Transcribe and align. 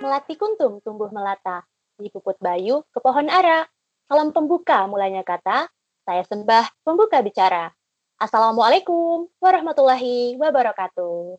Melati 0.00 0.32
kuntum 0.32 0.80
tumbuh 0.80 1.12
melata, 1.12 1.60
di 2.00 2.08
puput 2.08 2.40
bayu 2.40 2.80
ke 2.88 3.04
pohon 3.04 3.28
ara. 3.28 3.68
Salam 4.08 4.32
pembuka 4.32 4.88
mulanya 4.88 5.20
kata, 5.20 5.68
saya 6.08 6.24
sembah 6.24 6.72
pembuka 6.80 7.20
bicara. 7.20 7.68
Assalamualaikum 8.16 9.28
warahmatullahi 9.44 10.40
wabarakatuh. 10.40 11.36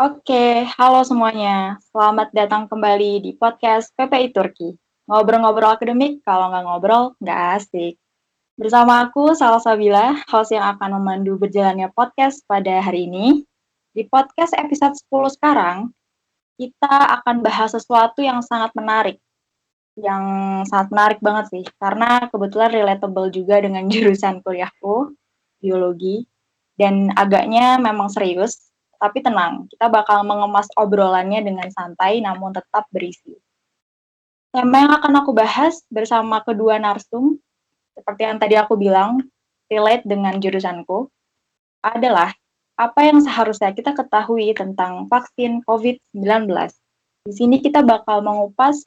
Oke, 0.00 0.64
halo 0.72 1.04
semuanya. 1.04 1.76
Selamat 1.92 2.32
datang 2.32 2.64
kembali 2.64 3.28
di 3.28 3.36
podcast 3.36 3.92
PPI 3.92 4.32
Turki. 4.32 4.72
Ngobrol-ngobrol 5.12 5.76
akademik, 5.76 6.24
kalau 6.24 6.48
nggak 6.48 6.64
ngobrol, 6.64 7.04
nggak 7.20 7.60
asik. 7.60 8.00
Bersama 8.56 9.04
aku, 9.04 9.36
Salsa 9.36 9.76
Sabila, 9.76 10.16
host 10.32 10.56
yang 10.56 10.64
akan 10.80 10.96
memandu 10.96 11.36
berjalannya 11.36 11.92
podcast 11.92 12.40
pada 12.48 12.80
hari 12.80 13.04
ini. 13.04 13.44
Di 13.92 14.08
podcast 14.08 14.56
episode 14.56 14.96
10 15.12 15.36
sekarang, 15.36 15.92
kita 16.62 17.18
akan 17.18 17.42
bahas 17.42 17.74
sesuatu 17.74 18.22
yang 18.22 18.38
sangat 18.46 18.70
menarik. 18.78 19.18
Yang 19.98 20.24
sangat 20.70 20.88
menarik 20.94 21.18
banget 21.18 21.44
sih, 21.50 21.64
karena 21.82 22.30
kebetulan 22.30 22.70
relatable 22.70 23.28
juga 23.34 23.58
dengan 23.58 23.88
jurusan 23.92 24.38
kuliahku, 24.46 25.10
biologi. 25.58 26.24
Dan 26.78 27.10
agaknya 27.18 27.76
memang 27.76 28.08
serius, 28.08 28.72
tapi 28.96 29.18
tenang, 29.18 29.66
kita 29.66 29.90
bakal 29.90 30.22
mengemas 30.22 30.70
obrolannya 30.78 31.42
dengan 31.42 31.68
santai 31.74 32.22
namun 32.22 32.54
tetap 32.54 32.86
berisi. 32.94 33.34
Tema 34.54 34.86
yang 34.86 34.92
akan 34.94 35.12
aku 35.24 35.32
bahas 35.34 35.82
bersama 35.90 36.40
kedua 36.46 36.78
narsum, 36.78 37.40
seperti 37.92 38.22
yang 38.24 38.38
tadi 38.38 38.54
aku 38.56 38.78
bilang, 38.78 39.20
relate 39.68 40.04
dengan 40.06 40.38
jurusanku, 40.38 41.10
adalah 41.82 42.32
apa 42.82 43.06
yang 43.06 43.22
seharusnya 43.22 43.70
kita 43.70 43.94
ketahui 43.94 44.50
tentang 44.58 45.06
vaksin 45.06 45.62
COVID-19. 45.70 46.50
Di 47.22 47.32
sini 47.32 47.62
kita 47.62 47.86
bakal 47.86 48.26
mengupas 48.26 48.82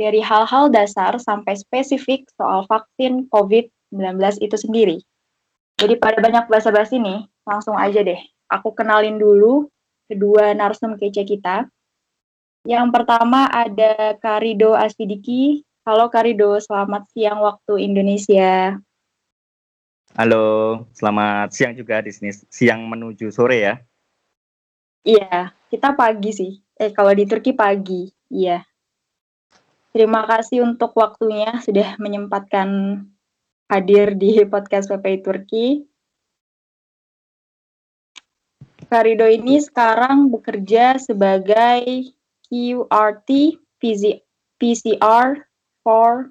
dari 0.00 0.24
hal-hal 0.24 0.72
dasar 0.72 1.20
sampai 1.20 1.52
spesifik 1.52 2.24
soal 2.40 2.64
vaksin 2.64 3.28
COVID-19 3.28 4.16
itu 4.40 4.56
sendiri. 4.56 4.96
Jadi 5.76 6.00
pada 6.00 6.24
banyak 6.24 6.48
bahasa-bahasa 6.48 6.96
ini, 6.96 7.28
langsung 7.44 7.76
aja 7.76 8.00
deh. 8.00 8.16
Aku 8.48 8.72
kenalin 8.72 9.20
dulu 9.20 9.68
kedua 10.08 10.56
narsum 10.56 10.96
kece 10.96 11.28
kita. 11.28 11.68
Yang 12.64 12.96
pertama 12.96 13.44
ada 13.52 14.16
Karido 14.24 14.72
Asidiki. 14.72 15.60
Halo 15.84 16.08
Karido, 16.08 16.56
selamat 16.56 17.12
siang 17.12 17.44
waktu 17.44 17.92
Indonesia. 17.92 18.80
Halo, 20.12 20.84
selamat 20.92 21.56
siang 21.56 21.72
juga 21.72 22.04
di 22.04 22.12
sini. 22.12 22.28
Siang 22.30 22.84
menuju 22.84 23.32
sore 23.32 23.56
ya? 23.64 23.74
Iya, 25.00 25.56
kita 25.72 25.96
pagi 25.96 26.36
sih. 26.36 26.52
Eh, 26.76 26.92
kalau 26.92 27.16
di 27.16 27.24
Turki 27.24 27.56
pagi. 27.56 28.12
Iya. 28.28 28.60
Terima 29.96 30.28
kasih 30.28 30.60
untuk 30.66 30.92
waktunya 30.98 31.56
sudah 31.64 31.96
menyempatkan 31.96 33.00
hadir 33.72 34.12
di 34.18 34.44
podcast 34.44 34.92
PPI 34.92 35.18
Turki. 35.24 35.66
Karido 38.90 39.24
ini 39.24 39.58
sekarang 39.58 40.28
bekerja 40.28 41.00
sebagai 41.00 42.12
QRT 42.46 43.58
PCR 44.60 45.42
for 45.82 46.30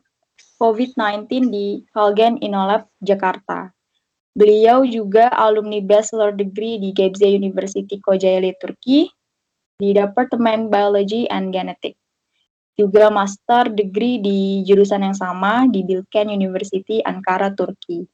COVID-19 0.63 1.51
di 1.51 1.83
Halgen 1.91 2.39
Inolab, 2.39 2.87
Jakarta. 3.03 3.67
Beliau 4.31 4.87
juga 4.87 5.27
alumni 5.35 5.83
bachelor 5.83 6.31
degree 6.31 6.79
di 6.79 6.95
Gebze 6.95 7.27
University 7.27 7.99
Kocaeli, 7.99 8.55
Turki, 8.55 9.11
di 9.75 9.91
Departemen 9.91 10.71
Biology 10.71 11.27
and 11.27 11.51
Genetics. 11.51 11.99
Juga 12.79 13.11
master 13.11 13.75
degree 13.75 14.23
di 14.23 14.63
jurusan 14.63 15.03
yang 15.03 15.13
sama 15.13 15.67
di 15.67 15.83
Bilkent 15.83 16.31
University, 16.31 17.03
Ankara, 17.03 17.51
Turki. 17.51 18.07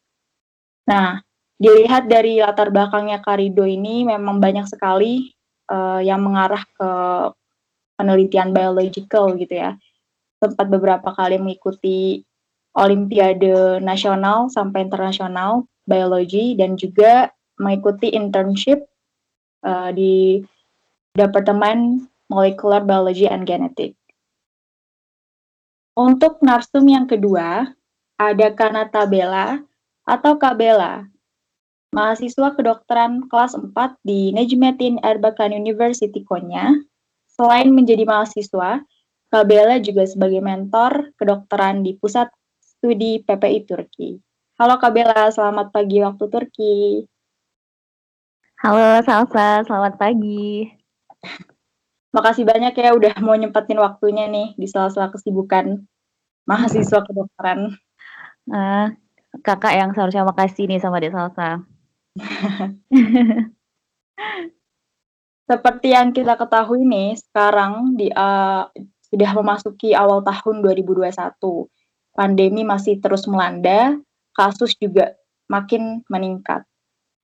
Nah, 0.90 1.22
dilihat 1.62 2.10
dari 2.10 2.42
latar 2.42 2.74
belakangnya 2.74 3.22
Karido 3.22 3.64
ini 3.64 4.10
memang 4.10 4.42
banyak 4.42 4.66
sekali 4.66 5.31
uh, 5.70 6.02
yang 6.02 6.20
mengarah 6.26 6.66
ke 6.66 6.92
penelitian 7.96 8.52
biological 8.52 9.38
gitu 9.38 9.54
ya. 9.54 9.78
Sempat 10.42 10.68
beberapa 10.68 11.14
kali 11.16 11.40
mengikuti 11.40 12.28
Olimpiade 12.78 13.81
nasional 13.81 14.52
sampai 14.53 14.85
internasional 14.85 15.66
biologi 15.90 16.53
dan 16.53 16.78
juga 16.78 17.34
mengikuti 17.57 18.13
internship 18.13 18.85
uh, 19.66 19.90
di 19.90 20.40
Departemen 21.18 22.06
Molecular 22.30 22.85
Biology 22.85 23.25
and 23.25 23.50
Genetic. 23.50 23.97
Untuk 25.97 26.40
narsum 26.40 26.88
yang 26.88 27.09
kedua, 27.09 27.75
ada 28.16 28.47
Kanata 28.56 29.03
Bella 29.03 29.59
atau 30.07 30.40
Kabela, 30.40 31.03
mahasiswa 31.91 32.56
kedokteran 32.56 33.28
kelas 33.28 33.57
4 33.57 33.74
di 34.07 34.31
Necmettin 34.31 35.01
Erbakan 35.03 35.51
University 35.51 36.24
Konya. 36.24 36.72
Selain 37.28 37.68
menjadi 37.75 38.07
mahasiswa, 38.07 38.80
Kabela 39.28 39.78
juga 39.84 40.07
sebagai 40.07 40.40
mentor 40.40 41.12
kedokteran 41.19 41.84
di 41.84 42.00
Pusat 42.00 42.31
studi 42.80 43.20
PPI 43.28 43.68
Turki. 43.68 44.24
Halo 44.56 44.80
Kak 44.80 44.96
Bella, 44.96 45.28
selamat 45.28 45.76
pagi 45.76 46.00
waktu 46.00 46.24
Turki. 46.32 47.04
Halo 48.64 49.04
Salsa, 49.04 49.68
selamat 49.68 50.00
pagi. 50.00 50.64
Makasih 52.16 52.48
banyak 52.48 52.72
ya 52.80 52.96
udah 52.96 53.20
mau 53.20 53.36
nyempetin 53.36 53.84
waktunya 53.84 54.32
nih 54.32 54.56
di 54.56 54.64
sela-sela 54.64 55.12
kesibukan 55.12 55.84
mahasiswa 56.48 57.04
kedokteran. 57.04 57.76
Uh, 58.48 58.96
kakak 59.44 59.76
yang 59.76 59.92
seharusnya 59.92 60.24
makasih 60.24 60.72
nih 60.72 60.80
sama 60.80 61.04
Dek 61.04 61.12
Salsa. 61.12 61.60
Seperti 65.52 65.88
yang 65.92 66.16
kita 66.16 66.40
ketahui 66.40 66.88
nih, 66.88 67.20
sekarang 67.20 68.00
di 68.00 68.08
uh, 68.08 68.72
sudah 69.12 69.32
memasuki 69.36 69.92
awal 69.92 70.24
tahun 70.24 70.64
2021 70.64 71.12
pandemi 72.19 72.68
masih 72.68 73.00
terus 73.00 73.24
melanda, 73.31 73.96
kasus 74.35 74.75
juga 74.75 75.16
makin 75.47 76.03
meningkat. 76.12 76.68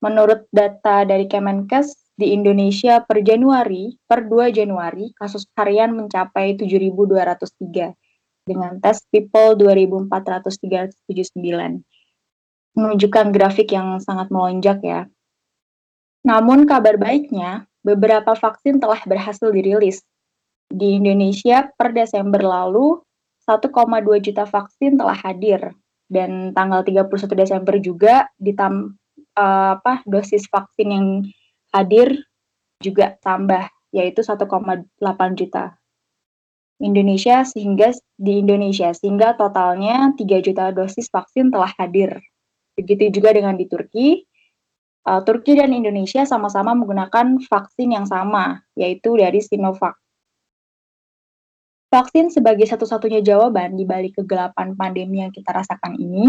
Menurut 0.00 0.48
data 0.48 1.04
dari 1.04 1.28
Kemenkes, 1.28 1.92
di 2.16 2.32
Indonesia 2.32 3.04
per 3.04 3.20
Januari, 3.20 3.92
per 4.08 4.24
2 4.24 4.48
Januari, 4.48 5.12
kasus 5.20 5.44
harian 5.52 5.92
mencapai 5.92 6.56
7.203 6.56 7.92
dengan 8.48 8.80
tes 8.80 9.04
people 9.12 9.52
2.439 9.60 11.84
menunjukkan 12.76 13.26
grafik 13.32 13.72
yang 13.72 14.00
sangat 14.00 14.32
melonjak 14.32 14.80
ya. 14.80 15.08
Namun 16.24 16.64
kabar 16.64 16.96
baiknya, 16.96 17.68
beberapa 17.84 18.32
vaksin 18.32 18.80
telah 18.80 19.00
berhasil 19.04 19.52
dirilis. 19.52 20.00
Di 20.66 20.98
Indonesia 20.98 21.70
per 21.78 21.94
Desember 21.94 22.42
lalu 22.42 23.05
1,2 23.46 24.26
juta 24.26 24.44
vaksin 24.44 24.98
telah 24.98 25.14
hadir 25.14 25.72
dan 26.10 26.54
tanggal 26.54 26.82
31 26.82 27.10
Desember 27.34 27.74
juga 27.78 28.26
ditam 28.38 28.98
uh, 29.38 29.78
apa 29.78 30.02
dosis 30.06 30.46
vaksin 30.50 30.88
yang 30.90 31.06
hadir 31.70 32.26
juga 32.82 33.16
tambah 33.22 33.70
yaitu 33.94 34.20
1,8 34.20 34.86
juta. 35.38 35.78
Indonesia 36.76 37.40
sehingga 37.48 37.96
di 38.20 38.44
Indonesia 38.44 38.92
sehingga 38.92 39.32
totalnya 39.32 40.12
3 40.12 40.44
juta 40.44 40.68
dosis 40.76 41.08
vaksin 41.08 41.48
telah 41.48 41.72
hadir. 41.80 42.20
Begitu 42.76 43.08
juga 43.08 43.32
dengan 43.32 43.56
di 43.56 43.64
Turki. 43.64 44.28
Uh, 45.06 45.22
Turki 45.24 45.56
dan 45.56 45.72
Indonesia 45.72 46.26
sama-sama 46.28 46.76
menggunakan 46.76 47.40
vaksin 47.48 47.94
yang 47.94 48.04
sama 48.04 48.60
yaitu 48.76 49.16
dari 49.16 49.40
Sinovac. 49.40 49.96
Vaksin 51.96 52.28
sebagai 52.28 52.68
satu-satunya 52.68 53.24
jawaban 53.24 53.72
di 53.72 53.88
balik 53.88 54.20
kegelapan 54.20 54.76
pandemi 54.76 55.24
yang 55.24 55.32
kita 55.32 55.48
rasakan 55.48 55.96
ini 55.96 56.28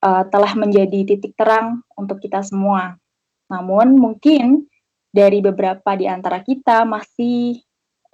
uh, 0.00 0.24
telah 0.32 0.56
menjadi 0.56 1.04
titik 1.04 1.36
terang 1.36 1.84
untuk 1.92 2.24
kita 2.24 2.40
semua. 2.40 2.96
Namun 3.52 4.00
mungkin 4.00 4.64
dari 5.12 5.44
beberapa 5.44 5.92
di 5.92 6.08
antara 6.08 6.40
kita 6.40 6.88
masih 6.88 7.60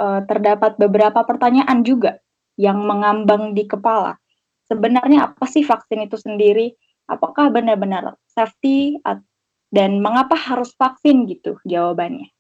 uh, 0.03 0.27
terdapat 0.27 0.75
beberapa 0.83 1.23
pertanyaan 1.23 1.87
juga 1.87 2.19
yang 2.59 2.83
mengambang 2.83 3.55
di 3.55 3.63
kepala. 3.63 4.19
Sebenarnya 4.67 5.31
apa 5.31 5.47
sih 5.47 5.63
vaksin 5.63 6.11
itu 6.11 6.19
sendiri? 6.19 6.75
Apakah 7.07 7.55
benar-benar 7.55 8.19
safety 8.27 8.99
dan 9.71 10.03
mengapa 10.03 10.35
harus 10.35 10.75
vaksin 10.75 11.23
gitu 11.31 11.63
jawabannya? 11.63 12.35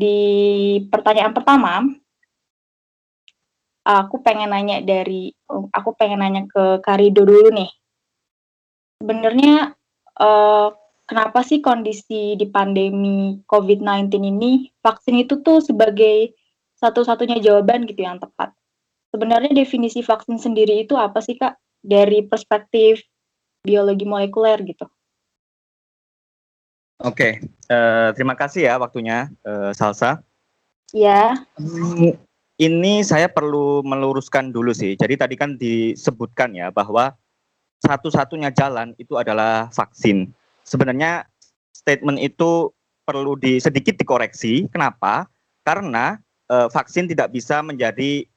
Di 0.00 0.18
pertanyaan 0.88 1.36
pertama, 1.36 1.84
aku 3.84 4.24
pengen 4.24 4.48
nanya 4.48 4.80
dari, 4.80 5.28
aku 5.48 5.92
pengen 5.92 6.24
nanya 6.24 6.48
ke 6.48 6.80
Karido 6.80 7.28
dulu 7.28 7.52
nih. 7.52 7.70
Sebenarnya 9.00 9.76
uh, 10.20 10.68
kenapa 11.04 11.44
sih 11.44 11.60
kondisi 11.60 12.36
di 12.36 12.46
pandemi 12.48 13.40
COVID-19 13.44 14.08
ini 14.24 14.72
vaksin 14.80 15.20
itu 15.20 15.44
tuh 15.44 15.60
sebagai 15.60 16.32
satu-satunya 16.80 17.40
jawaban 17.44 17.84
gitu 17.84 18.00
yang 18.00 18.16
tepat. 18.16 18.56
Sebenarnya 19.12 19.52
definisi 19.52 20.00
vaksin 20.00 20.40
sendiri 20.40 20.86
itu 20.88 20.96
apa 20.96 21.20
sih 21.20 21.36
Kak? 21.36 21.60
Dari 21.80 22.24
perspektif 22.24 23.04
biologi 23.60 24.04
molekuler 24.08 24.60
gitu. 24.64 24.88
Oke, 27.00 27.40
uh, 27.72 28.12
terima 28.12 28.36
kasih 28.36 28.68
ya 28.68 28.74
waktunya 28.76 29.32
uh, 29.48 29.72
Salsa. 29.72 30.20
Ya. 30.92 31.48
Hmm, 31.56 32.12
ini 32.60 33.00
saya 33.00 33.24
perlu 33.32 33.80
meluruskan 33.80 34.52
dulu 34.52 34.76
sih. 34.76 35.00
Jadi 35.00 35.16
tadi 35.16 35.32
kan 35.32 35.56
disebutkan 35.56 36.52
ya 36.52 36.68
bahwa 36.68 37.16
satu-satunya 37.80 38.52
jalan 38.52 38.92
itu 39.00 39.16
adalah 39.16 39.72
vaksin. 39.72 40.28
Sebenarnya 40.68 41.24
statement 41.72 42.20
itu 42.20 42.68
perlu 43.08 43.32
di 43.40 43.56
sedikit 43.56 43.96
dikoreksi. 43.96 44.68
Kenapa? 44.68 45.24
Karena 45.64 46.20
uh, 46.52 46.68
vaksin 46.68 47.08
tidak 47.08 47.32
bisa 47.32 47.64
menjadi 47.64 48.28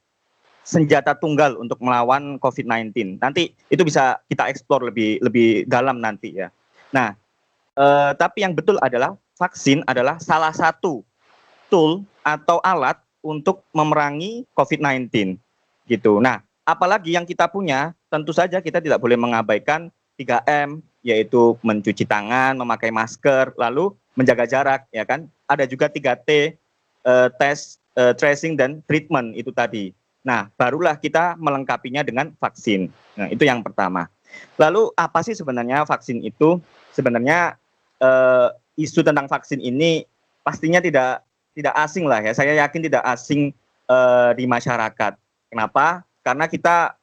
senjata 0.64 1.12
tunggal 1.20 1.60
untuk 1.60 1.76
melawan 1.84 2.40
COVID-19. 2.40 3.20
Nanti 3.20 3.52
itu 3.68 3.82
bisa 3.84 4.16
kita 4.32 4.48
eksplor 4.48 4.88
lebih 4.88 5.20
lebih 5.20 5.68
dalam 5.68 6.00
nanti 6.00 6.32
ya. 6.32 6.48
Nah, 6.96 7.12
eh, 7.78 8.12
tapi 8.16 8.42
yang 8.42 8.54
betul 8.54 8.78
adalah 8.80 9.14
vaksin 9.38 9.82
adalah 9.86 10.18
salah 10.22 10.54
satu 10.54 11.02
tool 11.68 12.06
atau 12.22 12.62
alat 12.62 12.98
untuk 13.24 13.64
memerangi 13.72 14.44
COVID-19 14.52 15.36
gitu. 15.88 16.20
Nah, 16.20 16.44
apalagi 16.64 17.16
yang 17.16 17.24
kita 17.24 17.48
punya, 17.48 17.92
tentu 18.08 18.32
saja 18.32 18.60
kita 18.60 18.80
tidak 18.80 19.00
boleh 19.00 19.16
mengabaikan 19.16 19.88
3M 20.20 20.80
yaitu 21.04 21.58
mencuci 21.60 22.08
tangan, 22.08 22.56
memakai 22.56 22.88
masker, 22.88 23.52
lalu 23.60 23.92
menjaga 24.16 24.48
jarak 24.48 24.80
ya 24.94 25.04
kan. 25.04 25.28
Ada 25.44 25.68
juga 25.68 25.92
3T 25.92 26.56
eh, 27.04 27.28
tes, 27.36 27.76
eh, 27.98 28.14
tracing 28.16 28.56
dan 28.56 28.80
treatment 28.88 29.36
itu 29.36 29.52
tadi. 29.52 29.92
Nah, 30.24 30.48
barulah 30.56 30.96
kita 30.96 31.36
melengkapinya 31.36 32.00
dengan 32.00 32.32
vaksin. 32.40 32.88
Nah, 33.20 33.28
itu 33.28 33.44
yang 33.44 33.60
pertama. 33.60 34.08
Lalu 34.56 34.88
apa 34.96 35.20
sih 35.20 35.36
sebenarnya 35.36 35.84
vaksin 35.84 36.24
itu? 36.24 36.56
Sebenarnya 36.96 37.60
isu 38.74 39.00
tentang 39.06 39.30
vaksin 39.30 39.62
ini 39.62 40.04
pastinya 40.44 40.78
tidak 40.82 41.24
tidak 41.54 41.74
asing 41.78 42.04
lah 42.04 42.20
ya. 42.20 42.34
Saya 42.34 42.52
yakin 42.58 42.82
tidak 42.84 43.02
asing 43.06 43.54
eh, 43.88 44.30
di 44.36 44.44
masyarakat. 44.44 45.14
Kenapa? 45.48 46.02
Karena 46.20 46.50
kita 46.50 46.98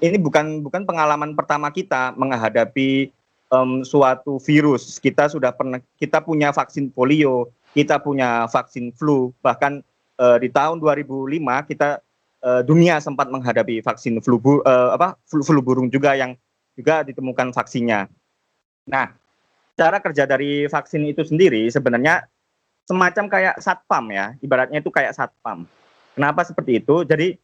ini 0.00 0.16
bukan 0.16 0.64
bukan 0.64 0.88
pengalaman 0.88 1.36
pertama 1.36 1.68
kita 1.68 2.16
menghadapi 2.16 3.12
um, 3.52 3.84
suatu 3.84 4.40
virus. 4.40 4.96
Kita 4.96 5.28
sudah 5.28 5.52
pernah 5.52 5.78
kita 6.00 6.24
punya 6.24 6.50
vaksin 6.50 6.88
polio, 6.88 7.52
kita 7.76 8.00
punya 8.00 8.48
vaksin 8.48 8.96
flu, 8.96 9.36
bahkan 9.44 9.84
uh, 10.16 10.40
di 10.40 10.48
tahun 10.48 10.80
2005 10.80 11.70
kita 11.70 12.00
dunia 12.62 13.02
sempat 13.02 13.26
menghadapi 13.26 13.82
vaksin 13.82 14.22
flu, 14.22 14.38
uh, 14.38 14.94
apa, 14.94 15.18
flu, 15.26 15.42
flu 15.42 15.58
burung 15.58 15.90
juga 15.90 16.14
yang 16.14 16.38
juga 16.78 17.02
ditemukan 17.02 17.50
vaksinnya. 17.50 18.06
Nah, 18.86 19.10
cara 19.76 20.00
kerja 20.00 20.24
dari 20.24 20.64
vaksin 20.66 21.04
itu 21.04 21.22
sendiri 21.22 21.68
sebenarnya 21.68 22.24
semacam 22.86 23.24
kayak 23.26 23.56
satpam 23.60 24.04
ya, 24.14 24.32
ibaratnya 24.40 24.80
itu 24.80 24.88
kayak 24.88 25.12
satpam. 25.12 25.66
Kenapa 26.14 26.46
seperti 26.46 26.80
itu? 26.80 27.02
Jadi 27.04 27.36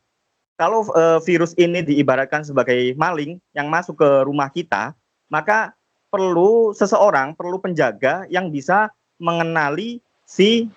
kalau 0.56 0.87
uh, 0.94 1.19
virus 1.26 1.52
ini 1.58 1.82
diibaratkan 1.82 2.46
sebagai 2.46 2.94
maling 2.94 3.43
yang 3.52 3.67
masuk 3.67 3.99
ke 4.00 4.11
rumah 4.25 4.49
kita, 4.49 4.94
maka 5.26 5.75
perlu 6.08 6.70
seseorang, 6.73 7.34
perlu 7.34 7.58
penjaga 7.58 8.25
yang 8.31 8.49
bisa 8.55 8.94
mengenali 9.19 9.99
si 10.23 10.70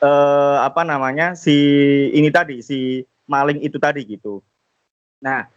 uh, 0.00 0.62
apa 0.62 0.86
namanya 0.86 1.34
si 1.34 1.56
ini 2.14 2.30
tadi 2.30 2.62
si 2.62 3.02
maling 3.26 3.58
itu 3.60 3.76
tadi 3.82 4.06
gitu. 4.06 4.38
Nah, 5.18 5.50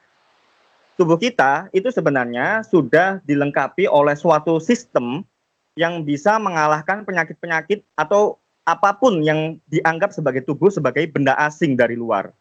tubuh 1.00 1.16
kita 1.16 1.72
itu 1.72 1.88
sebenarnya 1.96 2.68
sudah 2.68 3.24
dilengkapi 3.24 3.88
oleh 3.88 4.20
suatu 4.20 4.60
sistem 4.60 5.24
yang 5.80 6.04
bisa 6.04 6.36
mengalahkan 6.36 7.08
penyakit-penyakit 7.08 7.88
atau 7.96 8.36
apa 8.68 8.92
pun 9.00 9.24
yang 9.24 9.56
dianggap 9.72 10.12
sebagai 10.12 10.44
tubuh 10.44 10.68
sebagai 10.68 11.08
benda 11.08 11.40
asing 11.40 11.80
dari 11.80 11.96
luar. 11.96 12.36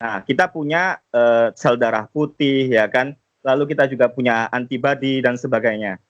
Nah, 0.00 0.24
kita 0.24 0.48
punya 0.48 0.96
uh, 1.12 1.52
sel 1.52 1.76
darah 1.76 2.08
putih 2.08 2.72
ya 2.72 2.88
kan, 2.88 3.12
lalu 3.44 3.76
kita 3.76 3.84
juga 3.84 4.08
punya 4.08 4.48
antibodi 4.48 5.20
dan 5.20 5.36
sebagainya. 5.36 6.00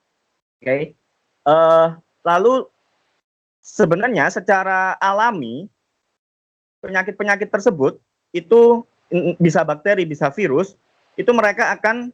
Oke. 0.62 0.62
Okay? 0.62 0.82
Uh, 1.42 1.50
eh, 1.50 1.86
lalu 2.22 2.70
sebenarnya 3.58 4.30
secara 4.30 4.94
alami 5.02 5.66
penyakit-penyakit 6.86 7.50
tersebut 7.50 7.98
itu 8.30 8.86
bisa 9.42 9.66
bakteri, 9.66 10.06
bisa 10.06 10.30
virus, 10.30 10.78
itu 11.20 11.36
mereka 11.36 11.76
akan 11.76 12.08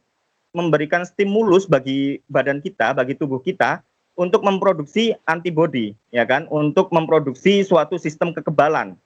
memberikan 0.51 1.07
stimulus 1.07 1.63
bagi 1.63 2.19
badan 2.27 2.59
kita, 2.59 2.91
bagi 2.91 3.15
tubuh 3.15 3.39
kita 3.39 3.79
untuk 4.19 4.43
memproduksi 4.43 5.15
antibodi, 5.23 5.95
ya 6.11 6.27
kan, 6.27 6.43
untuk 6.51 6.91
memproduksi 6.91 7.63
suatu 7.63 7.95
sistem 7.95 8.35
kekebalan. 8.35 8.99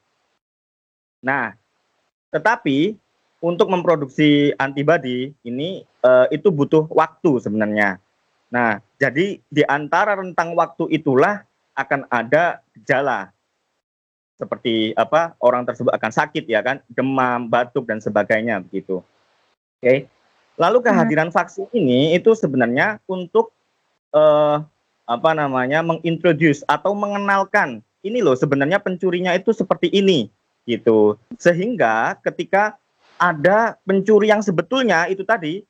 Nah, 1.21 1.53
tetapi 2.33 2.97
untuk 3.43 3.69
memproduksi 3.69 4.55
antibodi 4.57 5.35
ini 5.45 5.85
uh, 6.01 6.25
itu 6.33 6.49
butuh 6.49 6.89
waktu 6.89 7.37
sebenarnya. 7.43 8.01
Nah, 8.49 8.81
jadi 8.97 9.37
di 9.51 9.63
antara 9.69 10.17
rentang 10.17 10.57
waktu 10.57 10.89
itulah 10.89 11.45
akan 11.77 12.09
ada 12.09 12.63
gejala. 12.73 13.29
Seperti 14.39 14.97
apa? 14.97 15.37
Orang 15.37 15.67
tersebut 15.69 15.93
akan 15.93 16.11
sakit 16.11 16.49
ya 16.49 16.65
kan? 16.65 16.81
Demam 16.89 17.45
batuk 17.45 17.85
dan 17.85 18.01
sebagainya 18.01 18.63
begitu 18.63 19.05
oke 19.81 19.89
okay. 19.89 20.05
lalu 20.61 20.77
hmm. 20.79 20.85
kehadiran 20.85 21.29
hmm. 21.33 21.35
vaksin 21.35 21.65
ini 21.73 22.13
itu 22.13 22.37
sebenarnya 22.37 23.01
untuk 23.09 23.49
uh, 24.13 24.61
apa 25.09 25.31
namanya 25.33 25.81
mengintroduce 25.81 26.61
atau 26.69 26.93
mengenalkan 26.93 27.81
ini 28.05 28.21
loh 28.21 28.37
sebenarnya 28.37 28.77
pencurinya 28.77 29.33
itu 29.33 29.51
seperti 29.51 29.89
ini 29.89 30.29
gitu 30.69 31.17
sehingga 31.41 32.15
ketika 32.21 32.77
ada 33.17 33.77
pencuri 33.81 34.29
yang 34.29 34.45
sebetulnya 34.45 35.09
itu 35.09 35.25
tadi 35.25 35.65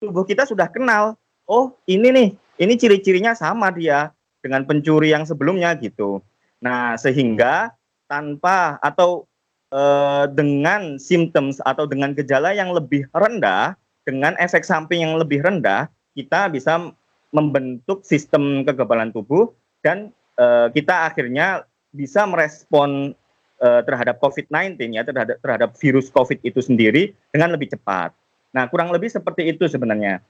tubuh 0.00 0.24
kita 0.24 0.48
sudah 0.48 0.66
kenal 0.72 1.14
oh 1.44 1.76
ini 1.84 2.08
nih 2.10 2.28
ini 2.60 2.74
ciri-cirinya 2.76 3.36
sama 3.36 3.68
dia 3.70 4.10
dengan 4.40 4.64
pencuri 4.64 5.12
yang 5.12 5.28
sebelumnya 5.28 5.76
gitu 5.78 6.24
nah 6.58 6.96
sehingga 6.96 7.72
tanpa 8.08 8.76
atau 8.80 9.24
uh, 9.72 10.28
dengan 10.30 11.00
symptoms 11.00 11.58
atau 11.64 11.88
dengan 11.88 12.12
gejala 12.12 12.52
yang 12.52 12.70
lebih 12.70 13.08
rendah, 13.16 13.74
dengan 14.04 14.36
efek 14.38 14.62
samping 14.62 15.02
yang 15.02 15.16
lebih 15.18 15.42
rendah, 15.42 15.88
kita 16.12 16.52
bisa 16.52 16.92
membentuk 17.32 18.04
sistem 18.04 18.62
kekebalan 18.62 19.10
tubuh 19.10 19.50
dan 19.80 20.12
uh, 20.36 20.68
kita 20.68 21.08
akhirnya 21.08 21.64
bisa 21.90 22.28
merespon 22.28 23.16
uh, 23.64 23.80
terhadap 23.84 24.20
COVID-19 24.20 24.76
ya 24.92 25.02
terhadap 25.02 25.40
terhadap 25.40 25.70
virus 25.80 26.12
COVID 26.12 26.44
itu 26.44 26.60
sendiri 26.60 27.16
dengan 27.32 27.56
lebih 27.56 27.72
cepat. 27.72 28.12
Nah, 28.52 28.68
kurang 28.68 28.92
lebih 28.92 29.08
seperti 29.08 29.48
itu 29.48 29.64
sebenarnya. 29.64 30.20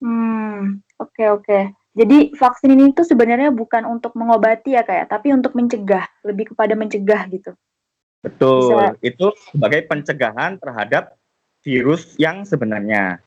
Hmm, 0.00 0.80
oke 0.96 1.12
okay, 1.12 1.28
oke. 1.28 1.44
Okay. 1.44 1.62
Jadi 1.94 2.34
vaksin 2.34 2.74
ini 2.74 2.90
tuh 2.90 3.06
sebenarnya 3.06 3.54
bukan 3.54 3.86
untuk 3.86 4.18
mengobati 4.18 4.74
ya 4.74 4.82
kayak, 4.82 5.06
ya, 5.06 5.12
tapi 5.14 5.30
untuk 5.30 5.54
mencegah, 5.54 6.02
lebih 6.26 6.50
kepada 6.50 6.74
mencegah 6.74 7.22
gitu. 7.30 7.54
Betul, 8.24 8.72
Bisa... 8.72 8.96
itu 9.04 9.26
sebagai 9.52 9.84
pencegahan 9.84 10.56
terhadap 10.56 11.12
virus 11.60 12.16
yang 12.16 12.48
sebenarnya 12.48 13.20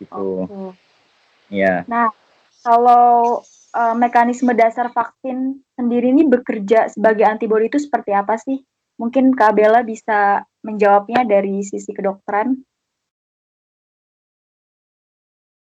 gitu. 0.00 0.48
Okay. 0.48 0.72
Ya. 1.64 1.84
Nah, 1.84 2.08
kalau 2.64 3.40
uh, 3.76 3.94
mekanisme 3.96 4.52
dasar 4.56 4.88
vaksin 4.92 5.60
sendiri 5.76 6.12
ini 6.12 6.24
bekerja 6.28 6.88
sebagai 6.88 7.28
antibodi 7.28 7.68
itu 7.68 7.80
seperti 7.80 8.16
apa 8.16 8.40
sih? 8.40 8.64
Mungkin 8.98 9.36
Kak 9.36 9.54
Bella 9.54 9.84
bisa 9.84 10.42
menjawabnya 10.64 11.22
dari 11.28 11.62
sisi 11.62 11.92
kedokteran. 11.94 12.56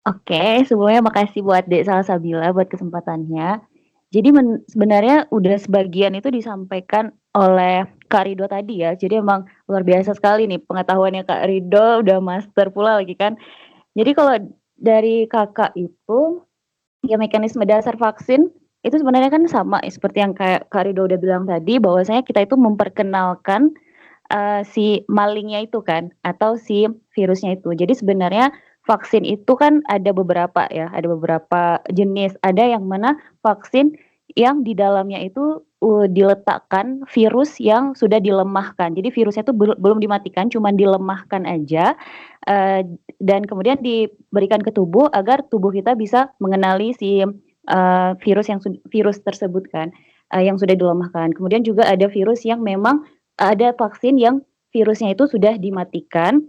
Oke, 0.07 0.65
sebelumnya 0.65 1.05
makasih 1.05 1.45
buat 1.45 1.69
Dek 1.69 1.85
Salsabila 1.85 2.49
buat 2.55 2.65
kesempatannya. 2.65 3.61
Jadi 4.09 4.29
sebenarnya 4.65 5.29
udah 5.29 5.55
sebagian 5.61 6.17
itu 6.17 6.33
disampaikan 6.33 7.13
oleh 7.37 7.85
Kak 8.09 8.25
Rido 8.25 8.49
tadi 8.49 8.81
ya. 8.81 8.97
Jadi 8.97 9.21
emang 9.21 9.45
luar 9.69 9.85
biasa 9.85 10.17
sekali 10.17 10.49
nih 10.49 10.59
pengetahuannya 10.65 11.23
Kak 11.29 11.45
Rido, 11.45 12.01
udah 12.01 12.17
master 12.19 12.73
pula 12.73 12.97
lagi 12.97 13.13
kan. 13.13 13.37
Jadi 13.93 14.11
kalau 14.17 14.33
dari 14.75 15.29
Kakak 15.29 15.77
itu, 15.77 16.41
ya 17.05 17.15
mekanisme 17.15 17.63
dasar 17.63 17.95
vaksin 17.95 18.49
itu 18.79 18.95
sebenarnya 18.95 19.27
kan 19.27 19.43
sama 19.51 19.83
seperti 19.85 20.23
yang 20.23 20.33
kayak 20.33 20.71
Kak 20.71 20.87
Rido 20.87 21.05
udah 21.05 21.19
bilang 21.19 21.43
tadi 21.43 21.77
bahwasanya 21.77 22.23
kita 22.23 22.47
itu 22.47 22.55
memperkenalkan 22.55 23.75
uh, 24.31 24.63
si 24.63 25.03
malingnya 25.11 25.67
itu 25.67 25.83
kan 25.83 26.09
atau 26.23 26.55
si 26.55 26.87
virusnya 27.11 27.59
itu. 27.59 27.75
Jadi 27.75 27.93
sebenarnya 27.93 28.55
vaksin 28.87 29.27
itu 29.27 29.53
kan 29.59 29.83
ada 29.91 30.15
beberapa 30.15 30.65
ya, 30.71 30.87
ada 30.95 31.11
beberapa 31.11 31.83
jenis. 31.91 32.39
Ada 32.41 32.79
yang 32.79 32.87
mana 32.87 33.19
vaksin 33.43 33.93
yang 34.39 34.63
di 34.63 34.77
dalamnya 34.77 35.19
itu 35.21 35.61
uh, 35.83 36.05
diletakkan 36.07 37.03
virus 37.09 37.59
yang 37.59 37.95
sudah 37.95 38.19
dilemahkan. 38.19 38.95
Jadi 38.95 39.09
virusnya 39.11 39.43
itu 39.47 39.55
belum 39.55 39.99
dimatikan, 39.99 40.51
cuma 40.51 40.71
dilemahkan 40.75 41.47
aja 41.47 41.95
uh, 42.47 42.81
dan 43.19 43.41
kemudian 43.47 43.79
diberikan 43.79 44.59
ke 44.63 44.71
tubuh 44.71 45.07
agar 45.11 45.43
tubuh 45.47 45.71
kita 45.71 45.95
bisa 45.95 46.31
mengenali 46.39 46.95
si 46.95 47.23
uh, 47.23 48.11
virus 48.19 48.47
yang 48.51 48.59
virus 48.91 49.19
tersebut 49.23 49.67
kan 49.71 49.91
uh, 50.35 50.43
yang 50.43 50.59
sudah 50.59 50.75
dilemahkan. 50.75 51.31
Kemudian 51.35 51.63
juga 51.63 51.87
ada 51.87 52.07
virus 52.07 52.43
yang 52.43 52.61
memang 52.63 53.03
ada 53.39 53.71
vaksin 53.75 54.19
yang 54.19 54.43
virusnya 54.75 55.15
itu 55.15 55.25
sudah 55.25 55.57
dimatikan 55.57 56.43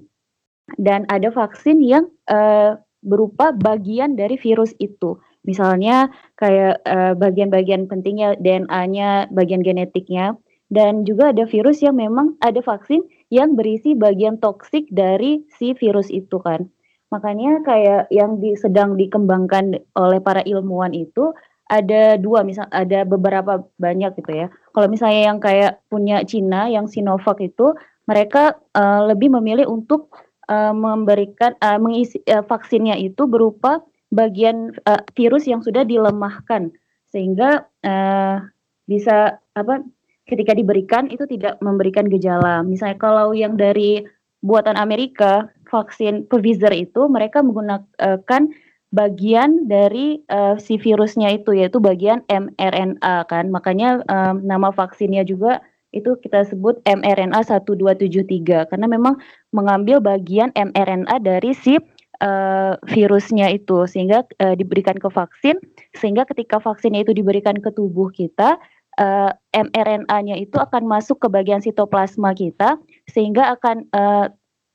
dan 0.77 1.07
ada 1.11 1.33
vaksin 1.33 1.83
yang 1.83 2.07
uh, 2.31 2.79
berupa 3.01 3.51
bagian 3.57 4.15
dari 4.15 4.37
virus 4.37 4.77
itu. 4.77 5.17
Misalnya 5.45 6.13
kayak 6.37 6.85
uh, 6.85 7.13
bagian-bagian 7.17 7.89
pentingnya 7.89 8.37
DNA-nya, 8.41 9.33
bagian 9.33 9.65
genetiknya, 9.65 10.37
dan 10.69 11.03
juga 11.03 11.33
ada 11.35 11.49
virus 11.49 11.81
yang 11.81 11.99
memang 11.99 12.39
ada 12.45 12.61
vaksin 12.63 13.03
yang 13.33 13.59
berisi 13.59 13.97
bagian 13.97 14.39
toksik 14.39 14.87
dari 14.93 15.43
si 15.57 15.73
virus 15.75 16.13
itu 16.13 16.39
kan. 16.43 16.69
Makanya 17.11 17.67
kayak 17.67 18.07
yang 18.15 18.39
di, 18.39 18.55
sedang 18.55 18.95
dikembangkan 18.95 19.75
oleh 19.99 20.21
para 20.23 20.47
ilmuwan 20.47 20.95
itu 20.95 21.35
ada 21.71 22.19
dua 22.19 22.43
misal 22.43 22.67
ada 22.71 23.07
beberapa 23.07 23.63
banyak 23.79 24.19
gitu 24.23 24.47
ya. 24.47 24.47
Kalau 24.75 24.87
misalnya 24.91 25.35
yang 25.35 25.39
kayak 25.39 25.83
punya 25.91 26.23
Cina 26.27 26.71
yang 26.71 26.87
Sinovac 26.91 27.39
itu 27.43 27.75
mereka 28.07 28.59
uh, 28.75 29.07
lebih 29.11 29.31
memilih 29.31 29.71
untuk 29.71 30.11
uh, 30.51 30.75
memberikan 30.75 31.55
uh, 31.63 31.79
mengisi 31.79 32.19
uh, 32.27 32.43
vaksinnya 32.43 32.99
itu 32.99 33.27
berupa 33.31 33.83
bagian 34.11 34.75
uh, 34.87 35.03
virus 35.15 35.47
yang 35.47 35.63
sudah 35.63 35.87
dilemahkan 35.87 36.75
sehingga 37.11 37.67
uh, 37.87 38.43
bisa 38.87 39.39
apa 39.55 39.83
ketika 40.27 40.55
diberikan 40.55 41.11
itu 41.11 41.27
tidak 41.27 41.59
memberikan 41.59 42.07
gejala. 42.07 42.63
Misalnya 42.63 42.99
kalau 42.99 43.35
yang 43.35 43.59
dari 43.59 44.07
buatan 44.43 44.79
Amerika 44.79 45.51
vaksin 45.71 46.27
Pfizer 46.27 46.75
itu 46.75 47.07
mereka 47.07 47.43
menggunakan 47.43 48.43
bagian 48.91 49.71
dari 49.71 50.19
uh, 50.27 50.59
si 50.59 50.75
virusnya 50.75 51.31
itu 51.39 51.55
yaitu 51.55 51.79
bagian 51.79 52.27
mRNA 52.27 53.27
kan. 53.31 53.51
Makanya 53.51 54.03
um, 54.11 54.43
nama 54.43 54.75
vaksinnya 54.75 55.23
juga 55.23 55.63
itu 55.91 56.15
kita 56.23 56.47
sebut 56.47 56.79
mRNA 56.87 57.43
1273 57.43 58.71
karena 58.71 58.87
memang 58.87 59.19
mengambil 59.51 59.99
bagian 59.99 60.55
mRNA 60.55 61.19
dari 61.23 61.51
si 61.55 61.79
uh, 62.21 62.77
virusnya 62.89 63.51
itu 63.53 63.85
sehingga 63.89 64.25
uh, 64.41 64.55
diberikan 64.55 64.97
ke 64.97 65.09
vaksin 65.09 65.57
sehingga 65.97 66.25
ketika 66.29 66.61
vaksinnya 66.61 67.05
itu 67.05 67.17
diberikan 67.17 67.59
ke 67.59 67.73
tubuh 67.75 68.13
kita 68.13 68.61
uh, 69.01 69.33
mRNA-nya 69.53 70.37
itu 70.39 70.57
akan 70.61 70.87
masuk 70.87 71.21
ke 71.25 71.29
bagian 71.33 71.65
sitoplasma 71.65 72.37
kita 72.37 72.77
sehingga 73.09 73.57
akan 73.57 73.89
uh, 73.97 74.27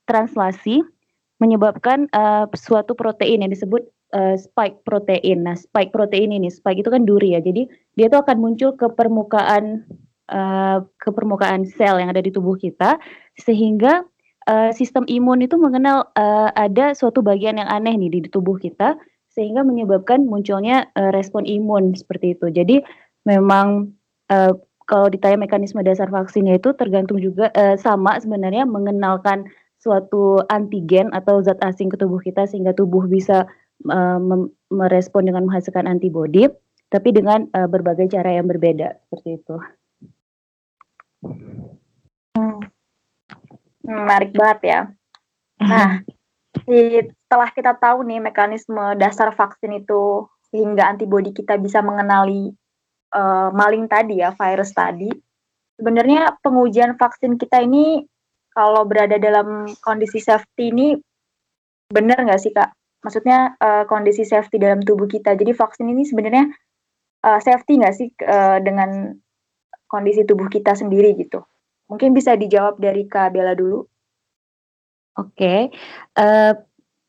translasi 0.06 0.82
menyebabkan 1.42 2.08
uh, 2.16 2.48
suatu 2.56 2.96
protein 2.96 3.44
yang 3.44 3.52
disebut 3.52 3.84
uh, 4.16 4.34
spike 4.40 4.80
protein. 4.88 5.44
Nah, 5.44 5.58
spike 5.58 5.92
protein 5.92 6.32
ini, 6.32 6.48
spike 6.48 6.80
itu 6.80 6.88
kan 6.88 7.04
duri 7.04 7.36
ya. 7.36 7.40
Jadi 7.44 7.68
dia 7.98 8.06
itu 8.08 8.16
akan 8.16 8.36
muncul 8.40 8.72
ke 8.72 8.88
permukaan 8.96 9.84
uh, 10.32 10.80
ke 10.96 11.08
permukaan 11.12 11.68
sel 11.68 12.00
yang 12.00 12.08
ada 12.08 12.22
di 12.22 12.32
tubuh 12.32 12.56
kita 12.56 12.96
sehingga 13.36 14.06
uh, 14.46 14.70
sistem 14.72 15.04
imun 15.06 15.42
itu 15.42 15.58
mengenal 15.58 16.10
uh, 16.14 16.50
ada 16.54 16.94
suatu 16.94 17.20
bagian 17.20 17.58
yang 17.60 17.68
aneh 17.68 17.94
nih 17.98 18.10
di, 18.10 18.18
tubuh 18.30 18.56
kita 18.56 18.96
sehingga 19.30 19.60
menyebabkan 19.66 20.24
munculnya 20.24 20.88
uh, 20.96 21.12
respon 21.12 21.44
imun 21.44 21.92
seperti 21.92 22.32
itu. 22.38 22.48
Jadi 22.48 22.80
memang 23.28 23.92
uh, 24.32 24.54
kalau 24.86 25.10
ditanya 25.10 25.44
mekanisme 25.44 25.82
dasar 25.82 26.08
vaksinnya 26.08 26.56
itu 26.56 26.72
tergantung 26.78 27.18
juga 27.18 27.50
uh, 27.52 27.74
sama 27.76 28.16
sebenarnya 28.22 28.64
mengenalkan 28.64 29.44
suatu 29.82 30.40
antigen 30.48 31.12
atau 31.12 31.42
zat 31.44 31.60
asing 31.60 31.92
ke 31.92 32.00
tubuh 32.00 32.22
kita 32.22 32.48
sehingga 32.48 32.72
tubuh 32.72 33.04
bisa 33.04 33.44
uh, 33.90 34.18
merespon 34.72 35.28
dengan 35.28 35.44
menghasilkan 35.44 35.84
antibodi, 35.84 36.48
tapi 36.88 37.12
dengan 37.12 37.50
uh, 37.52 37.68
berbagai 37.68 38.08
cara 38.14 38.40
yang 38.40 38.48
berbeda 38.48 38.96
seperti 39.04 39.42
itu. 39.42 39.56
Hmm. 43.86 44.02
Menarik 44.02 44.34
banget 44.34 44.60
ya. 44.66 44.80
Nah, 45.62 46.02
setelah 46.66 47.48
kita 47.54 47.72
tahu 47.78 48.02
nih 48.02 48.18
mekanisme 48.18 48.98
dasar 48.98 49.30
vaksin 49.30 49.78
itu 49.78 50.26
sehingga 50.50 50.90
antibodi 50.90 51.30
kita 51.30 51.54
bisa 51.56 51.80
mengenali 51.80 52.50
uh, 53.14 53.54
maling 53.54 53.86
tadi 53.86 54.20
ya, 54.20 54.34
virus 54.34 54.74
tadi. 54.74 55.08
Sebenarnya 55.78 56.34
pengujian 56.42 56.98
vaksin 56.98 57.38
kita 57.38 57.62
ini 57.62 58.02
kalau 58.56 58.88
berada 58.88 59.20
dalam 59.20 59.68
kondisi 59.84 60.18
safety 60.18 60.72
ini 60.72 60.96
benar 61.92 62.26
nggak 62.26 62.40
sih 62.40 62.50
kak? 62.50 62.74
Maksudnya 63.04 63.54
uh, 63.62 63.84
kondisi 63.86 64.26
safety 64.26 64.58
dalam 64.58 64.82
tubuh 64.82 65.06
kita. 65.06 65.38
Jadi 65.38 65.54
vaksin 65.54 65.86
ini 65.86 66.02
sebenarnya 66.02 66.50
uh, 67.22 67.38
safety 67.38 67.78
nggak 67.78 67.94
sih 67.94 68.08
uh, 68.24 68.58
dengan 68.58 69.14
kondisi 69.86 70.26
tubuh 70.26 70.50
kita 70.50 70.74
sendiri 70.74 71.14
gitu. 71.14 71.44
Mungkin 71.86 72.14
bisa 72.14 72.34
dijawab 72.34 72.82
dari 72.82 73.06
Kak 73.06 73.34
Bella 73.34 73.54
dulu. 73.54 73.86
Oke, 75.16 75.32
okay. 75.32 75.60
uh, 76.20 76.52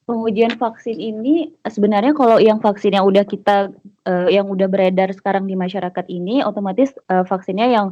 pengujian 0.08 0.56
vaksin 0.56 0.96
ini 0.96 1.52
sebenarnya 1.68 2.16
kalau 2.16 2.40
yang 2.40 2.64
vaksin 2.64 2.96
yang 2.96 3.04
udah 3.04 3.28
kita 3.28 3.76
uh, 4.08 4.32
yang 4.32 4.48
udah 4.48 4.72
beredar 4.72 5.12
sekarang 5.12 5.44
di 5.44 5.60
masyarakat 5.60 6.08
ini 6.08 6.40
otomatis 6.40 6.96
uh, 7.12 7.28
vaksinnya 7.28 7.68
yang 7.68 7.92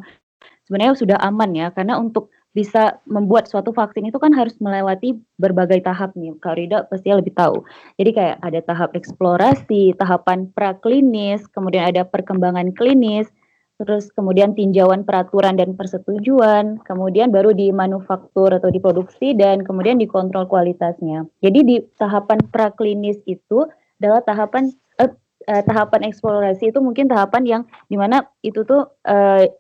sebenarnya 0.64 0.96
sudah 0.96 1.18
aman 1.20 1.52
ya 1.52 1.68
karena 1.76 2.00
untuk 2.00 2.32
bisa 2.56 3.04
membuat 3.04 3.52
suatu 3.52 3.76
vaksin 3.76 4.08
itu 4.08 4.16
kan 4.16 4.32
harus 4.32 4.56
melewati 4.64 5.20
berbagai 5.36 5.84
tahap 5.84 6.16
nih. 6.16 6.32
Kak 6.40 6.56
Rida 6.56 6.88
pasti 6.88 7.12
lebih 7.12 7.36
tahu. 7.36 7.68
Jadi 8.00 8.16
kayak 8.16 8.40
ada 8.40 8.60
tahap 8.64 8.96
eksplorasi, 8.96 9.92
tahapan 10.00 10.48
praklinis, 10.56 11.44
kemudian 11.52 11.92
ada 11.92 12.08
perkembangan 12.08 12.72
klinis, 12.72 13.28
terus 13.76 14.08
kemudian 14.16 14.56
tinjauan 14.56 15.04
peraturan 15.04 15.60
dan 15.60 15.76
persetujuan, 15.76 16.80
kemudian 16.88 17.28
baru 17.32 17.52
dimanufaktur 17.52 18.56
atau 18.56 18.72
diproduksi 18.72 19.36
dan 19.36 19.68
kemudian 19.68 20.00
dikontrol 20.00 20.48
kualitasnya. 20.48 21.28
Jadi 21.44 21.60
di 21.68 21.76
tahapan 22.00 22.40
praklinis 22.52 23.20
itu 23.28 23.68
adalah 24.00 24.24
tahapan 24.24 24.72
eh, 25.04 25.12
eh, 25.52 25.64
tahapan 25.68 26.08
eksplorasi 26.08 26.72
itu 26.72 26.80
mungkin 26.80 27.12
tahapan 27.12 27.44
yang 27.44 27.62
di 27.92 28.00
mana 28.00 28.24
itu 28.48 28.64
tuh 28.64 28.88
eh, 29.04 29.52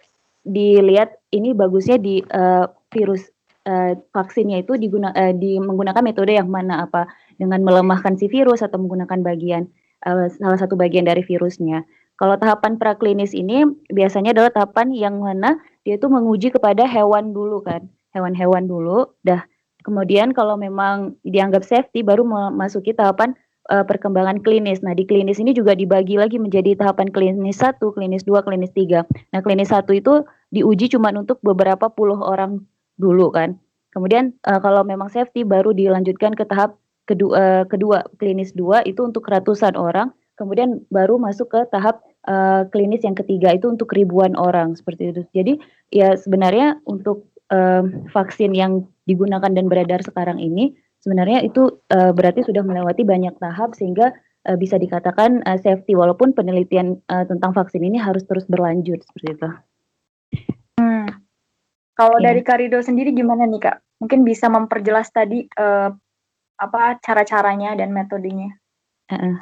dilihat 0.48 1.20
ini 1.36 1.52
bagusnya 1.52 2.00
di 2.00 2.24
eh, 2.24 2.66
virus 2.96 3.28
eh, 3.68 4.00
vaksinnya 4.16 4.64
itu 4.64 4.80
diguna, 4.80 5.12
eh, 5.12 5.36
di 5.36 5.60
menggunakan 5.60 6.00
metode 6.00 6.32
yang 6.32 6.48
mana 6.48 6.88
apa 6.88 7.10
dengan 7.36 7.60
melemahkan 7.68 8.16
si 8.16 8.32
virus 8.32 8.64
atau 8.64 8.80
menggunakan 8.80 9.20
bagian 9.26 9.68
eh, 10.08 10.28
salah 10.40 10.60
satu 10.60 10.80
bagian 10.80 11.04
dari 11.04 11.26
virusnya. 11.26 11.84
Kalau 12.16 12.40
tahapan 12.40 12.80
praklinis 12.80 13.36
ini 13.36 13.68
biasanya 13.92 14.32
adalah 14.32 14.52
tahapan 14.52 14.96
yang 14.96 15.20
mana 15.20 15.60
dia 15.84 16.00
itu 16.00 16.08
menguji 16.08 16.50
kepada 16.56 16.88
hewan 16.88 17.36
dulu 17.36 17.60
kan, 17.60 17.92
hewan-hewan 18.16 18.66
dulu. 18.66 19.12
Dah 19.22 19.44
kemudian 19.86 20.34
kalau 20.34 20.58
memang 20.58 21.14
dianggap 21.28 21.62
safety 21.62 22.02
baru 22.02 22.26
memasuki 22.26 22.96
tahapan 22.96 23.38
uh, 23.70 23.86
perkembangan 23.86 24.42
klinis. 24.42 24.82
Nah, 24.82 24.98
di 24.98 25.06
klinis 25.06 25.38
ini 25.38 25.54
juga 25.54 25.78
dibagi 25.78 26.18
lagi 26.18 26.42
menjadi 26.42 26.78
tahapan 26.78 27.14
klinis 27.14 27.62
1, 27.62 27.78
klinis 27.82 28.26
2, 28.26 28.42
klinis 28.42 28.74
3. 28.74 29.06
Nah, 29.06 29.42
klinis 29.46 29.70
1 29.70 29.86
itu 29.94 30.26
diuji 30.50 30.90
cuma 30.94 31.14
untuk 31.14 31.38
beberapa 31.46 31.90
puluh 31.94 32.18
orang 32.18 32.66
dulu 32.98 33.30
kan. 33.30 33.58
Kemudian 33.94 34.36
uh, 34.44 34.60
kalau 34.60 34.84
memang 34.84 35.08
safety 35.08 35.48
baru 35.48 35.72
dilanjutkan 35.72 36.36
ke 36.36 36.44
tahap 36.50 36.76
kedua, 37.08 37.32
uh, 37.38 37.64
kedua 37.70 38.04
klinis 38.20 38.52
2 38.58 38.84
itu 38.90 39.02
untuk 39.06 39.24
ratusan 39.30 39.78
orang 39.78 40.12
kemudian 40.36 40.84
baru 40.92 41.18
masuk 41.18 41.52
ke 41.52 41.62
tahap 41.72 42.04
uh, 42.28 42.68
klinis 42.70 43.04
yang 43.04 43.16
ketiga 43.16 43.56
itu 43.56 43.72
untuk 43.72 43.92
ribuan 43.96 44.36
orang 44.36 44.76
seperti 44.76 45.12
itu. 45.12 45.22
Jadi 45.32 45.54
ya 45.92 46.16
sebenarnya 46.16 46.80
untuk 46.86 47.32
uh, 47.52 47.84
vaksin 48.12 48.52
yang 48.56 48.86
digunakan 49.06 49.50
dan 49.50 49.66
beredar 49.72 50.02
sekarang 50.04 50.42
ini 50.42 50.76
sebenarnya 51.02 51.46
itu 51.46 51.82
uh, 51.94 52.12
berarti 52.12 52.42
sudah 52.42 52.66
melewati 52.66 53.06
banyak 53.06 53.38
tahap 53.38 53.78
sehingga 53.78 54.12
uh, 54.50 54.58
bisa 54.58 54.82
dikatakan 54.82 55.46
uh, 55.46 55.58
safety 55.62 55.94
walaupun 55.94 56.34
penelitian 56.34 56.98
uh, 57.14 57.26
tentang 57.30 57.54
vaksin 57.54 57.86
ini 57.86 58.02
harus 58.02 58.26
terus 58.26 58.46
berlanjut 58.50 59.06
seperti 59.06 59.28
itu. 59.38 59.50
Hmm. 60.82 61.08
Kalau 61.96 62.18
ya. 62.20 62.34
dari 62.34 62.42
Karido 62.42 62.82
sendiri 62.82 63.14
gimana 63.14 63.46
nih 63.46 63.62
kak? 63.62 63.78
Mungkin 64.02 64.28
bisa 64.28 64.52
memperjelas 64.52 65.08
tadi 65.14 65.48
uh, 65.56 65.94
apa 66.60 67.00
cara-caranya 67.00 67.78
dan 67.80 67.94
metodenya? 67.96 68.52
Uh 69.08 69.14
-uh. 69.14 69.36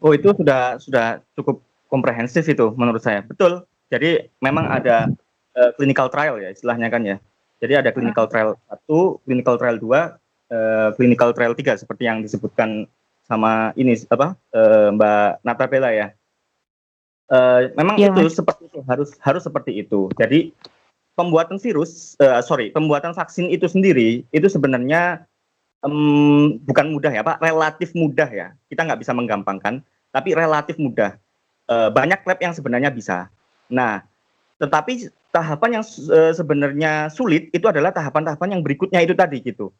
Oh 0.00 0.12
itu 0.12 0.32
sudah 0.34 0.76
sudah 0.80 1.06
cukup 1.34 1.62
komprehensif 1.90 2.46
itu 2.46 2.72
menurut 2.78 3.02
saya. 3.02 3.20
Betul. 3.26 3.66
Jadi 3.90 4.30
memang 4.38 4.70
ada 4.70 5.10
uh, 5.58 5.70
clinical 5.74 6.06
trial 6.08 6.38
ya 6.38 6.54
istilahnya 6.54 6.88
kan 6.88 7.02
ya. 7.02 7.16
Jadi 7.60 7.76
ada 7.76 7.90
clinical 7.92 8.24
trial 8.30 8.56
satu, 8.70 9.20
clinical 9.26 9.60
trial 9.60 9.76
dua, 9.76 10.16
uh, 10.48 10.88
clinical 10.96 11.34
trial 11.36 11.52
tiga 11.52 11.76
seperti 11.76 12.08
yang 12.08 12.24
disebutkan 12.24 12.88
sama 13.26 13.70
ini 13.76 13.94
apa 14.08 14.34
uh, 14.56 14.88
Mbak 14.94 15.44
Natabella 15.44 15.90
ya. 15.92 16.08
Uh, 17.30 17.70
memang 17.78 17.94
ya, 17.94 18.10
itu 18.10 18.26
mas. 18.26 18.34
seperti 18.34 18.66
itu 18.66 18.80
harus 18.90 19.10
harus 19.22 19.42
seperti 19.46 19.72
itu. 19.86 20.10
Jadi 20.18 20.50
pembuatan 21.14 21.62
virus, 21.62 22.18
uh, 22.18 22.42
sorry, 22.42 22.74
pembuatan 22.74 23.14
vaksin 23.14 23.50
itu 23.52 23.70
sendiri 23.70 24.26
itu 24.34 24.46
sebenarnya 24.50 25.29
um, 25.84 26.58
bukan 26.64 26.92
mudah 26.92 27.12
ya, 27.12 27.22
Pak. 27.24 27.40
Relatif 27.42 27.92
mudah 27.92 28.28
ya. 28.28 28.48
Kita 28.68 28.86
nggak 28.86 29.00
bisa 29.00 29.12
menggampangkan, 29.12 29.84
tapi 30.12 30.32
relatif 30.32 30.76
mudah. 30.80 31.16
Uh, 31.70 31.88
banyak 31.92 32.18
lab 32.26 32.38
yang 32.42 32.54
sebenarnya 32.56 32.90
bisa. 32.90 33.30
Nah, 33.70 34.02
tetapi 34.58 35.08
tahapan 35.30 35.80
yang 35.80 35.84
uh, 36.10 36.32
sebenarnya 36.34 36.92
sulit 37.14 37.48
itu 37.54 37.66
adalah 37.70 37.94
tahapan-tahapan 37.94 38.58
yang 38.58 38.62
berikutnya 38.66 39.00
itu 39.06 39.14
tadi 39.14 39.38
gitu. 39.40 39.70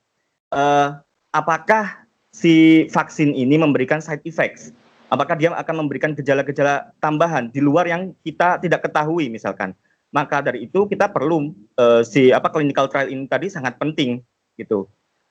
Uh, 0.54 0.94
apakah 1.34 2.06
si 2.30 2.86
vaksin 2.94 3.34
ini 3.34 3.58
memberikan 3.58 3.98
side 3.98 4.22
effects? 4.22 4.70
apakah 5.10 5.34
dia 5.34 5.50
akan 5.52 5.84
memberikan 5.84 6.14
gejala-gejala 6.14 6.94
tambahan 7.02 7.50
di 7.50 7.58
luar 7.58 7.84
yang 7.90 8.14
kita 8.22 8.62
tidak 8.62 8.86
ketahui 8.86 9.26
misalkan. 9.26 9.74
Maka 10.10 10.42
dari 10.42 10.66
itu 10.66 10.86
kita 10.90 11.10
perlu 11.10 11.54
uh, 11.78 12.02
si 12.02 12.34
apa 12.34 12.50
clinical 12.50 12.90
trial 12.90 13.10
ini 13.10 13.26
tadi 13.30 13.46
sangat 13.50 13.78
penting 13.78 14.22
gitu. 14.58 14.86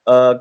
Uh, 0.08 0.40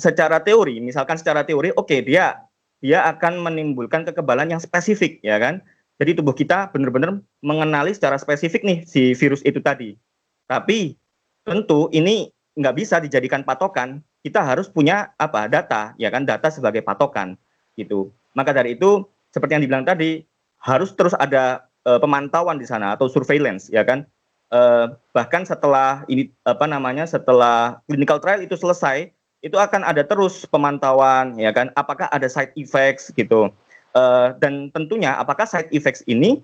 secara 0.00 0.40
teori, 0.40 0.80
misalkan 0.80 1.20
secara 1.20 1.44
teori, 1.44 1.68
oke 1.76 1.84
okay, 1.84 2.00
dia 2.00 2.40
dia 2.80 3.04
akan 3.04 3.44
menimbulkan 3.44 4.08
kekebalan 4.08 4.56
yang 4.56 4.60
spesifik 4.60 5.20
ya 5.20 5.36
kan. 5.36 5.60
Jadi 6.00 6.16
tubuh 6.16 6.32
kita 6.32 6.72
benar-benar 6.72 7.20
mengenali 7.44 7.92
secara 7.92 8.16
spesifik 8.16 8.64
nih 8.64 8.78
si 8.88 9.12
virus 9.12 9.44
itu 9.44 9.60
tadi. 9.60 10.00
Tapi 10.48 10.96
tentu 11.44 11.92
ini 11.92 12.32
nggak 12.56 12.74
bisa 12.74 12.96
dijadikan 13.04 13.44
patokan. 13.44 14.00
Kita 14.24 14.40
harus 14.40 14.72
punya 14.72 15.12
apa 15.20 15.44
data 15.44 15.92
ya 16.00 16.08
kan 16.08 16.24
data 16.24 16.48
sebagai 16.48 16.80
patokan 16.80 17.36
gitu. 17.76 18.08
Maka 18.32 18.56
dari 18.56 18.80
itu 18.80 19.04
seperti 19.28 19.60
yang 19.60 19.64
dibilang 19.68 19.84
tadi 19.84 20.24
harus 20.64 20.96
terus 20.96 21.12
ada 21.20 21.68
uh, 21.84 22.00
pemantauan 22.00 22.56
di 22.56 22.64
sana 22.64 22.96
atau 22.96 23.04
surveillance 23.12 23.68
ya 23.68 23.84
kan. 23.84 24.08
Uh, 24.50 24.98
bahkan 25.14 25.46
setelah 25.46 26.02
ini 26.10 26.32
apa 26.42 26.66
namanya 26.66 27.06
setelah 27.06 27.78
clinical 27.86 28.18
trial 28.18 28.42
itu 28.42 28.58
selesai 28.58 29.14
itu 29.40 29.56
akan 29.56 29.84
ada 29.84 30.04
terus 30.04 30.44
pemantauan 30.48 31.36
ya 31.40 31.50
kan 31.50 31.72
apakah 31.76 32.08
ada 32.12 32.28
side 32.28 32.52
effects 32.56 33.08
gitu 33.12 33.48
uh, 33.96 34.36
dan 34.36 34.68
tentunya 34.72 35.16
apakah 35.16 35.48
side 35.48 35.72
effects 35.72 36.04
ini 36.04 36.40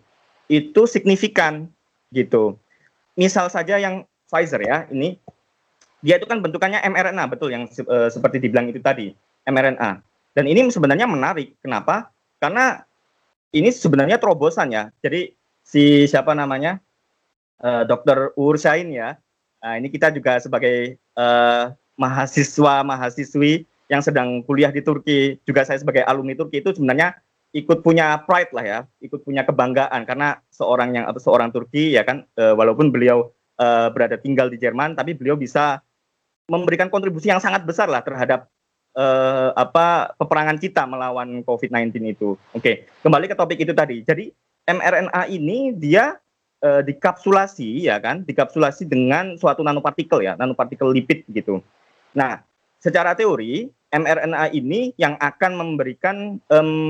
itu 0.49 0.89
signifikan 0.89 1.69
gitu 2.13 2.57
misal 3.17 3.49
saja 3.53 3.77
yang 3.77 4.05
Pfizer 4.27 4.59
ya 4.65 4.91
ini 4.91 5.21
dia 6.03 6.19
itu 6.19 6.27
kan 6.27 6.41
bentukannya 6.43 6.83
mRNA 6.83 7.25
betul 7.31 7.53
yang 7.53 7.69
uh, 7.87 8.09
seperti 8.09 8.43
dibilang 8.43 8.69
itu 8.73 8.81
tadi 8.81 9.13
mRNA 9.47 10.03
dan 10.37 10.45
ini 10.45 10.69
sebenarnya 10.69 11.09
menarik. 11.09 11.57
Kenapa? 11.65 12.13
Karena 12.37 12.85
ini 13.57 13.73
sebenarnya 13.73 14.21
terobosan 14.21 14.69
ya. 14.69 14.93
Jadi 15.01 15.33
si 15.65 16.05
siapa 16.05 16.37
namanya? 16.37 16.77
Uh, 17.57 17.89
Dokter 17.89 18.37
Ursain 18.37 18.93
ya. 18.93 19.17
Nah, 19.65 19.81
ini 19.81 19.89
kita 19.89 20.13
juga 20.13 20.37
sebagai 20.37 21.01
uh, 21.17 21.73
mahasiswa 21.97 22.85
mahasiswi 22.85 23.65
yang 23.87 24.03
sedang 24.03 24.43
kuliah 24.45 24.71
di 24.71 24.83
Turki, 24.83 25.39
juga 25.47 25.63
saya 25.63 25.81
sebagai 25.81 26.03
alumni 26.05 26.35
Turki 26.37 26.61
itu 26.61 26.75
sebenarnya 26.75 27.17
ikut 27.55 27.81
punya 27.81 28.21
pride 28.29 28.53
lah 28.53 28.65
ya, 28.65 28.79
ikut 29.01 29.25
punya 29.25 29.47
kebanggaan 29.47 30.05
karena 30.05 30.43
seorang 30.53 30.93
yang 30.93 31.05
atau 31.09 31.21
seorang 31.23 31.49
Turki 31.55 31.95
ya 31.95 32.03
kan, 32.05 32.27
uh, 32.37 32.53
walaupun 32.53 32.93
beliau 32.93 33.33
uh, 33.57 33.89
berada 33.93 34.21
tinggal 34.21 34.53
di 34.53 34.61
Jerman, 34.61 34.99
tapi 34.99 35.17
beliau 35.17 35.39
bisa 35.39 35.81
memberikan 36.47 36.91
kontribusi 36.93 37.31
yang 37.31 37.43
sangat 37.43 37.67
besar 37.67 37.91
lah 37.91 38.03
terhadap 38.03 38.47
uh, 38.95 39.51
apa 39.55 40.15
peperangan 40.19 40.59
kita 40.59 40.83
melawan 40.87 41.43
COVID-19 41.43 41.95
itu. 42.07 42.35
Oke, 42.55 42.87
kembali 43.03 43.31
ke 43.31 43.37
topik 43.39 43.59
itu 43.63 43.73
tadi. 43.75 44.03
Jadi 44.03 44.31
mRNA 44.67 45.31
ini 45.31 45.75
dia 45.75 46.19
uh, 46.63 46.83
dikapsulasi 46.83 47.87
ya 47.87 48.03
kan, 48.03 48.27
dikapsulasi 48.27 48.89
dengan 48.89 49.39
suatu 49.39 49.63
nanopartikel 49.63 50.25
ya, 50.25 50.35
nanopartikel 50.35 50.91
lipid 50.91 51.23
gitu. 51.31 51.63
Nah, 52.17 52.41
secara 52.81 53.13
teori 53.13 53.69
mRNA 53.93 54.51
ini 54.57 54.97
yang 54.97 55.15
akan 55.21 55.53
memberikan 55.55 56.41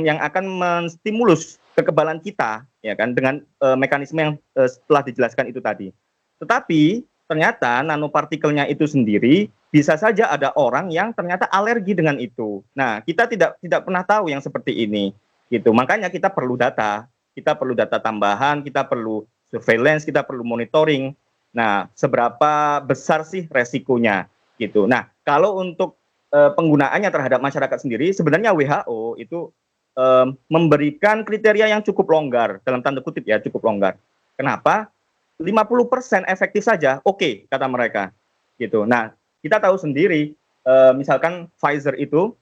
yang 0.07 0.23
akan 0.23 0.45
menstimulus 0.47 1.59
kekebalan 1.77 2.23
kita 2.25 2.65
ya 2.81 2.97
kan 2.97 3.13
dengan 3.13 3.45
uh, 3.61 3.77
mekanisme 3.77 4.17
yang 4.17 4.33
uh, 4.57 4.71
telah 4.89 5.03
dijelaskan 5.05 5.53
itu 5.53 5.61
tadi. 5.61 5.93
Tetapi 6.41 7.05
ternyata 7.27 7.83
nanopartikelnya 7.85 8.71
itu 8.71 8.87
sendiri 8.87 9.51
bisa 9.69 9.99
saja 9.99 10.31
ada 10.31 10.55
orang 10.57 10.89
yang 10.89 11.13
ternyata 11.13 11.51
alergi 11.53 11.93
dengan 11.93 12.17
itu. 12.17 12.65
Nah, 12.73 13.03
kita 13.05 13.29
tidak 13.29 13.61
tidak 13.61 13.85
pernah 13.85 14.07
tahu 14.07 14.33
yang 14.33 14.41
seperti 14.41 14.73
ini. 14.73 15.13
Gitu. 15.53 15.69
Makanya 15.71 16.09
kita 16.09 16.33
perlu 16.33 16.57
data, 16.57 17.07
kita 17.37 17.53
perlu 17.55 17.77
data 17.77 18.01
tambahan, 18.01 18.65
kita 18.65 18.87
perlu 18.89 19.27
surveillance, 19.53 20.07
kita 20.07 20.25
perlu 20.25 20.43
monitoring. 20.47 21.13
Nah, 21.53 21.93
seberapa 21.93 22.81
besar 22.83 23.27
sih 23.27 23.45
resikonya 23.53 24.31
gitu. 24.57 24.89
Nah, 24.89 25.09
kalau 25.23 25.61
untuk 25.61 26.01
e, 26.33 26.39
penggunaannya 26.53 27.09
terhadap 27.09 27.41
masyarakat 27.41 27.79
sendiri 27.81 28.13
sebenarnya 28.13 28.57
WHO 28.57 29.21
itu 29.21 29.53
e, 29.95 30.05
memberikan 30.49 31.23
kriteria 31.23 31.73
yang 31.73 31.83
cukup 31.85 32.09
longgar 32.11 32.61
dalam 32.65 32.81
tanda 32.81 33.01
kutip 33.01 33.25
ya, 33.25 33.41
cukup 33.41 33.65
longgar. 33.65 33.97
Kenapa? 34.37 34.93
50% 35.37 36.25
efektif 36.33 36.65
saja, 36.65 37.05
oke 37.05 37.21
okay, 37.21 37.35
kata 37.53 37.69
mereka. 37.69 38.09
Gitu. 38.57 38.89
Nah, 38.89 39.13
kita 39.45 39.61
tahu 39.61 39.77
sendiri 39.77 40.33
uh, 40.67 40.93
misalkan 40.97 41.47
Pfizer 41.61 41.95
itu 42.01 42.33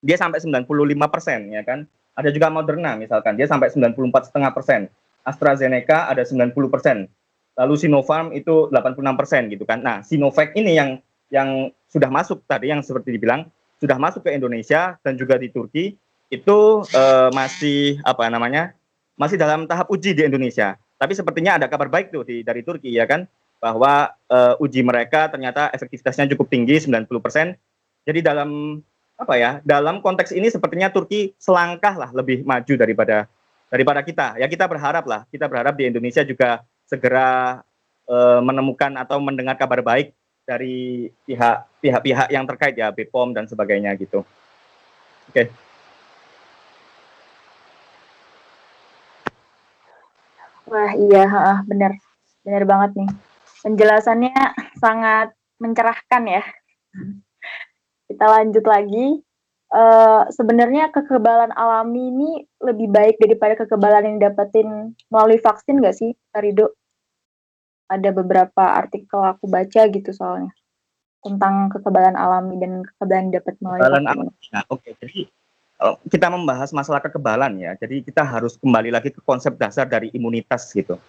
dia 0.00 0.16
sampai 0.16 0.40
95% 0.40 0.66
ya 1.52 1.62
kan. 1.62 1.84
Ada 2.16 2.34
juga 2.34 2.48
Moderna 2.50 2.96
misalkan 2.96 3.36
dia 3.38 3.46
sampai 3.46 3.70
94,5%. 3.72 4.90
AstraZeneca 5.20 6.08
ada 6.08 6.24
90%. 6.24 6.56
Lalu 7.60 7.74
Sinopharm 7.76 8.32
itu 8.32 8.72
86% 8.72 9.52
gitu 9.52 9.68
kan. 9.68 9.84
Nah, 9.84 10.00
Sinovac 10.00 10.56
ini 10.56 10.80
yang 10.80 10.96
yang 11.30 11.70
sudah 11.90 12.10
masuk 12.10 12.42
tadi 12.44 12.70
yang 12.70 12.82
seperti 12.82 13.14
dibilang 13.14 13.46
sudah 13.80 13.96
masuk 13.96 14.28
ke 14.28 14.36
Indonesia 14.36 15.00
dan 15.00 15.16
juga 15.16 15.40
di 15.40 15.48
Turki 15.48 15.96
itu 16.30 16.84
uh, 16.84 17.28
masih 17.34 17.98
apa 18.06 18.28
namanya? 18.30 18.76
masih 19.20 19.36
dalam 19.36 19.68
tahap 19.68 19.92
uji 19.92 20.16
di 20.16 20.24
Indonesia. 20.24 20.80
Tapi 20.96 21.12
sepertinya 21.12 21.60
ada 21.60 21.68
kabar 21.68 21.92
baik 21.92 22.08
tuh 22.08 22.24
di, 22.24 22.40
dari 22.40 22.64
Turki 22.64 22.88
ya 22.88 23.04
kan, 23.04 23.28
bahwa 23.60 24.16
uh, 24.32 24.56
uji 24.64 24.80
mereka 24.80 25.28
ternyata 25.28 25.68
efektivitasnya 25.76 26.24
cukup 26.32 26.48
tinggi 26.48 26.80
90%. 26.80 27.04
Jadi 28.08 28.20
dalam 28.24 28.80
apa 29.20 29.34
ya? 29.36 29.60
Dalam 29.60 30.00
konteks 30.00 30.32
ini 30.32 30.48
sepertinya 30.48 30.88
Turki 30.88 31.36
selangkah 31.36 32.00
lah 32.00 32.10
lebih 32.16 32.48
maju 32.48 32.74
daripada 32.80 33.28
daripada 33.68 34.00
kita. 34.00 34.40
Ya 34.40 34.48
kita 34.48 34.64
berharap 34.64 35.04
lah, 35.04 35.28
kita 35.28 35.44
berharap 35.52 35.76
di 35.76 35.92
Indonesia 35.92 36.24
juga 36.24 36.64
segera 36.88 37.60
uh, 38.08 38.40
menemukan 38.40 38.96
atau 38.96 39.20
mendengar 39.20 39.60
kabar 39.60 39.84
baik 39.84 40.16
dari 40.50 41.06
pihak 41.22 41.78
pihak-pihak 41.78 42.28
yang 42.34 42.42
terkait 42.42 42.74
ya 42.74 42.90
BPOM 42.90 43.30
dan 43.30 43.46
sebagainya 43.46 43.94
gitu. 43.94 44.26
Oke. 45.30 45.46
Okay. 45.46 45.46
Wah 50.70 50.94
iya, 50.94 51.26
benar, 51.66 51.98
benar 52.46 52.62
banget 52.62 52.90
nih. 52.98 53.10
Penjelasannya 53.66 54.34
sangat 54.78 55.34
mencerahkan 55.58 56.22
ya. 56.26 56.42
Kita 58.06 58.26
lanjut 58.26 58.66
lagi. 58.66 59.22
Uh, 59.70 60.26
sebenarnya 60.34 60.90
kekebalan 60.90 61.54
alami 61.54 62.10
ini 62.10 62.30
lebih 62.58 62.90
baik 62.90 63.22
daripada 63.22 63.54
kekebalan 63.54 64.02
yang 64.02 64.18
dapetin 64.18 64.98
melalui 65.14 65.38
vaksin 65.38 65.78
nggak 65.78 65.94
sih, 65.94 66.10
Rido? 66.34 66.74
Ada 67.90 68.14
beberapa 68.14 68.78
artikel 68.78 69.18
aku 69.18 69.50
baca 69.50 69.82
gitu 69.90 70.10
soalnya 70.14 70.54
tentang 71.20 71.68
kekebalan 71.68 72.16
alami 72.16 72.56
dan 72.56 72.80
kekebalan 72.86 73.28
dapat 73.34 73.54
melalui 73.60 73.82
kekebalan. 73.82 74.06
Alami. 74.08 74.26
Nah, 74.54 74.62
oke, 74.72 74.80
okay. 74.80 74.92
jadi 75.04 75.18
kalau 75.80 75.94
kita 76.12 76.26
membahas 76.28 76.70
masalah 76.76 77.00
kekebalan 77.00 77.52
ya, 77.56 77.72
jadi 77.76 78.04
kita 78.04 78.20
harus 78.20 78.56
kembali 78.60 78.92
lagi 78.92 79.12
ke 79.12 79.20
konsep 79.24 79.56
dasar 79.56 79.88
dari 79.88 80.12
imunitas 80.12 80.68
gitu. 80.76 81.00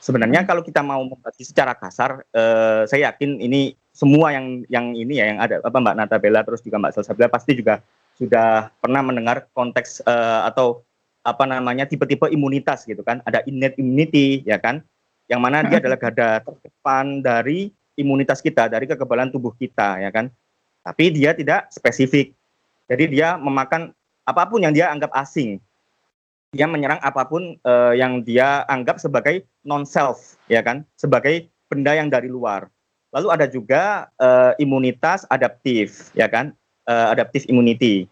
Sebenarnya 0.00 0.44
kalau 0.44 0.60
kita 0.60 0.84
mau 0.84 1.00
membahas 1.00 1.36
secara 1.40 1.72
kasar, 1.72 2.24
eh, 2.32 2.84
saya 2.88 3.12
yakin 3.12 3.40
ini 3.40 3.76
semua 3.92 4.32
yang 4.36 4.64
yang 4.68 4.92
ini 4.92 5.16
ya 5.20 5.32
yang 5.32 5.38
ada 5.40 5.60
apa 5.64 5.76
Mbak 5.80 5.96
Natabella 5.96 6.40
terus 6.44 6.60
juga 6.60 6.76
Mbak 6.76 6.92
Salsabila 6.92 7.28
pasti 7.32 7.56
juga 7.56 7.80
sudah 8.16 8.68
pernah 8.80 9.00
mendengar 9.00 9.48
konteks 9.56 10.04
eh, 10.04 10.40
atau 10.48 10.84
apa 11.24 11.48
namanya 11.48 11.88
tipe-tipe 11.88 12.28
imunitas 12.28 12.84
gitu 12.84 13.00
kan. 13.00 13.24
Ada 13.24 13.44
innate 13.48 13.80
immunity 13.80 14.44
ya 14.44 14.60
kan, 14.60 14.84
yang 15.28 15.40
mana 15.40 15.64
dia 15.64 15.80
adalah 15.80 15.98
garda 16.02 16.40
terdepan 16.44 17.20
dari 17.24 17.72
imunitas 17.94 18.42
kita, 18.42 18.66
dari 18.66 18.84
kekebalan 18.90 19.30
tubuh 19.30 19.54
kita 19.54 20.02
ya 20.02 20.10
kan. 20.10 20.28
Tapi 20.84 21.14
dia 21.14 21.32
tidak 21.32 21.72
spesifik. 21.72 22.36
Jadi 22.84 23.16
dia 23.16 23.40
memakan 23.40 23.96
apa 24.28 24.42
pun 24.48 24.60
yang 24.60 24.72
dia 24.76 24.92
anggap 24.92 25.12
asing. 25.16 25.56
Dia 26.52 26.68
menyerang 26.68 27.00
apa 27.00 27.24
pun 27.24 27.56
uh, 27.64 27.92
yang 27.96 28.22
dia 28.22 28.62
anggap 28.68 29.00
sebagai 29.00 29.48
non 29.64 29.82
self, 29.88 30.38
ya 30.46 30.62
kan, 30.62 30.86
sebagai 30.94 31.48
benda 31.66 31.96
yang 31.96 32.12
dari 32.12 32.30
luar. 32.30 32.70
Lalu 33.10 33.28
ada 33.30 33.46
juga 33.50 34.06
uh, 34.20 34.54
imunitas 34.60 35.26
adaptif, 35.32 36.14
ya 36.14 36.30
kan, 36.30 36.54
uh, 36.86 37.10
adaptif 37.10 37.48
immunity. 37.50 38.06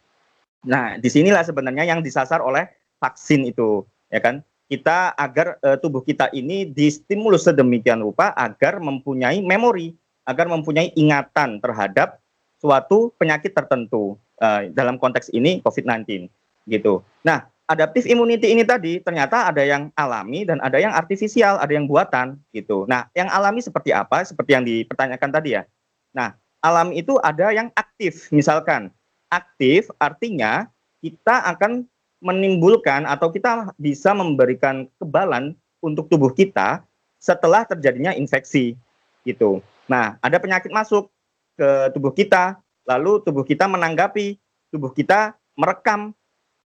Nah, 0.67 0.99
di 0.99 1.07
sinilah 1.07 1.43
sebenarnya 1.47 1.87
yang 1.87 2.03
disasar 2.03 2.43
oleh 2.43 2.67
vaksin 2.99 3.47
itu, 3.47 3.87
ya 4.11 4.19
kan. 4.19 4.43
Kita 4.73 5.13
agar 5.21 5.61
uh, 5.61 5.77
tubuh 5.77 6.01
kita 6.01 6.33
ini 6.33 6.65
distimulus 6.65 7.45
sedemikian 7.45 8.01
rupa 8.01 8.33
agar 8.33 8.81
mempunyai 8.81 9.45
memori, 9.45 9.93
agar 10.25 10.49
mempunyai 10.49 10.97
ingatan 10.97 11.61
terhadap 11.61 12.17
suatu 12.57 13.13
penyakit 13.21 13.53
tertentu. 13.53 14.17
Uh, 14.41 14.73
dalam 14.75 14.99
konteks 14.99 15.31
ini 15.31 15.63
COVID-19 15.63 16.27
gitu. 16.67 17.05
Nah, 17.23 17.47
adaptive 17.71 18.11
immunity 18.11 18.51
ini 18.51 18.67
tadi 18.67 18.99
ternyata 18.99 19.47
ada 19.47 19.63
yang 19.63 19.93
alami 19.95 20.43
dan 20.43 20.59
ada 20.65 20.83
yang 20.83 20.91
artifisial, 20.91 21.63
ada 21.63 21.71
yang 21.71 21.87
buatan 21.87 22.41
gitu. 22.51 22.83
Nah, 22.91 23.07
yang 23.15 23.31
alami 23.31 23.63
seperti 23.63 23.95
apa? 23.95 24.25
Seperti 24.27 24.57
yang 24.57 24.65
dipertanyakan 24.67 25.31
tadi 25.31 25.61
ya. 25.61 25.63
Nah, 26.11 26.35
alami 26.59 26.99
itu 26.99 27.23
ada 27.23 27.55
yang 27.55 27.71
aktif. 27.79 28.33
Misalkan 28.35 28.91
aktif 29.31 29.87
artinya 30.03 30.67
kita 30.99 31.55
akan 31.55 31.87
menimbulkan 32.23 33.03
atau 33.05 33.35
kita 33.35 33.75
bisa 33.77 34.15
memberikan 34.15 34.87
kebalan 35.03 35.59
untuk 35.83 36.07
tubuh 36.07 36.31
kita 36.31 36.87
setelah 37.19 37.67
terjadinya 37.67 38.15
infeksi 38.15 38.79
gitu. 39.27 39.59
Nah, 39.91 40.17
ada 40.23 40.39
penyakit 40.39 40.71
masuk 40.71 41.11
ke 41.59 41.91
tubuh 41.91 42.15
kita, 42.15 42.63
lalu 42.87 43.19
tubuh 43.27 43.43
kita 43.43 43.67
menanggapi, 43.67 44.39
tubuh 44.71 44.95
kita 44.95 45.35
merekam 45.59 46.15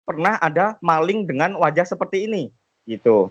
pernah 0.07 0.39
ada 0.39 0.79
maling 0.81 1.27
dengan 1.27 1.59
wajah 1.59 1.85
seperti 1.85 2.31
ini 2.31 2.55
gitu. 2.87 3.31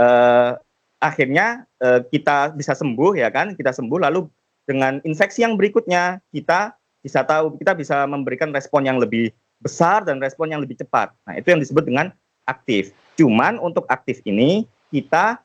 Eh, 0.00 0.52
akhirnya 0.98 1.68
eh, 1.80 2.00
kita 2.08 2.56
bisa 2.56 2.72
sembuh 2.72 3.16
ya 3.16 3.28
kan, 3.28 3.52
kita 3.52 3.76
sembuh 3.76 4.00
lalu 4.08 4.24
dengan 4.68 5.00
infeksi 5.04 5.44
yang 5.44 5.56
berikutnya 5.56 6.20
kita 6.28 6.76
bisa 7.00 7.24
tahu 7.24 7.56
kita 7.56 7.72
bisa 7.72 8.04
memberikan 8.04 8.52
respon 8.52 8.84
yang 8.84 9.00
lebih 9.00 9.32
besar 9.58 10.06
dan 10.06 10.22
respon 10.22 10.50
yang 10.50 10.62
lebih 10.62 10.78
cepat. 10.78 11.12
Nah, 11.26 11.34
itu 11.38 11.50
yang 11.50 11.60
disebut 11.60 11.84
dengan 11.86 12.14
aktif. 12.46 12.94
Cuman 13.18 13.58
untuk 13.58 13.84
aktif 13.90 14.22
ini 14.24 14.64
kita 14.88 15.42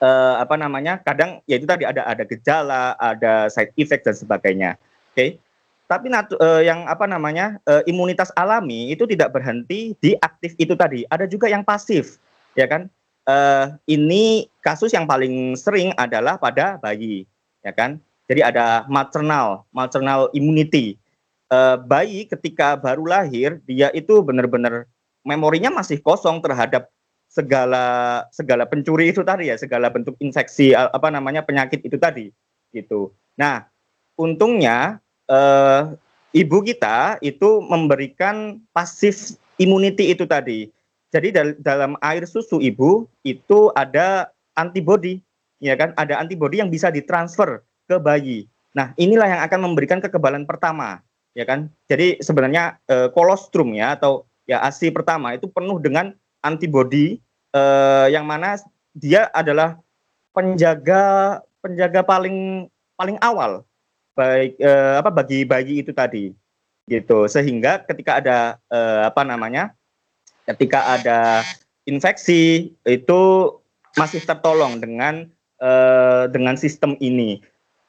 eh, 0.00 0.34
apa 0.40 0.56
namanya? 0.56 0.98
kadang 1.04 1.44
ya 1.44 1.60
itu 1.60 1.68
tadi 1.68 1.84
ada 1.84 2.02
ada 2.08 2.24
gejala, 2.24 2.96
ada 2.98 3.52
side 3.52 3.72
effect 3.76 4.08
dan 4.08 4.16
sebagainya. 4.16 4.70
Oke. 5.12 5.14
Okay? 5.14 5.30
Tapi 5.88 6.12
eh, 6.12 6.62
yang 6.68 6.84
apa 6.84 7.08
namanya? 7.08 7.56
Eh, 7.64 7.88
imunitas 7.88 8.28
alami 8.36 8.92
itu 8.92 9.08
tidak 9.08 9.32
berhenti 9.32 9.96
di 9.96 10.12
aktif 10.20 10.52
itu 10.60 10.76
tadi. 10.76 11.08
Ada 11.08 11.24
juga 11.24 11.48
yang 11.48 11.64
pasif, 11.64 12.20
ya 12.52 12.68
kan? 12.68 12.92
Eh, 13.24 13.66
ini 13.88 14.52
kasus 14.60 14.92
yang 14.92 15.08
paling 15.08 15.56
sering 15.56 15.96
adalah 15.96 16.36
pada 16.36 16.76
bayi, 16.76 17.24
ya 17.64 17.72
kan? 17.72 17.96
Jadi 18.28 18.44
ada 18.44 18.84
maternal, 18.92 19.64
maternal 19.72 20.28
immunity 20.36 21.00
bayi 21.88 22.28
ketika 22.28 22.76
baru 22.76 23.08
lahir 23.08 23.60
dia 23.64 23.88
itu 23.96 24.20
benar-benar 24.20 24.84
memorinya 25.24 25.72
masih 25.72 26.00
kosong 26.04 26.44
terhadap 26.44 26.92
segala 27.28 28.24
segala 28.32 28.64
pencuri 28.64 29.12
itu 29.12 29.20
tadi 29.20 29.52
ya 29.52 29.56
segala 29.56 29.92
bentuk 29.92 30.16
infeksi 30.20 30.72
apa 30.76 31.08
namanya 31.12 31.44
penyakit 31.44 31.84
itu 31.84 31.96
tadi 31.96 32.32
gitu. 32.72 33.12
Nah 33.36 33.68
untungnya 34.16 35.00
uh, 35.28 35.92
ibu 36.32 36.58
kita 36.64 37.20
itu 37.20 37.62
memberikan 37.64 38.60
pasif 38.72 39.36
immunity 39.60 40.12
itu 40.12 40.24
tadi. 40.24 40.68
Jadi 41.08 41.32
dal 41.32 41.56
dalam 41.64 41.96
air 42.04 42.28
susu 42.28 42.60
ibu 42.60 43.08
itu 43.24 43.72
ada 43.72 44.28
antibody, 44.52 45.24
ya 45.56 45.72
kan? 45.78 45.96
Ada 45.96 46.20
antibody 46.20 46.60
yang 46.60 46.68
bisa 46.68 46.92
ditransfer 46.92 47.64
ke 47.88 47.96
bayi. 47.96 48.44
Nah, 48.76 48.92
inilah 49.00 49.24
yang 49.24 49.42
akan 49.48 49.72
memberikan 49.72 50.04
kekebalan 50.04 50.44
pertama 50.44 51.00
ya 51.38 51.46
kan? 51.46 51.70
Jadi 51.86 52.18
sebenarnya 52.18 52.82
uh, 52.90 53.06
kolostrum 53.14 53.70
ya 53.78 53.94
atau 53.94 54.26
ya 54.50 54.58
ASI 54.66 54.90
pertama 54.90 55.38
itu 55.38 55.46
penuh 55.46 55.78
dengan 55.78 56.10
antibodi 56.42 57.22
uh, 57.54 58.10
yang 58.10 58.26
mana 58.26 58.58
dia 58.96 59.30
adalah 59.30 59.78
penjaga 60.34 61.38
penjaga 61.62 62.00
paling 62.02 62.66
paling 62.98 63.18
awal 63.22 63.62
baik 64.18 64.58
uh, 64.58 64.98
apa 64.98 65.10
bagi 65.14 65.46
bayi 65.46 65.84
itu 65.84 65.94
tadi 65.94 66.34
gitu 66.88 67.28
sehingga 67.28 67.84
ketika 67.84 68.18
ada 68.18 68.38
uh, 68.72 69.06
apa 69.06 69.22
namanya 69.22 69.76
ketika 70.48 70.96
ada 70.96 71.44
infeksi 71.84 72.72
itu 72.88 73.20
masih 73.94 74.24
tertolong 74.24 74.80
dengan 74.80 75.28
uh, 75.60 76.26
dengan 76.32 76.56
sistem 76.56 76.96
ini 76.98 77.44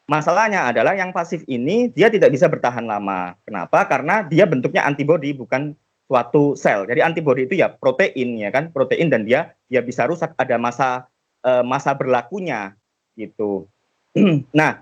Masalahnya 0.10 0.74
adalah 0.74 0.98
yang 0.98 1.14
pasif 1.14 1.46
ini 1.46 1.94
dia 1.94 2.10
tidak 2.10 2.34
bisa 2.34 2.50
bertahan 2.50 2.82
lama. 2.82 3.38
Kenapa? 3.46 3.86
Karena 3.86 4.26
dia 4.26 4.50
bentuknya 4.50 4.82
antibodi 4.82 5.38
bukan 5.38 5.78
suatu 6.10 6.58
sel. 6.58 6.90
Jadi 6.90 7.06
antibodi 7.06 7.46
itu 7.46 7.54
ya 7.54 7.70
protein 7.70 8.42
ya 8.42 8.50
kan, 8.50 8.74
protein 8.74 9.14
dan 9.14 9.22
dia 9.22 9.54
dia 9.70 9.86
bisa 9.86 10.10
rusak 10.10 10.34
ada 10.34 10.58
masa 10.58 11.06
uh, 11.46 11.62
masa 11.62 11.94
berlakunya 11.94 12.74
gitu. 13.14 13.70
nah, 14.50 14.82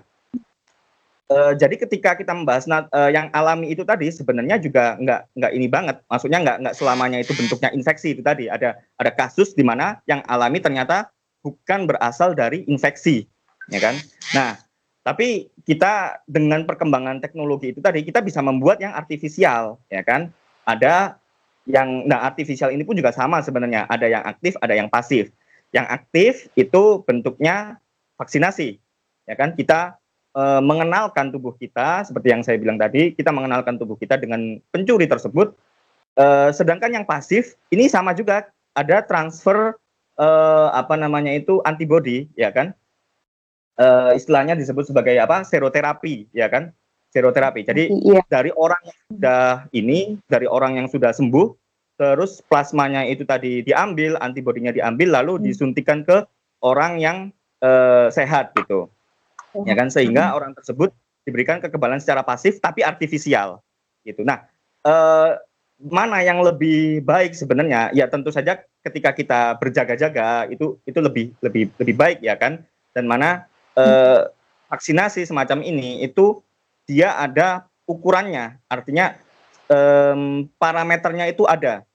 uh, 1.28 1.52
jadi 1.52 1.76
ketika 1.76 2.16
kita 2.16 2.32
membahas 2.32 2.64
uh, 2.64 3.12
yang 3.12 3.28
alami 3.36 3.76
itu 3.76 3.84
tadi 3.84 4.08
sebenarnya 4.08 4.56
juga 4.56 4.96
nggak 4.96 5.20
nggak 5.36 5.52
ini 5.52 5.68
banget. 5.68 5.96
Maksudnya 6.08 6.40
nggak 6.40 6.56
nggak 6.64 6.74
selamanya 6.80 7.20
itu 7.20 7.36
bentuknya 7.36 7.68
infeksi 7.76 8.16
itu 8.16 8.24
tadi. 8.24 8.48
Ada 8.48 8.80
ada 8.96 9.10
kasus 9.12 9.52
di 9.52 9.60
mana 9.60 10.00
yang 10.08 10.24
alami 10.24 10.64
ternyata 10.64 11.12
bukan 11.44 11.84
berasal 11.84 12.32
dari 12.32 12.64
infeksi, 12.64 13.28
ya 13.68 13.84
kan? 13.84 13.94
Nah, 14.32 14.56
tapi 15.06 15.48
kita 15.64 16.20
dengan 16.28 16.68
perkembangan 16.68 17.22
teknologi 17.22 17.72
itu 17.72 17.80
tadi 17.80 18.02
kita 18.04 18.20
bisa 18.20 18.42
membuat 18.44 18.82
yang 18.82 18.92
artifisial, 18.92 19.78
ya 19.88 20.02
kan? 20.04 20.28
Ada 20.68 21.16
yang 21.68 22.08
nah 22.08 22.24
artifisial 22.24 22.72
ini 22.72 22.82
pun 22.82 22.96
juga 22.96 23.12
sama 23.12 23.44
sebenarnya, 23.44 23.84
ada 23.88 24.08
yang 24.08 24.24
aktif, 24.24 24.56
ada 24.64 24.74
yang 24.74 24.88
pasif. 24.88 25.28
Yang 25.72 25.86
aktif 25.92 26.32
itu 26.56 27.04
bentuknya 27.04 27.76
vaksinasi, 28.16 28.80
ya 29.28 29.34
kan? 29.36 29.52
Kita 29.52 29.96
e, 30.32 30.42
mengenalkan 30.64 31.28
tubuh 31.28 31.54
kita 31.56 32.08
seperti 32.08 32.28
yang 32.32 32.42
saya 32.42 32.56
bilang 32.56 32.80
tadi, 32.80 33.12
kita 33.12 33.28
mengenalkan 33.32 33.76
tubuh 33.76 33.96
kita 34.00 34.16
dengan 34.16 34.60
pencuri 34.72 35.04
tersebut. 35.04 35.52
E, 36.16 36.50
sedangkan 36.56 37.00
yang 37.00 37.04
pasif 37.04 37.54
ini 37.68 37.86
sama 37.86 38.16
juga 38.16 38.48
ada 38.72 39.04
transfer 39.04 39.76
e, 40.16 40.28
apa 40.72 40.96
namanya 40.96 41.32
itu 41.36 41.60
antibody, 41.68 42.28
ya 42.34 42.48
kan? 42.48 42.72
Uh, 43.78 44.12
istilahnya 44.12 44.58
disebut 44.58 44.90
sebagai 44.90 45.14
apa? 45.16 45.46
Seroterapi 45.46 46.28
ya 46.34 46.50
kan? 46.50 46.74
Seroterapi. 47.14 47.64
Jadi 47.64 47.88
iya. 47.88 48.20
dari 48.28 48.52
orang 48.52 48.82
yang 48.84 48.98
sudah 49.08 49.44
ini 49.72 49.98
dari 50.28 50.44
orang 50.44 50.76
yang 50.76 50.88
sudah 50.90 51.14
sembuh 51.14 51.54
terus 51.98 52.38
plasmanya 52.46 53.02
itu 53.10 53.26
tadi 53.26 53.64
diambil 53.66 54.14
antibodinya 54.22 54.70
diambil 54.70 55.18
lalu 55.18 55.32
hmm. 55.38 55.42
disuntikan 55.50 56.06
ke 56.06 56.22
orang 56.62 57.02
yang 57.02 57.16
uh, 57.64 58.12
sehat 58.12 58.52
gitu. 58.54 58.90
Ya 59.64 59.74
kan? 59.74 59.88
Sehingga 59.88 60.30
hmm. 60.30 60.36
orang 60.36 60.52
tersebut 60.54 60.92
diberikan 61.24 61.58
kekebalan 61.58 61.98
secara 61.98 62.22
pasif 62.22 62.60
tapi 62.60 62.84
artifisial 62.84 63.64
gitu. 64.04 64.22
Nah 64.22 64.44
uh, 64.84 65.40
mana 65.78 66.20
yang 66.26 66.42
lebih 66.42 67.06
baik 67.06 67.32
sebenarnya? 67.32 67.94
Ya 67.94 68.10
tentu 68.10 68.34
saja 68.34 68.58
ketika 68.82 69.14
kita 69.14 69.56
berjaga-jaga 69.62 70.50
itu 70.50 70.76
itu 70.84 70.98
lebih 70.98 71.32
lebih 71.40 71.70
lebih 71.78 71.94
baik 71.94 72.18
ya 72.20 72.34
kan? 72.34 72.62
Dan 72.92 73.06
mana 73.06 73.46
eh, 73.78 74.20
vaksinasi 74.68 75.24
semacam 75.24 75.62
ini 75.62 76.02
itu 76.02 76.42
dia 76.88 77.14
ada 77.14 77.68
ukurannya, 77.86 78.58
artinya 78.66 79.14
eh, 79.70 80.16
parameternya 80.58 81.30
itu 81.30 81.46
ada 81.46 81.86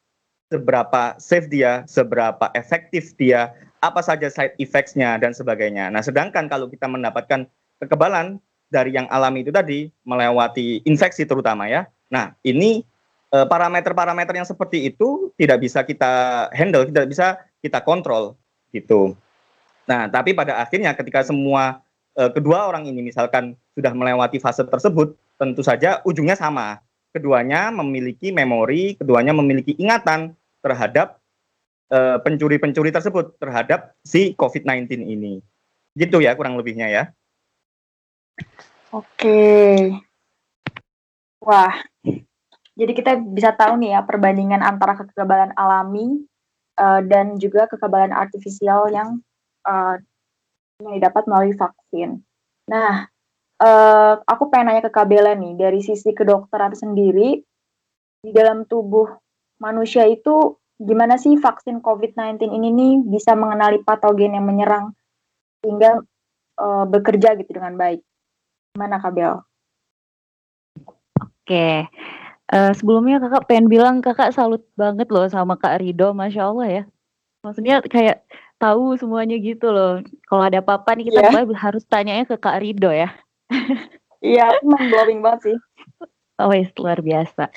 seberapa 0.53 1.17
safe 1.17 1.49
dia, 1.49 1.81
seberapa 1.89 2.53
efektif 2.53 3.17
dia, 3.17 3.51
apa 3.81 3.99
saja 4.05 4.29
side 4.29 4.55
effects-nya 4.61 5.17
dan 5.17 5.33
sebagainya. 5.33 5.89
Nah, 5.89 5.99
sedangkan 5.99 6.45
kalau 6.45 6.69
kita 6.69 6.85
mendapatkan 6.85 7.49
kekebalan 7.81 8.37
dari 8.69 8.93
yang 8.93 9.09
alami 9.09 9.41
itu 9.43 9.51
tadi 9.51 9.89
melewati 10.05 10.81
infeksi 10.85 11.25
terutama 11.25 11.65
ya. 11.65 11.89
Nah, 12.13 12.37
ini 12.45 12.85
eh, 13.33 13.45
parameter-parameter 13.49 14.37
yang 14.37 14.47
seperti 14.47 14.93
itu 14.93 15.33
tidak 15.35 15.61
bisa 15.65 15.81
kita 15.81 16.47
handle, 16.53 16.85
tidak 16.85 17.05
bisa 17.09 17.27
kita 17.59 17.81
kontrol 17.81 18.37
gitu. 18.69 19.17
Nah, 19.83 20.07
tapi 20.07 20.31
pada 20.31 20.63
akhirnya 20.63 20.95
ketika 20.95 21.23
semua 21.23 21.83
uh, 22.15 22.31
kedua 22.31 22.69
orang 22.71 22.87
ini 22.87 23.03
misalkan 23.03 23.57
sudah 23.75 23.91
melewati 23.91 24.39
fase 24.39 24.63
tersebut, 24.63 25.15
tentu 25.35 25.61
saja 25.65 25.99
ujungnya 26.07 26.37
sama. 26.37 26.79
Keduanya 27.13 27.69
memiliki 27.69 28.33
memori, 28.33 28.97
keduanya 28.97 29.37
memiliki 29.37 29.77
ingatan 29.77 30.33
terhadap 30.65 31.21
uh, 31.93 32.17
pencuri-pencuri 32.23 32.89
tersebut, 32.89 33.37
terhadap 33.37 33.93
si 34.01 34.33
COVID-19 34.33 35.03
ini. 35.03 35.43
Gitu 35.93 36.23
ya 36.23 36.33
kurang 36.33 36.57
lebihnya 36.57 36.89
ya. 36.89 37.03
Oke. 38.89 39.89
Wah, 41.43 41.75
jadi 42.73 42.91
kita 42.95 43.11
bisa 43.19 43.53
tahu 43.53 43.77
nih 43.77 43.99
ya 43.99 44.01
perbandingan 44.01 44.63
antara 44.65 44.97
kekebalan 44.97 45.53
alami 45.53 46.25
uh, 46.81 47.01
dan 47.05 47.37
juga 47.37 47.69
kekebalan 47.69 48.09
artifisial 48.15 48.89
yang 48.89 49.21
uh, 49.67 49.95
didapat 50.79 51.23
melalui 51.27 51.55
vaksin. 51.55 52.19
Nah, 52.67 53.07
uh, 53.59 54.13
aku 54.23 54.51
pengen 54.51 54.75
nanya 54.75 54.87
ke 54.87 54.91
Kabela 54.91 55.35
nih, 55.35 55.55
dari 55.55 55.79
sisi 55.79 56.11
kedokteran 56.11 56.75
sendiri, 56.75 57.39
di 58.23 58.31
dalam 58.31 58.63
tubuh 58.67 59.07
manusia 59.59 60.07
itu 60.07 60.55
gimana 60.79 61.15
sih 61.15 61.39
vaksin 61.39 61.79
COVID-19 61.79 62.49
ini 62.51 62.69
nih 62.71 62.93
bisa 63.07 63.35
mengenali 63.37 63.79
patogen 63.83 64.35
yang 64.35 64.47
menyerang 64.47 64.91
sehingga 65.63 66.03
uh, 66.59 66.83
bekerja 66.87 67.39
gitu 67.39 67.51
dengan 67.55 67.79
baik. 67.79 68.03
Gimana 68.75 68.99
Kak 68.99 69.11
Bel? 69.15 69.35
Oke, 71.43 71.87
uh, 72.51 72.71
sebelumnya 72.75 73.19
Kakak 73.19 73.47
pengen 73.47 73.67
bilang 73.67 73.99
Kakak 73.99 74.31
salut 74.31 74.63
banget 74.79 75.07
loh 75.11 75.27
sama 75.27 75.59
Kak 75.59 75.83
Rido, 75.83 76.15
Masya 76.15 76.51
Allah 76.51 76.67
ya. 76.67 76.83
Maksudnya 77.43 77.83
kayak 77.83 78.23
tahu 78.63 78.95
semuanya 78.95 79.35
gitu 79.43 79.67
loh. 79.75 79.99
Kalau 80.31 80.43
ada 80.47 80.63
apa-apa 80.63 80.95
nih 80.95 81.11
kita 81.11 81.19
yeah. 81.19 81.59
harus 81.59 81.83
tanyanya 81.83 82.23
ke 82.23 82.39
Kak 82.39 82.63
Rido 82.63 82.89
ya. 82.89 83.11
Iya, 84.23 84.55
emang 84.63 84.87
blowing 84.87 85.19
banget 85.19 85.39
sih. 85.51 85.57
Oh, 86.39 86.55
luar 86.79 87.03
biasa. 87.03 87.51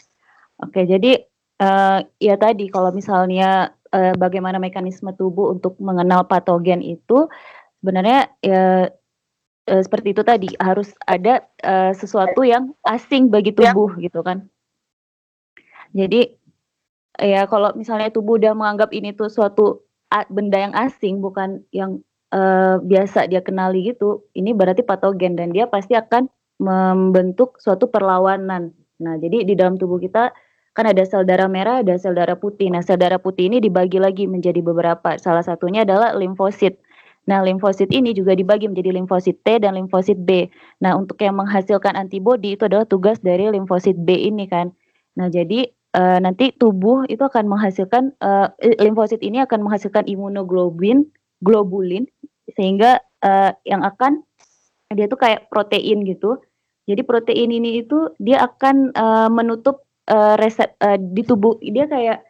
Oke, 0.66 0.82
jadi 0.82 1.22
uh, 1.62 2.02
ya 2.18 2.34
tadi 2.34 2.66
kalau 2.74 2.90
misalnya 2.90 3.70
uh, 3.94 4.18
bagaimana 4.18 4.58
mekanisme 4.58 5.14
tubuh 5.14 5.54
untuk 5.54 5.78
mengenal 5.78 6.26
patogen 6.26 6.82
itu 6.82 7.30
sebenarnya 7.78 8.34
ya 8.42 8.90
uh, 9.70 9.82
seperti 9.86 10.10
itu 10.10 10.26
tadi 10.26 10.50
harus 10.58 10.90
ada 11.06 11.46
uh, 11.62 11.94
sesuatu 11.94 12.42
yang 12.42 12.74
asing 12.82 13.30
bagi 13.30 13.54
ya. 13.54 13.70
tubuh 13.70 13.94
ya. 14.02 14.10
gitu 14.10 14.20
kan. 14.26 14.50
Jadi 15.94 16.34
ya 17.22 17.46
kalau 17.46 17.72
misalnya 17.78 18.10
tubuh 18.10 18.42
udah 18.42 18.58
menganggap 18.58 18.90
ini 18.90 19.14
tuh 19.14 19.30
suatu 19.30 19.85
benda 20.30 20.58
yang 20.58 20.74
asing 20.74 21.18
bukan 21.20 21.62
yang 21.74 22.00
uh, 22.30 22.78
biasa 22.82 23.26
dia 23.30 23.42
kenali 23.42 23.90
gitu, 23.92 24.26
ini 24.34 24.54
berarti 24.54 24.82
patogen 24.86 25.34
dan 25.34 25.50
dia 25.50 25.66
pasti 25.66 25.94
akan 25.98 26.30
membentuk 26.56 27.60
suatu 27.60 27.90
perlawanan. 27.90 28.72
Nah, 28.96 29.14
jadi 29.20 29.44
di 29.44 29.52
dalam 29.52 29.76
tubuh 29.76 30.00
kita 30.00 30.32
kan 30.72 30.84
ada 30.88 31.04
sel 31.04 31.24
darah 31.24 31.48
merah, 31.48 31.84
ada 31.84 31.96
sel 32.00 32.16
darah 32.16 32.36
putih. 32.36 32.72
Nah, 32.72 32.80
sel 32.80 32.96
darah 32.96 33.20
putih 33.20 33.48
ini 33.52 33.60
dibagi 33.60 34.00
lagi 34.00 34.24
menjadi 34.24 34.60
beberapa. 34.64 35.20
Salah 35.20 35.44
satunya 35.44 35.84
adalah 35.84 36.16
limfosit. 36.16 36.80
Nah, 37.26 37.42
limfosit 37.42 37.90
ini 37.90 38.14
juga 38.14 38.32
dibagi 38.38 38.70
menjadi 38.70 38.94
limfosit 38.94 39.42
T 39.42 39.58
dan 39.60 39.76
limfosit 39.76 40.16
B. 40.16 40.46
Nah, 40.80 40.96
untuk 40.96 41.20
yang 41.20 41.36
menghasilkan 41.36 41.98
antibodi 41.98 42.54
itu 42.56 42.64
adalah 42.70 42.86
tugas 42.86 43.18
dari 43.20 43.50
limfosit 43.50 43.98
B 43.98 44.16
ini 44.16 44.46
kan. 44.46 44.72
Nah, 45.18 45.28
jadi 45.28 45.75
e, 45.96 46.02
nanti 46.20 46.52
tubuh 46.52 47.08
itu 47.08 47.24
akan 47.24 47.48
menghasilkan 47.48 48.12
e, 48.20 48.30
limfosit 48.84 49.24
ini 49.24 49.40
akan 49.40 49.64
menghasilkan 49.64 50.04
imunoglobulin, 50.04 51.08
globulin 51.40 52.04
sehingga 52.52 53.00
e, 53.24 53.56
yang 53.64 53.80
akan 53.80 54.20
dia 54.92 55.10
tuh 55.10 55.18
kayak 55.18 55.50
protein 55.50 56.06
gitu. 56.06 56.38
Jadi 56.86 57.02
protein 57.02 57.50
ini 57.50 57.82
itu 57.82 58.14
dia 58.22 58.46
akan 58.46 58.94
uh, 58.94 59.26
menutup 59.26 59.82
uh, 60.06 60.38
resep 60.38 60.70
uh, 60.78 60.94
di 60.94 61.26
tubuh 61.26 61.58
dia 61.58 61.90
kayak 61.90 62.22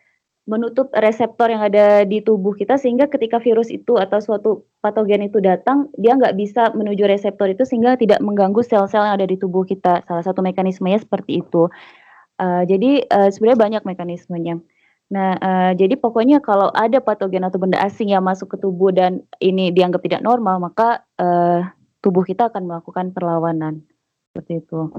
menutup 0.47 0.89
reseptor 0.95 1.51
yang 1.51 1.61
ada 1.61 2.07
di 2.07 2.23
tubuh 2.23 2.55
kita 2.55 2.79
sehingga 2.79 3.11
ketika 3.11 3.43
virus 3.43 3.69
itu 3.69 3.99
atau 3.99 4.23
suatu 4.23 4.51
patogen 4.79 5.27
itu 5.27 5.43
datang 5.43 5.91
dia 5.99 6.15
nggak 6.15 6.39
bisa 6.39 6.71
menuju 6.71 7.03
reseptor 7.05 7.51
itu 7.51 7.67
sehingga 7.67 7.99
tidak 7.99 8.23
mengganggu 8.23 8.63
sel-sel 8.63 9.03
yang 9.03 9.19
ada 9.19 9.27
di 9.27 9.35
tubuh 9.37 9.67
kita 9.67 10.07
salah 10.07 10.23
satu 10.23 10.47
mekanismenya 10.47 11.03
seperti 11.03 11.43
itu 11.43 11.67
uh, 12.41 12.63
jadi 12.65 13.05
uh, 13.09 13.29
sebenarnya 13.33 13.61
banyak 13.61 13.83
mekanismenya. 13.85 14.61
Nah 15.13 15.39
uh, 15.39 15.73
jadi 15.79 15.95
pokoknya 15.95 16.43
kalau 16.43 16.71
ada 16.75 16.99
patogen 16.99 17.47
atau 17.47 17.63
benda 17.63 17.79
asing 17.79 18.11
yang 18.11 18.27
masuk 18.27 18.55
ke 18.55 18.57
tubuh 18.59 18.91
dan 18.91 19.23
ini 19.39 19.71
dianggap 19.71 20.03
tidak 20.03 20.23
normal 20.23 20.59
maka 20.59 21.07
uh, 21.23 21.63
tubuh 22.03 22.27
kita 22.27 22.51
akan 22.51 22.67
melakukan 22.67 23.15
perlawanan. 23.15 23.83
Seperti 24.33 24.67
itu. 24.67 24.91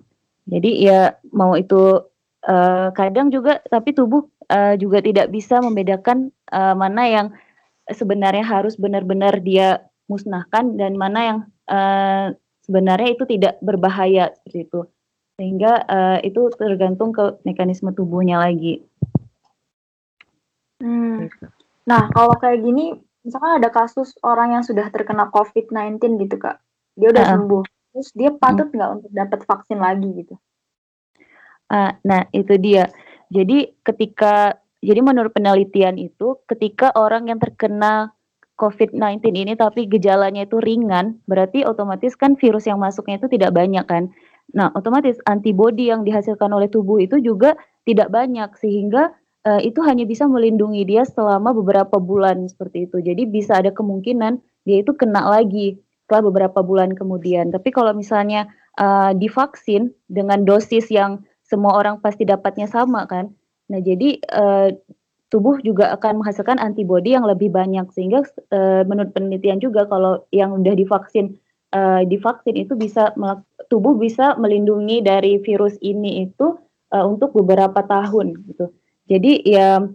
Jadi 0.47 0.71
ya 0.79 1.19
mau 1.35 1.59
itu 1.59 2.07
uh, 2.47 2.87
kadang 2.95 3.27
juga 3.29 3.59
tapi 3.67 3.91
tubuh 3.91 4.25
uh, 4.47 4.79
juga 4.79 5.03
tidak 5.03 5.27
bisa 5.29 5.59
membedakan 5.59 6.31
uh, 6.55 6.71
mana 6.73 7.03
yang 7.05 7.27
sebenarnya 7.91 8.43
harus 8.43 8.79
benar-benar 8.79 9.43
dia 9.43 9.83
musnahkan 10.07 10.79
dan 10.79 10.95
mana 10.95 11.19
yang 11.19 11.37
uh, 11.67 12.31
sebenarnya 12.63 13.19
itu 13.19 13.23
tidak 13.27 13.59
berbahaya. 13.59 14.31
Seperti 14.39 14.71
itu 14.71 14.87
sehingga 15.37 15.85
uh, 15.85 16.17
itu 16.25 16.49
tergantung 16.57 17.13
ke 17.13 17.37
mekanisme 17.45 17.93
tubuhnya 17.93 18.41
lagi. 18.41 18.81
Hmm. 20.81 21.29
Gitu. 21.29 21.45
Nah 21.85 22.09
kalau 22.09 22.33
kayak 22.41 22.65
gini 22.65 22.97
misalkan 23.21 23.61
ada 23.61 23.69
kasus 23.69 24.17
orang 24.25 24.57
yang 24.57 24.63
sudah 24.65 24.89
terkena 24.89 25.29
COVID-19 25.29 26.01
gitu 26.25 26.35
kak, 26.41 26.57
dia 26.97 27.13
udah 27.13 27.23
uh, 27.23 27.29
sembuh, 27.37 27.63
terus 27.93 28.09
dia 28.17 28.33
patut 28.33 28.67
nggak 28.73 28.89
hmm. 28.89 28.97
untuk 28.97 29.11
dapat 29.13 29.39
vaksin 29.45 29.77
lagi 29.77 30.09
gitu? 30.25 30.35
Uh, 31.69 31.93
nah 32.01 32.25
itu 32.33 32.57
dia. 32.57 32.89
Jadi 33.29 33.77
ketika 33.85 34.57
jadi 34.81 35.01
menurut 35.05 35.33
penelitian 35.35 36.01
itu 36.01 36.41
ketika 36.49 36.93
orang 36.97 37.29
yang 37.29 37.37
terkena 37.37 38.15
COVID-19 38.57 39.21
ini 39.37 39.53
tapi 39.53 39.85
gejalanya 39.85 40.49
itu 40.49 40.57
ringan, 40.57 41.21
berarti 41.29 41.61
otomatis 41.61 42.17
kan 42.17 42.33
virus 42.33 42.65
yang 42.65 42.81
masuknya 42.81 43.21
itu 43.21 43.29
tidak 43.29 43.53
banyak 43.53 43.85
kan. 43.85 44.09
Nah, 44.55 44.71
otomatis 44.71 45.19
antibodi 45.27 45.91
yang 45.91 46.07
dihasilkan 46.07 46.47
oleh 46.55 46.71
tubuh 46.71 47.03
itu 47.03 47.19
juga 47.19 47.59
tidak 47.83 48.07
banyak 48.07 48.47
sehingga 48.55 49.11
uh, 49.43 49.59
itu 49.59 49.83
hanya 49.83 50.07
bisa 50.07 50.23
melindungi 50.23 50.87
dia 50.87 51.03
selama 51.03 51.51
beberapa 51.51 51.99
bulan 51.99 52.47
seperti 52.47 52.87
itu. 52.87 53.03
Jadi 53.03 53.27
bisa 53.27 53.59
ada 53.59 53.75
kemungkinan 53.75 54.39
dia 54.63 54.77
itu 54.83 54.95
kena 54.95 55.27
lagi 55.27 55.79
setelah 56.07 56.31
beberapa 56.31 56.63
bulan 56.63 56.95
kemudian. 56.95 57.51
Tapi 57.51 57.75
kalau 57.75 57.91
misalnya 57.91 58.47
uh, 58.79 59.11
divaksin 59.11 59.91
dengan 60.07 60.47
dosis 60.47 60.87
yang 60.87 61.23
semua 61.43 61.75
orang 61.75 61.99
pasti 61.99 62.23
dapatnya 62.23 62.67
sama 62.67 63.03
kan. 63.07 63.31
Nah, 63.67 63.83
jadi 63.83 64.19
uh, 64.31 64.71
tubuh 65.27 65.59
juga 65.59 65.91
akan 65.95 66.23
menghasilkan 66.23 66.55
antibodi 66.59 67.11
yang 67.11 67.27
lebih 67.27 67.51
banyak 67.51 67.91
sehingga 67.91 68.23
uh, 68.55 68.87
menurut 68.87 69.11
penelitian 69.11 69.59
juga 69.59 69.83
kalau 69.87 70.23
yang 70.31 70.55
udah 70.55 70.71
divaksin 70.75 71.35
uh, 71.77 72.01
divaksin 72.09 72.57
itu 72.57 72.73
bisa 72.73 73.13
tubuh 73.69 73.93
bisa 73.93 74.33
melindungi 74.41 75.05
dari 75.05 75.37
virus 75.45 75.77
ini 75.85 76.25
itu 76.25 76.57
uh, 76.93 77.05
untuk 77.05 77.37
beberapa 77.37 77.85
tahun 77.85 78.33
gitu. 78.49 78.73
Jadi 79.07 79.45
ya 79.45 79.85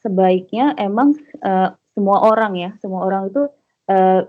sebaiknya 0.00 0.78
emang 0.78 1.18
uh, 1.42 1.74
semua 1.92 2.24
orang 2.24 2.56
ya, 2.56 2.70
semua 2.80 3.04
orang 3.04 3.28
itu 3.28 3.42
uh, 3.92 4.20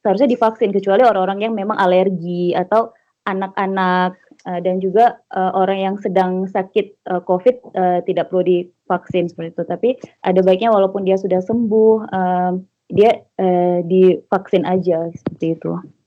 seharusnya 0.00 0.30
divaksin 0.30 0.72
kecuali 0.72 1.04
orang-orang 1.04 1.50
yang 1.50 1.54
memang 1.54 1.76
alergi 1.76 2.56
atau 2.56 2.96
anak-anak 3.28 4.16
uh, 4.48 4.60
dan 4.64 4.80
juga 4.80 5.20
uh, 5.36 5.52
orang 5.52 5.78
yang 5.78 5.96
sedang 6.00 6.48
sakit 6.48 6.96
uh, 7.12 7.20
COVID 7.20 7.56
uh, 7.76 7.98
tidak 8.08 8.32
perlu 8.32 8.42
divaksin 8.42 9.28
seperti 9.28 9.52
itu. 9.52 9.64
Tapi 9.68 9.88
ada 10.24 10.40
baiknya 10.40 10.72
walaupun 10.72 11.04
dia 11.04 11.20
sudah 11.20 11.44
sembuh, 11.44 11.94
uh, 12.08 12.52
dia 12.88 13.20
uh, 13.38 13.78
divaksin 13.84 14.64
aja 14.64 15.12
seperti 15.12 15.60
itu. 15.60 15.99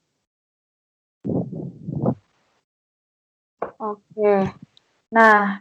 Oke. 3.84 4.48
Nah, 5.12 5.60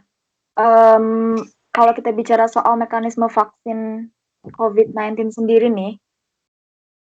um, 0.55 1.35
kalau 1.75 1.91
kita 1.91 2.15
bicara 2.15 2.47
soal 2.47 2.79
mekanisme 2.79 3.27
vaksin 3.27 4.07
COVID-19 4.47 5.27
sendiri 5.35 5.67
nih, 5.67 5.99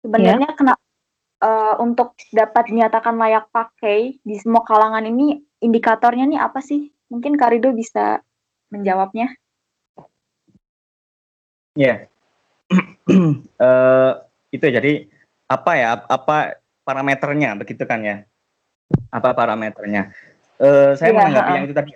sebenarnya 0.02 0.49
yeah. 0.49 0.58
kenapa 0.58 0.84
uh, 1.45 1.76
untuk 1.86 2.17
dapat 2.34 2.73
dinyatakan 2.73 3.13
layak 3.13 3.45
pakai 3.54 4.17
di 4.26 4.36
semua 4.41 4.65
kalangan 4.65 5.06
ini 5.06 5.38
indikatornya 5.62 6.26
nih 6.26 6.41
apa 6.41 6.65
sih? 6.65 6.89
Mungkin 7.13 7.38
Karido 7.38 7.69
bisa 7.78 8.26
menjawabnya. 8.73 9.30
Ya, 11.78 11.86
yeah. 11.86 11.97
uh, 13.62 14.12
itu 14.49 14.65
jadi 14.65 15.06
apa 15.45 15.71
ya? 15.78 16.02
Apa 16.10 16.58
parameternya 16.82 17.54
begitu 17.54 17.86
kan 17.86 18.02
ya? 18.02 18.26
Apa 19.13 19.38
parameternya? 19.38 20.10
Uh, 20.62 20.94
saya 20.94 21.12
yeah, 21.12 21.18
menanggapi 21.18 21.50
uh. 21.50 21.56
yang 21.58 21.66
itu 21.66 21.76
tadi 21.76 21.92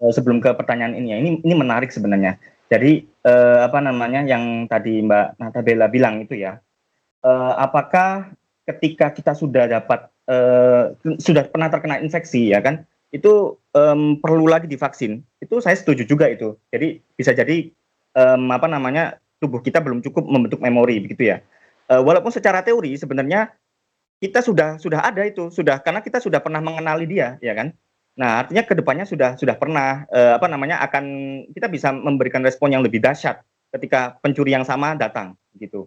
uh, 0.00 0.12
sebelum 0.12 0.38
ke 0.40 0.50
pertanyaan 0.56 0.96
ini 0.96 1.08
ya. 1.12 1.16
Ini 1.20 1.30
ini 1.44 1.54
menarik 1.54 1.92
sebenarnya. 1.92 2.40
Jadi 2.68 3.04
uh, 3.24 3.64
apa 3.64 3.80
namanya 3.80 4.24
yang 4.24 4.68
tadi 4.68 5.00
Mbak 5.04 5.40
Natabella 5.40 5.88
bilang 5.88 6.24
itu 6.24 6.36
ya. 6.36 6.60
Uh, 7.24 7.52
apakah 7.58 8.30
ketika 8.68 9.10
kita 9.10 9.32
sudah 9.32 9.66
dapat 9.66 10.12
uh, 10.28 10.92
sudah 11.18 11.48
pernah 11.48 11.72
terkena 11.72 11.98
infeksi 11.98 12.52
ya 12.52 12.60
kan 12.60 12.84
itu 13.08 13.56
um, 13.72 14.20
perlu 14.20 14.44
lagi 14.44 14.68
divaksin. 14.68 15.24
Itu 15.40 15.64
saya 15.64 15.76
setuju 15.76 16.04
juga 16.04 16.28
itu. 16.28 16.56
Jadi 16.68 17.00
bisa 17.16 17.32
jadi 17.32 17.72
um, 18.12 18.52
apa 18.52 18.68
namanya 18.68 19.16
tubuh 19.40 19.64
kita 19.64 19.80
belum 19.80 20.04
cukup 20.04 20.28
membentuk 20.28 20.60
memori 20.60 21.00
begitu 21.00 21.32
ya. 21.32 21.40
Uh, 21.88 22.04
walaupun 22.04 22.28
secara 22.28 22.60
teori 22.60 22.92
sebenarnya 23.00 23.48
kita 24.20 24.44
sudah 24.44 24.76
sudah 24.76 25.00
ada 25.00 25.24
itu 25.24 25.48
sudah 25.48 25.80
karena 25.80 26.04
kita 26.04 26.20
sudah 26.20 26.42
pernah 26.44 26.60
mengenali 26.60 27.08
dia 27.08 27.40
ya 27.40 27.56
kan. 27.56 27.72
Nah 28.18 28.42
artinya 28.42 28.66
ke 28.66 28.74
depannya 28.74 29.06
sudah 29.06 29.38
sudah 29.38 29.54
pernah 29.54 30.02
uh, 30.10 30.34
apa 30.34 30.50
namanya 30.50 30.82
akan 30.82 31.04
kita 31.54 31.70
bisa 31.70 31.94
memberikan 31.94 32.42
respon 32.42 32.74
yang 32.74 32.82
lebih 32.82 32.98
dahsyat 32.98 33.40
ketika 33.70 34.18
pencuri 34.18 34.52
yang 34.52 34.66
sama 34.66 34.98
datang 34.98 35.38
gitu. 35.56 35.86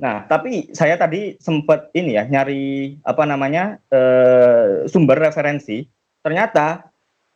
Nah, 0.00 0.24
tapi 0.24 0.72
saya 0.72 0.96
tadi 0.96 1.36
sempat 1.44 1.92
ini 1.92 2.16
ya 2.16 2.24
nyari 2.24 2.96
apa 3.04 3.28
namanya 3.28 3.76
uh, 3.92 4.88
sumber 4.88 5.20
referensi 5.20 5.84
ternyata 6.24 6.88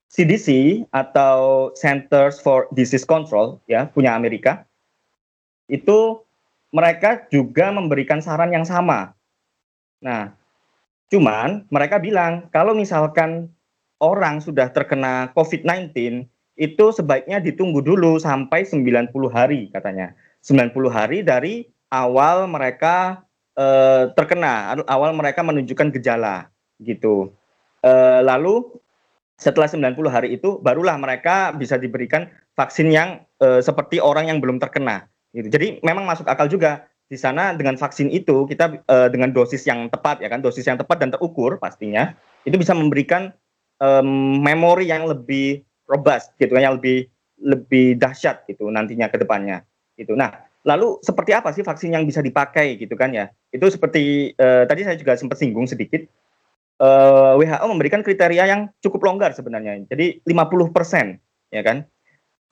CDC 0.09 0.81
atau 0.89 1.69
Centers 1.77 2.41
for 2.41 2.65
Disease 2.73 3.05
Control 3.05 3.61
ya 3.69 3.93
punya 3.93 4.17
Amerika 4.17 4.65
itu 5.69 6.25
mereka 6.73 7.29
juga 7.29 7.71
memberikan 7.71 8.25
saran 8.25 8.51
yang 8.51 8.65
sama. 8.65 9.13
Nah, 10.01 10.33
cuman 11.13 11.69
mereka 11.69 12.01
bilang 12.01 12.49
kalau 12.49 12.73
misalkan 12.73 13.53
orang 14.05 14.45
sudah 14.45 14.69
terkena 14.69 15.33
COVID-19 15.33 16.29
itu 16.61 16.85
sebaiknya 16.93 17.41
ditunggu 17.41 17.81
dulu 17.81 18.21
sampai 18.21 18.69
90 18.69 19.11
hari 19.33 19.73
katanya. 19.73 20.13
90 20.45 20.77
hari 20.93 21.25
dari 21.25 21.65
awal 21.89 22.45
mereka 22.47 23.25
eh, 23.57 24.13
terkena, 24.13 24.77
awal 24.85 25.17
mereka 25.17 25.41
menunjukkan 25.41 25.97
gejala 25.97 26.53
gitu. 26.85 27.33
Eh, 27.81 28.21
lalu 28.21 28.69
setelah 29.41 29.67
90 29.67 29.97
hari 30.13 30.37
itu 30.37 30.61
barulah 30.61 30.95
mereka 31.01 31.51
bisa 31.57 31.81
diberikan 31.81 32.29
vaksin 32.55 32.93
yang 32.93 33.25
eh, 33.41 33.65
seperti 33.65 33.99
orang 33.99 34.29
yang 34.29 34.39
belum 34.39 34.61
terkena. 34.61 35.09
Gitu. 35.35 35.51
Jadi 35.51 35.83
memang 35.83 36.07
masuk 36.07 36.29
akal 36.31 36.47
juga 36.47 36.87
di 37.05 37.19
sana 37.21 37.53
dengan 37.53 37.77
vaksin 37.77 38.09
itu 38.09 38.49
kita 38.49 38.81
uh, 38.89 39.09
dengan 39.13 39.29
dosis 39.29 39.69
yang 39.69 39.93
tepat 39.93 40.25
ya 40.25 40.29
kan 40.33 40.41
dosis 40.41 40.65
yang 40.65 40.81
tepat 40.81 41.05
dan 41.05 41.13
terukur 41.13 41.61
pastinya 41.61 42.17
itu 42.49 42.57
bisa 42.57 42.73
memberikan 42.73 43.29
um, 43.85 44.41
memori 44.41 44.89
yang 44.89 45.05
lebih 45.05 45.61
robust 45.85 46.33
gitu 46.41 46.57
kan 46.57 46.73
yang 46.73 46.77
lebih 46.81 47.05
lebih 47.45 48.01
dahsyat 48.01 48.49
gitu 48.49 48.73
nantinya 48.73 49.13
ke 49.13 49.21
depannya 49.21 49.61
gitu 50.01 50.17
nah 50.17 50.33
lalu 50.65 50.97
seperti 51.05 51.37
apa 51.37 51.53
sih 51.53 51.61
vaksin 51.61 51.93
yang 51.93 52.09
bisa 52.09 52.25
dipakai 52.25 52.81
gitu 52.81 52.97
kan 52.97 53.13
ya 53.13 53.29
itu 53.53 53.69
seperti 53.69 54.33
uh, 54.41 54.65
tadi 54.65 54.89
saya 54.89 54.97
juga 54.97 55.13
sempat 55.21 55.37
singgung 55.37 55.69
sedikit 55.69 56.09
uh, 56.81 57.37
eh, 57.37 57.45
WHO 57.45 57.67
memberikan 57.69 58.01
kriteria 58.01 58.49
yang 58.49 58.73
cukup 58.81 59.05
longgar 59.05 59.37
sebenarnya 59.37 59.85
jadi 59.93 60.25
50% 60.25 61.53
ya 61.53 61.61
kan 61.61 61.85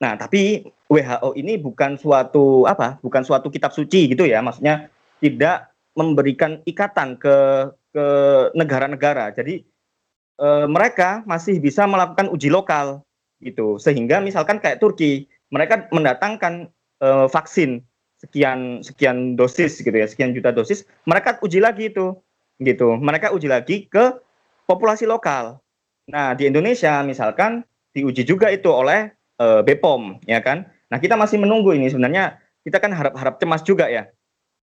Nah, 0.02 0.18
tapi 0.18 0.66
WHO 0.90 1.38
ini 1.38 1.54
bukan 1.62 1.94
suatu 1.94 2.66
apa? 2.66 2.98
Bukan 2.98 3.22
suatu 3.22 3.46
kitab 3.54 3.70
suci 3.70 4.10
gitu 4.10 4.26
ya. 4.26 4.42
Maksudnya 4.42 4.90
tidak 5.22 5.70
memberikan 5.94 6.58
ikatan 6.66 7.14
ke 7.22 7.70
ke 7.94 8.06
negara-negara. 8.58 9.30
Jadi 9.30 9.62
e, 10.38 10.48
mereka 10.68 11.24
masih 11.24 11.58
bisa 11.58 11.84
melakukan 11.84 12.28
uji 12.30 12.48
lokal 12.48 13.02
gitu. 13.42 13.76
Sehingga 13.76 14.22
misalkan 14.22 14.62
kayak 14.62 14.78
Turki, 14.78 15.26
mereka 15.52 15.88
mendatangkan 15.90 16.70
e, 17.02 17.08
vaksin 17.28 17.82
sekian 18.22 18.86
sekian 18.86 19.34
dosis 19.34 19.82
gitu 19.82 19.92
ya, 19.92 20.06
sekian 20.06 20.30
juta 20.30 20.54
dosis, 20.54 20.86
mereka 21.04 21.36
uji 21.42 21.58
lagi 21.58 21.90
itu. 21.90 22.14
Gitu. 22.62 22.94
Mereka 22.94 23.34
uji 23.34 23.50
lagi 23.50 23.90
ke 23.90 24.22
populasi 24.70 25.04
lokal. 25.04 25.58
Nah, 26.06 26.34
di 26.38 26.46
Indonesia 26.46 27.02
misalkan 27.02 27.66
diuji 27.90 28.22
juga 28.22 28.48
itu 28.54 28.70
oleh 28.70 29.10
uh, 29.42 29.60
BPOM 29.66 30.22
ya 30.30 30.38
kan. 30.38 30.70
Nah, 30.88 31.02
kita 31.02 31.18
masih 31.18 31.42
menunggu 31.42 31.74
ini 31.74 31.90
sebenarnya 31.90 32.38
kita 32.62 32.78
kan 32.78 32.94
harap-harap 32.94 33.42
cemas 33.42 33.66
juga 33.66 33.90
ya. 33.90 34.06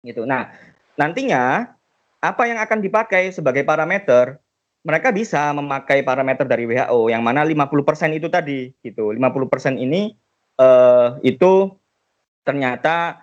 Gitu. 0.05 0.23
Nah, 0.29 0.53
nantinya 0.95 1.73
apa 2.21 2.43
yang 2.45 2.59
akan 2.61 2.79
dipakai 2.83 3.33
sebagai 3.33 3.65
parameter? 3.65 4.37
Mereka 4.89 5.13
bisa 5.13 5.53
memakai 5.53 6.01
parameter 6.01 6.49
dari 6.49 6.65
WHO 6.65 7.13
yang 7.13 7.21
mana 7.21 7.45
50% 7.45 8.17
itu 8.17 8.25
tadi 8.25 8.73
gitu. 8.81 9.13
50% 9.13 9.77
ini 9.77 10.17
uh, 10.57 11.21
itu 11.21 11.69
ternyata 12.41 13.21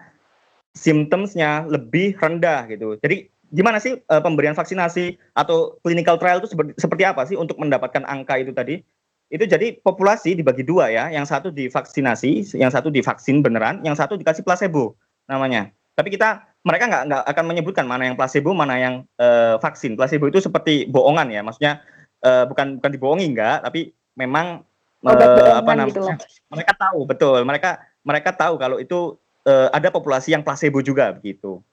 symptomsnya 0.78 1.66
lebih 1.66 2.14
rendah 2.14 2.70
gitu. 2.70 2.94
Jadi 3.02 3.26
gimana 3.50 3.82
sih 3.82 3.98
uh, 3.98 4.22
pemberian 4.22 4.54
vaksinasi 4.54 5.18
atau 5.34 5.74
clinical 5.82 6.22
trial 6.22 6.38
itu 6.38 6.54
seperti, 6.54 6.78
seperti 6.78 7.02
apa 7.02 7.26
sih 7.26 7.34
untuk 7.34 7.58
mendapatkan 7.58 8.06
angka 8.06 8.38
itu 8.38 8.54
tadi? 8.54 8.78
itu 9.26 9.42
jadi 9.42 9.74
populasi 9.82 10.38
dibagi 10.38 10.62
dua 10.62 10.86
ya, 10.86 11.10
yang 11.10 11.26
satu 11.26 11.50
divaksinasi, 11.50 12.46
yang 12.54 12.70
satu 12.70 12.94
divaksin 12.94 13.42
beneran, 13.42 13.82
yang 13.82 13.98
satu 13.98 14.14
dikasih 14.14 14.46
placebo 14.46 14.94
namanya. 15.26 15.74
Tapi 15.96 16.12
kita 16.12 16.44
mereka 16.60 16.84
nggak 16.92 17.02
nggak 17.08 17.22
akan 17.32 17.44
menyebutkan 17.48 17.86
mana 17.88 18.04
yang 18.12 18.16
placebo, 18.20 18.52
mana 18.52 18.76
yang 18.76 18.94
uh, 19.16 19.56
vaksin. 19.56 19.96
Placebo 19.96 20.28
itu 20.28 20.44
seperti 20.44 20.84
bohongan 20.86 21.32
ya, 21.32 21.40
maksudnya 21.40 21.80
uh, 22.20 22.44
bukan 22.44 22.76
bukan 22.78 22.90
dibohongi 22.92 23.26
enggak, 23.32 23.64
tapi 23.64 23.96
memang 24.12 24.60
uh, 25.02 25.56
apa 25.56 25.72
namanya? 25.72 25.96
Gitu 25.96 26.04
mereka 26.52 26.72
tahu 26.76 27.00
betul, 27.08 27.40
mereka 27.48 27.70
mereka 28.04 28.30
tahu 28.36 28.54
kalau 28.60 28.76
itu 28.76 29.16
uh, 29.48 29.72
ada 29.72 29.88
populasi 29.88 30.36
yang 30.36 30.44
placebo 30.44 30.84
juga 30.84 31.16
begitu. 31.16 31.64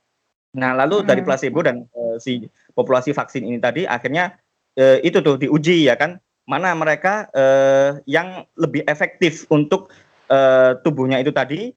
Nah 0.55 0.71
lalu 0.71 1.03
hmm. 1.03 1.07
dari 1.09 1.21
placebo 1.25 1.59
dan 1.65 1.83
uh, 1.91 2.15
si 2.21 2.47
populasi 2.77 3.11
vaksin 3.11 3.43
ini 3.43 3.59
tadi 3.59 3.83
akhirnya 3.83 4.37
uh, 4.77 4.97
itu 5.01 5.19
tuh 5.19 5.35
diuji 5.35 5.89
ya 5.89 5.97
kan 5.97 6.21
mana 6.43 6.75
mereka 6.75 7.31
uh, 7.31 7.99
yang 8.03 8.43
lebih 8.59 8.83
efektif 8.85 9.47
untuk 9.47 9.89
uh, 10.27 10.75
tubuhnya 10.83 11.23
itu 11.23 11.31
tadi 11.31 11.71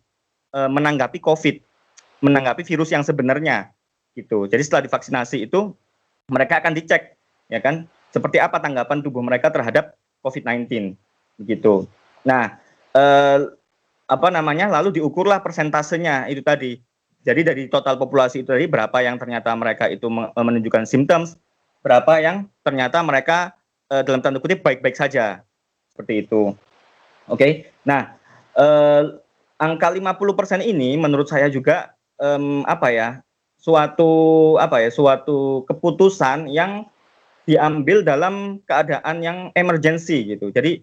uh, 0.52 0.66
menanggapi 0.66 1.22
COVID, 1.22 1.62
menanggapi 2.24 2.64
virus 2.64 2.92
yang 2.92 3.05
sebenarnya 3.05 3.72
gitu. 4.16 4.48
Jadi 4.48 4.62
setelah 4.64 4.85
divaksinasi 4.88 5.44
itu 5.44 5.76
mereka 6.33 6.59
akan 6.64 6.72
dicek, 6.72 7.14
ya 7.52 7.61
kan, 7.61 7.85
seperti 8.11 8.40
apa 8.40 8.59
tanggapan 8.59 9.05
tubuh 9.05 9.20
mereka 9.20 9.52
terhadap 9.52 9.94
COVID-19, 10.24 10.96
begitu. 11.38 11.85
Nah, 12.24 12.59
uh, 12.96 13.52
apa 14.09 14.29
namanya, 14.33 14.72
lalu 14.72 14.98
diukurlah 14.98 15.44
persentasenya 15.44 16.26
itu 16.33 16.40
tadi. 16.40 16.81
Jadi 17.26 17.40
dari 17.42 17.62
total 17.66 17.98
populasi 17.98 18.46
itu 18.46 18.55
tadi 18.55 18.70
berapa 18.70 18.94
yang 19.02 19.18
ternyata 19.18 19.50
mereka 19.59 19.90
itu 19.90 20.07
menunjukkan 20.11 20.87
symptoms, 20.87 21.35
berapa 21.83 22.22
yang 22.22 22.46
ternyata 22.62 23.02
mereka 23.02 23.55
uh, 23.90 24.02
dalam 24.07 24.22
tanda 24.22 24.38
kutip 24.38 24.62
baik-baik 24.62 24.94
saja 24.94 25.42
seperti 25.90 26.26
itu. 26.26 26.55
Oke. 27.26 27.38
Okay? 27.38 27.52
Nah, 27.83 28.14
uh, 28.55 29.18
angka 29.59 29.90
50% 29.90 30.62
ini 30.62 30.94
menurut 30.94 31.26
saya 31.26 31.50
juga 31.50 31.95
um, 32.20 32.62
apa 32.66 32.88
ya? 32.92 33.09
suatu 33.57 34.55
apa 34.62 34.79
ya? 34.85 34.90
suatu 34.94 35.66
keputusan 35.66 36.46
yang 36.52 36.87
diambil 37.46 38.02
dalam 38.02 38.62
keadaan 38.66 39.22
yang 39.22 39.38
emergency 39.55 40.37
gitu. 40.37 40.50
Jadi 40.50 40.83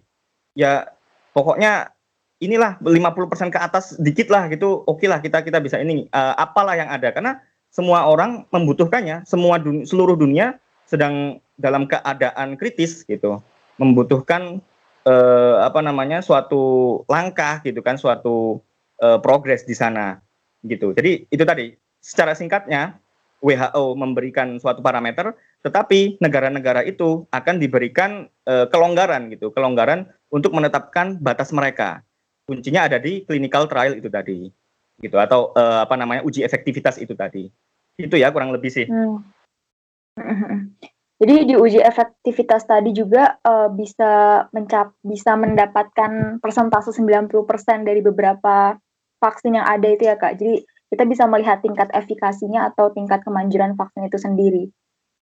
ya 0.56 0.88
pokoknya 1.36 1.92
inilah 2.40 2.76
50% 2.80 3.54
ke 3.54 3.58
atas 3.60 3.96
dikit 4.00 4.28
lah 4.28 4.48
gitu. 4.52 4.84
Oke 4.88 5.08
lah 5.08 5.20
kita 5.20 5.44
kita 5.44 5.60
bisa 5.60 5.80
ini 5.80 6.08
uh, 6.12 6.34
apalah 6.36 6.76
yang 6.76 6.88
ada 6.88 7.12
karena 7.12 7.40
semua 7.74 8.06
orang 8.06 8.46
membutuhkannya, 8.54 9.26
semua 9.26 9.58
dun 9.58 9.82
seluruh 9.82 10.14
dunia 10.14 10.62
sedang 10.86 11.42
dalam 11.58 11.90
keadaan 11.90 12.54
kritis 12.54 13.02
gitu, 13.02 13.42
membutuhkan 13.82 14.62
eh, 15.02 15.56
apa 15.58 15.82
namanya 15.82 16.22
suatu 16.22 17.02
langkah 17.10 17.58
gitu 17.66 17.82
kan, 17.82 17.98
suatu 17.98 18.62
eh, 19.02 19.18
progres 19.18 19.66
di 19.66 19.74
sana 19.74 20.22
gitu. 20.64 20.96
Jadi 20.96 21.28
itu 21.28 21.44
tadi 21.44 21.76
secara 22.00 22.32
singkatnya 22.32 22.98
WHO 23.44 23.92
memberikan 23.94 24.56
suatu 24.56 24.80
parameter, 24.80 25.36
tetapi 25.60 26.16
negara-negara 26.18 26.80
itu 26.88 27.28
akan 27.28 27.60
diberikan 27.60 28.24
eh, 28.48 28.66
kelonggaran 28.72 29.28
gitu, 29.32 29.52
kelonggaran 29.52 30.08
untuk 30.32 30.56
menetapkan 30.56 31.20
batas 31.20 31.52
mereka. 31.52 32.00
Kuncinya 32.48 32.88
ada 32.88 32.96
di 32.96 33.24
clinical 33.24 33.68
trial 33.68 34.00
itu 34.00 34.08
tadi, 34.08 34.48
gitu 35.00 35.16
atau 35.20 35.52
eh, 35.52 35.78
apa 35.84 35.94
namanya 36.00 36.24
uji 36.24 36.40
efektivitas 36.40 36.96
itu 36.96 37.12
tadi. 37.12 37.52
Itu 38.00 38.16
ya 38.16 38.32
kurang 38.32 38.56
lebih 38.56 38.72
sih. 38.72 38.88
Hmm. 38.88 39.20
Jadi 41.14 41.46
di 41.46 41.54
uji 41.54 41.78
efektivitas 41.78 42.66
tadi 42.66 42.90
juga 42.90 43.38
uh, 43.46 43.70
bisa 43.70 44.44
mencap 44.50 44.98
bisa 45.06 45.38
mendapatkan 45.38 46.42
persentase 46.42 46.90
90% 46.90 47.30
dari 47.86 48.02
beberapa 48.02 48.74
vaksin 49.24 49.56
yang 49.56 49.64
ada 49.64 49.88
itu 49.88 50.04
ya 50.04 50.20
Kak. 50.20 50.36
Jadi 50.36 50.68
kita 50.92 51.08
bisa 51.08 51.24
melihat 51.24 51.64
tingkat 51.64 51.88
efikasinya 51.96 52.68
atau 52.68 52.92
tingkat 52.92 53.24
kemanjuran 53.24 53.72
vaksin 53.74 54.04
itu 54.04 54.20
sendiri. 54.20 54.64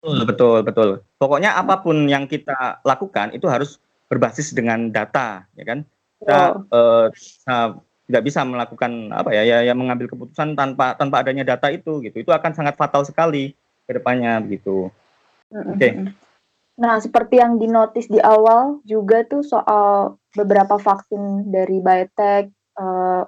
Betul, 0.02 0.26
betul, 0.26 0.58
betul. 0.66 0.88
Pokoknya 1.20 1.54
apa 1.54 1.78
pun 1.78 2.08
yang 2.08 2.26
kita 2.26 2.82
lakukan 2.82 3.30
itu 3.36 3.46
harus 3.46 3.78
berbasis 4.10 4.50
dengan 4.50 4.90
data, 4.90 5.46
ya 5.54 5.64
kan? 5.68 5.78
Kita 6.18 6.38
oh. 6.72 7.06
uh, 7.06 7.68
tidak 8.10 8.22
bisa 8.26 8.42
melakukan 8.42 9.14
apa 9.14 9.30
ya, 9.30 9.46
ya, 9.46 9.62
ya 9.62 9.74
mengambil 9.78 10.10
keputusan 10.10 10.58
tanpa 10.58 10.98
tanpa 10.98 11.22
adanya 11.22 11.46
data 11.46 11.70
itu, 11.70 12.02
gitu. 12.02 12.18
Itu 12.18 12.34
akan 12.34 12.50
sangat 12.50 12.74
fatal 12.74 13.06
sekali 13.06 13.54
ke 13.86 13.92
depannya, 13.94 14.42
begitu. 14.42 14.90
Oke. 15.54 15.78
Okay. 15.78 15.92
Nah, 16.82 16.98
seperti 16.98 17.38
yang 17.38 17.62
dinotis 17.62 18.10
di 18.10 18.18
awal 18.18 18.82
juga 18.82 19.22
tuh 19.22 19.46
soal 19.46 20.18
beberapa 20.34 20.82
vaksin 20.82 21.52
dari 21.52 21.78
biotech, 21.78 22.50
uh, 22.74 23.22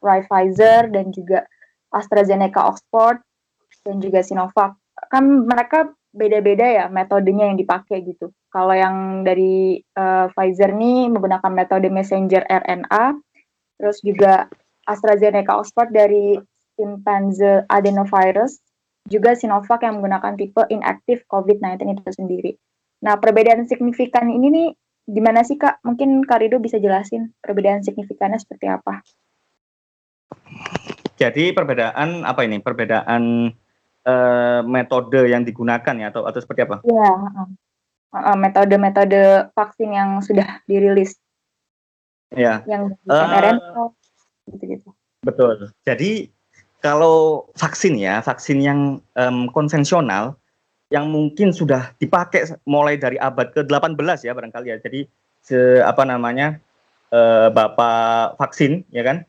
Pfizer 0.00 0.88
dan 0.88 1.12
juga 1.12 1.44
AstraZeneca 1.92 2.72
Oxford 2.72 3.20
dan 3.84 3.96
juga 4.00 4.24
Sinovac. 4.24 4.76
Kan 5.12 5.46
mereka 5.46 5.92
beda-beda 6.10 6.66
ya 6.66 6.84
metodenya 6.90 7.52
yang 7.52 7.58
dipakai 7.58 8.02
gitu. 8.02 8.34
Kalau 8.50 8.74
yang 8.74 9.22
dari 9.22 9.78
uh, 9.94 10.26
Pfizer 10.34 10.74
nih 10.74 11.06
menggunakan 11.12 11.52
metode 11.54 11.86
messenger 11.86 12.42
RNA, 12.50 13.14
terus 13.78 14.02
juga 14.02 14.50
AstraZeneca 14.90 15.60
Oxford 15.62 15.94
dari 15.94 16.34
chimpanzee 16.74 17.62
adenovirus 17.70 18.58
juga 19.06 19.34
Sinovac 19.38 19.80
yang 19.86 20.00
menggunakan 20.00 20.34
tipe 20.36 20.62
inaktif 20.68 21.24
COVID-19 21.30 21.98
itu 21.98 22.12
sendiri. 22.12 22.52
Nah, 23.00 23.16
perbedaan 23.16 23.64
signifikan 23.64 24.28
ini 24.28 24.48
nih 24.52 24.68
gimana 25.08 25.40
sih 25.40 25.56
Kak? 25.56 25.80
Mungkin 25.82 26.22
Kak 26.28 26.44
Rido 26.44 26.60
bisa 26.60 26.76
jelasin 26.76 27.32
perbedaan 27.40 27.80
signifikannya 27.80 28.36
seperti 28.36 28.68
apa? 28.68 29.00
Jadi 31.20 31.52
perbedaan 31.52 32.24
apa 32.24 32.48
ini? 32.48 32.64
Perbedaan 32.64 33.52
uh, 34.08 34.60
metode 34.64 35.28
yang 35.28 35.44
digunakan 35.44 35.94
ya 35.96 36.08
atau 36.08 36.24
atau 36.24 36.40
seperti 36.40 36.64
apa? 36.64 36.80
Iya, 36.82 37.12
metode-metode 38.34 39.52
vaksin 39.52 39.90
yang 39.92 40.10
sudah 40.24 40.64
dirilis. 40.64 41.20
Ya. 42.32 42.62
Yang 42.64 42.96
uh, 43.10 43.26
mRNA 43.26 43.82
gitu-gitu. 44.50 44.88
Betul. 45.20 45.70
Jadi 45.84 46.32
kalau 46.80 47.46
vaksin 47.60 48.00
ya, 48.00 48.24
vaksin 48.24 48.58
yang 48.64 49.04
um, 49.14 49.46
konvensional 49.52 50.40
yang 50.90 51.06
mungkin 51.06 51.54
sudah 51.54 51.94
dipakai 52.02 52.50
mulai 52.66 52.98
dari 52.98 53.14
abad 53.20 53.54
ke-18 53.54 54.26
ya 54.26 54.32
barangkali 54.34 54.74
ya. 54.74 54.78
Jadi 54.82 55.06
se, 55.44 55.84
apa 55.84 56.02
namanya? 56.08 56.58
Uh, 57.10 57.50
Bapak 57.50 58.38
vaksin 58.38 58.86
ya 58.94 59.02
kan? 59.02 59.26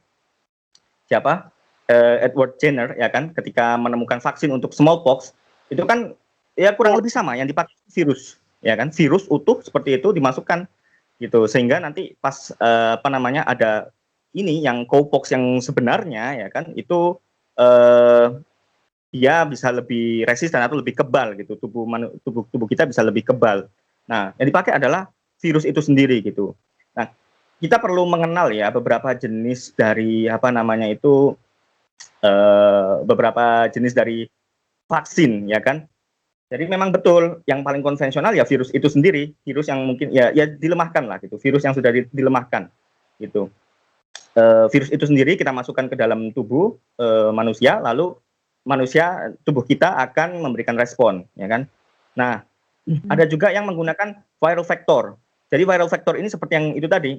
Siapa? 1.12 1.52
Uh, 1.92 2.24
Edward 2.24 2.56
Jenner 2.56 2.96
ya 2.96 3.12
kan 3.12 3.36
ketika 3.36 3.76
menemukan 3.76 4.24
vaksin 4.24 4.48
untuk 4.48 4.72
smallpox 4.72 5.36
itu 5.68 5.84
kan 5.84 6.16
ya 6.56 6.72
kurang 6.72 6.96
lebih 6.96 7.12
sama 7.12 7.36
yang 7.36 7.52
dipakai 7.52 7.76
virus 7.92 8.40
ya 8.64 8.80
kan 8.80 8.96
virus 8.96 9.28
utuh 9.28 9.60
seperti 9.60 10.00
itu 10.00 10.16
dimasukkan 10.16 10.72
gitu 11.20 11.52
sehingga 11.52 11.84
nanti 11.84 12.16
pas 12.24 12.56
uh, 12.64 12.96
apa 12.96 13.12
namanya 13.12 13.44
ada 13.44 13.92
ini 14.32 14.64
yang 14.64 14.88
cowpox 14.88 15.36
yang 15.36 15.60
sebenarnya 15.60 16.40
ya 16.40 16.48
kan 16.48 16.72
itu 16.80 17.20
uh, 17.60 18.40
dia 19.12 19.44
bisa 19.44 19.68
lebih 19.76 20.24
resisten 20.24 20.64
atau 20.64 20.80
lebih 20.80 20.96
kebal 20.96 21.36
gitu 21.36 21.60
tubuh 21.60 21.84
tubuh 22.24 22.48
tubuh 22.48 22.68
kita 22.72 22.88
bisa 22.88 23.04
lebih 23.04 23.28
kebal. 23.28 23.68
Nah, 24.08 24.32
yang 24.40 24.48
dipakai 24.48 24.72
adalah 24.72 25.12
virus 25.44 25.68
itu 25.68 25.84
sendiri 25.84 26.24
gitu. 26.24 26.56
Kita 27.62 27.78
perlu 27.78 28.10
mengenal 28.10 28.50
ya 28.50 28.74
beberapa 28.74 29.14
jenis 29.14 29.78
dari 29.78 30.26
apa 30.26 30.50
namanya 30.50 30.90
itu 30.90 31.38
uh, 32.26 33.06
beberapa 33.06 33.70
jenis 33.70 33.94
dari 33.94 34.26
vaksin 34.90 35.46
ya 35.46 35.62
kan. 35.62 35.86
Jadi 36.52 36.68
memang 36.68 36.92
betul 36.92 37.40
yang 37.48 37.64
paling 37.64 37.80
konvensional 37.80 38.36
ya 38.36 38.44
virus 38.44 38.74
itu 38.76 38.90
sendiri, 38.90 39.32
virus 39.48 39.72
yang 39.72 39.88
mungkin 39.88 40.12
ya 40.12 40.34
ya 40.36 40.50
dilemahkan 40.50 41.08
lah 41.08 41.22
gitu, 41.24 41.40
virus 41.40 41.64
yang 41.64 41.78
sudah 41.78 41.94
dilemahkan 42.12 42.68
gitu. 43.22 43.48
Uh, 44.36 44.68
virus 44.74 44.92
itu 44.92 45.06
sendiri 45.08 45.40
kita 45.40 45.54
masukkan 45.56 45.88
ke 45.88 45.96
dalam 45.96 46.34
tubuh 46.36 46.76
uh, 47.00 47.32
manusia, 47.32 47.80
lalu 47.80 48.18
manusia 48.68 49.32
tubuh 49.48 49.64
kita 49.64 49.96
akan 50.12 50.44
memberikan 50.44 50.76
respon, 50.76 51.24
ya 51.40 51.48
kan? 51.48 51.72
Nah, 52.20 52.44
hmm. 52.84 53.08
ada 53.08 53.24
juga 53.24 53.54
yang 53.54 53.64
menggunakan 53.70 54.20
viral 54.42 54.68
vector. 54.68 55.16
Jadi 55.52 55.64
viral 55.64 55.88
vector 55.88 56.20
ini 56.20 56.28
seperti 56.28 56.54
yang 56.60 56.68
itu 56.76 56.88
tadi 56.92 57.16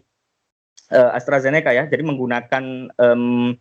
uh, 0.92 1.10
AstraZeneca 1.16 1.72
ya, 1.72 1.88
jadi 1.88 2.04
menggunakan 2.04 2.92
um, 3.00 3.56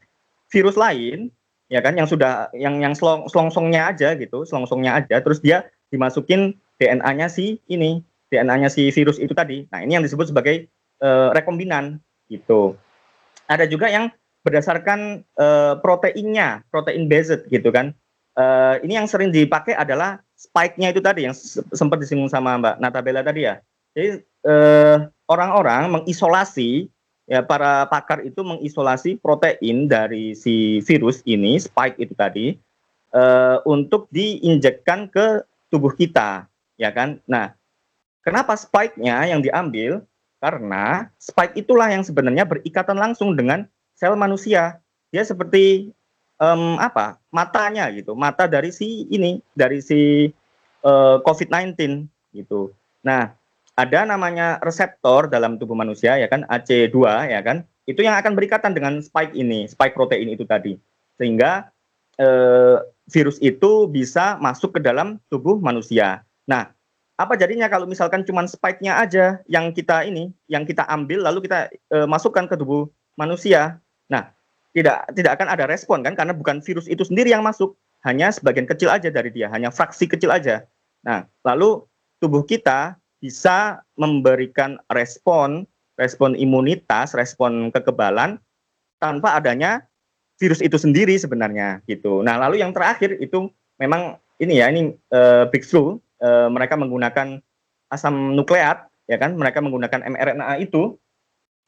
virus 0.52 0.76
lain 0.76 1.32
ya 1.72 1.80
kan 1.80 1.96
yang 1.96 2.04
sudah 2.04 2.52
yang 2.52 2.84
yang 2.84 2.92
selong, 2.92 3.32
selongsongnya 3.32 3.96
aja 3.96 4.12
gitu 4.20 4.44
selongsongnya 4.44 5.00
aja. 5.00 5.24
Terus 5.24 5.40
dia 5.40 5.72
dimasukin 5.90 6.60
DNA-nya 6.78 7.32
si 7.32 7.64
ini 7.72 8.04
DNA-nya 8.28 8.68
si 8.68 8.92
virus 8.92 9.18
itu 9.18 9.32
tadi. 9.32 9.64
Nah 9.72 9.80
ini 9.80 9.96
yang 9.96 10.04
disebut 10.04 10.36
sebagai 10.36 10.68
uh, 11.00 11.32
rekombinan 11.32 12.04
gitu. 12.28 12.76
Ada 13.48 13.68
juga 13.68 13.88
yang 13.88 14.12
berdasarkan 14.44 15.24
uh, 15.40 15.80
proteinnya 15.80 16.68
protein 16.68 17.08
based 17.08 17.48
gitu 17.48 17.72
kan. 17.72 17.96
Uh, 18.32 18.80
ini 18.84 18.96
yang 18.96 19.08
sering 19.08 19.32
dipakai 19.32 19.76
adalah 19.76 20.24
spike-nya 20.40 20.96
itu 20.96 21.04
tadi 21.04 21.28
yang 21.28 21.36
sempat 21.76 22.00
disinggung 22.00 22.32
sama 22.32 22.56
Mbak 22.60 22.76
Natabella 22.80 23.24
tadi 23.24 23.48
ya. 23.48 23.60
Jadi 23.92 24.24
orang-orang 25.28 25.92
mengisolasi 25.92 26.88
ya 27.32 27.40
para 27.40 27.88
pakar 27.88 28.28
itu 28.28 28.44
mengisolasi 28.44 29.16
protein 29.24 29.88
dari 29.88 30.36
si 30.36 30.84
virus 30.84 31.24
ini 31.24 31.56
spike 31.56 31.96
itu 31.96 32.12
tadi 32.12 32.60
uh, 33.16 33.64
untuk 33.64 34.12
diinjekkan 34.12 35.08
ke 35.08 35.48
tubuh 35.72 35.96
kita 35.96 36.52
ya 36.76 36.92
kan? 36.92 37.24
Nah 37.32 37.56
kenapa 38.28 38.60
spike-nya 38.60 39.32
yang 39.32 39.40
diambil? 39.40 40.04
Karena 40.44 41.08
spike 41.22 41.56
itulah 41.56 41.88
yang 41.88 42.04
sebenarnya 42.04 42.44
berikatan 42.44 43.00
langsung 43.00 43.38
dengan 43.40 43.64
sel 43.96 44.20
manusia. 44.20 44.84
Dia 45.16 45.24
seperti 45.24 45.96
um, 46.36 46.76
apa? 46.84 47.16
Matanya 47.32 47.88
gitu 47.96 48.12
mata 48.12 48.44
dari 48.44 48.76
si 48.76 49.08
ini 49.08 49.40
dari 49.56 49.80
si 49.80 50.28
uh, 50.84 51.16
eh, 51.16 51.18
COVID-19 51.24 52.12
gitu. 52.36 52.76
Nah 53.08 53.32
ada 53.82 54.06
namanya 54.06 54.62
reseptor 54.62 55.26
dalam 55.26 55.58
tubuh 55.58 55.74
manusia 55.74 56.14
ya 56.22 56.30
kan 56.30 56.46
AC2 56.46 56.94
ya 57.34 57.42
kan 57.42 57.66
itu 57.90 58.06
yang 58.06 58.14
akan 58.14 58.38
berikatan 58.38 58.78
dengan 58.78 59.02
spike 59.02 59.34
ini 59.34 59.66
spike 59.66 59.98
protein 59.98 60.30
itu 60.30 60.46
tadi 60.46 60.78
sehingga 61.18 61.74
eh, 62.22 62.78
virus 63.10 63.42
itu 63.42 63.90
bisa 63.90 64.38
masuk 64.38 64.78
ke 64.78 64.80
dalam 64.80 65.18
tubuh 65.28 65.58
manusia. 65.58 66.22
Nah, 66.46 66.70
apa 67.18 67.34
jadinya 67.36 67.68
kalau 67.68 67.90
misalkan 67.90 68.22
cuma 68.24 68.46
spike-nya 68.46 69.02
aja 69.02 69.42
yang 69.50 69.74
kita 69.74 70.06
ini 70.06 70.30
yang 70.46 70.64
kita 70.64 70.86
ambil 70.88 71.26
lalu 71.26 71.50
kita 71.50 71.74
eh, 71.74 72.08
masukkan 72.08 72.46
ke 72.46 72.54
tubuh 72.56 72.86
manusia. 73.18 73.82
Nah, 74.08 74.30
tidak 74.78 75.10
tidak 75.18 75.42
akan 75.42 75.48
ada 75.50 75.66
respon 75.66 76.06
kan 76.06 76.14
karena 76.14 76.38
bukan 76.38 76.62
virus 76.62 76.86
itu 76.86 77.02
sendiri 77.02 77.34
yang 77.34 77.44
masuk, 77.44 77.74
hanya 78.06 78.30
sebagian 78.30 78.70
kecil 78.70 78.94
aja 78.94 79.10
dari 79.10 79.34
dia, 79.34 79.50
hanya 79.50 79.74
fraksi 79.74 80.06
kecil 80.06 80.30
aja. 80.30 80.64
Nah, 81.02 81.26
lalu 81.42 81.82
tubuh 82.22 82.46
kita 82.46 83.01
bisa 83.22 83.86
memberikan 83.96 84.82
respon, 84.90 85.70
respon 85.96 86.34
imunitas, 86.34 87.14
respon 87.14 87.70
kekebalan 87.70 88.42
tanpa 88.98 89.38
adanya 89.38 89.86
virus 90.42 90.58
itu 90.60 90.76
sendiri 90.82 91.14
sebenarnya 91.22 91.86
gitu. 91.86 92.26
Nah, 92.26 92.42
lalu 92.42 92.66
yang 92.66 92.74
terakhir 92.74 93.22
itu 93.22 93.54
memang 93.78 94.18
ini 94.42 94.58
ya, 94.58 94.74
ini 94.74 94.98
uh, 95.14 95.46
big 95.54 95.62
flu, 95.62 96.02
uh, 96.26 96.50
mereka 96.50 96.74
menggunakan 96.74 97.38
asam 97.94 98.34
nukleat 98.34 98.90
ya 99.06 99.22
kan, 99.22 99.38
mereka 99.38 99.62
menggunakan 99.62 100.02
mRNA 100.02 100.58
itu, 100.66 100.98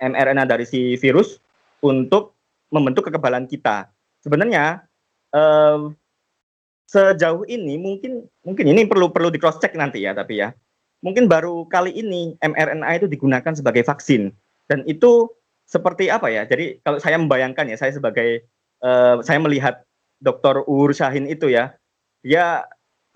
mRNA 0.02 0.50
dari 0.50 0.66
si 0.66 0.98
virus 0.98 1.38
untuk 1.86 2.34
membentuk 2.74 3.14
kekebalan 3.14 3.46
kita. 3.46 3.94
Sebenarnya 4.26 4.82
uh, 5.38 5.94
sejauh 6.90 7.46
ini 7.46 7.78
mungkin 7.78 8.26
mungkin 8.42 8.66
ini 8.66 8.90
perlu 8.90 9.14
perlu 9.14 9.30
di 9.30 9.38
cross 9.38 9.62
check 9.62 9.78
nanti 9.78 10.02
ya, 10.02 10.18
tapi 10.18 10.42
ya 10.42 10.50
mungkin 11.04 11.28
baru 11.28 11.68
kali 11.68 11.92
ini 11.92 12.40
mRNA 12.40 13.04
itu 13.04 13.08
digunakan 13.12 13.52
sebagai 13.52 13.84
vaksin 13.84 14.32
dan 14.72 14.82
itu 14.88 15.28
seperti 15.68 16.12
apa 16.12 16.30
ya? 16.30 16.44
Jadi 16.48 16.80
kalau 16.84 16.98
saya 17.00 17.18
membayangkan 17.20 17.66
ya, 17.70 17.78
saya 17.80 17.92
sebagai 17.96 18.46
uh, 18.84 19.20
saya 19.24 19.40
melihat 19.42 19.84
Dr. 20.24 20.64
Ur 20.68 20.94
Shahin 20.96 21.28
itu 21.28 21.52
ya, 21.52 21.76
dia 22.24 22.68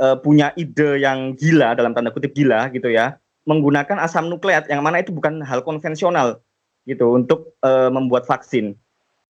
uh, 0.01 0.17
punya 0.19 0.51
ide 0.59 0.99
yang 0.99 1.37
gila 1.37 1.75
dalam 1.77 1.93
tanda 1.95 2.11
kutip 2.11 2.33
gila 2.35 2.67
gitu 2.73 2.91
ya, 2.91 3.15
menggunakan 3.47 4.01
asam 4.01 4.27
nukleat 4.27 4.67
yang 4.67 4.83
mana 4.83 4.99
itu 5.03 5.13
bukan 5.13 5.39
hal 5.43 5.63
konvensional 5.63 6.41
gitu 6.87 7.15
untuk 7.15 7.55
uh, 7.63 7.91
membuat 7.91 8.27
vaksin. 8.27 8.75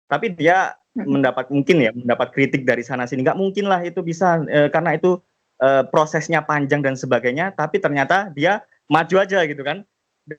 Tapi 0.07 0.33
dia 0.33 0.77
mendapat 0.97 1.53
mungkin 1.53 1.77
ya 1.77 1.93
mendapat 1.93 2.33
kritik 2.33 2.65
dari 2.65 2.81
sana 2.81 3.05
sini 3.05 3.21
nggak 3.21 3.37
mungkin 3.37 3.69
lah 3.69 3.85
itu 3.85 4.01
bisa 4.01 4.41
uh, 4.41 4.69
karena 4.73 4.97
itu 4.97 5.21
uh, 5.61 5.83
prosesnya 5.89 6.43
panjang 6.43 6.81
dan 6.81 6.97
sebagainya, 6.97 7.53
tapi 7.53 7.77
ternyata 7.81 8.29
dia 8.33 8.65
maju 8.89 9.15
aja 9.21 9.43
gitu 9.45 9.61
kan. 9.61 9.83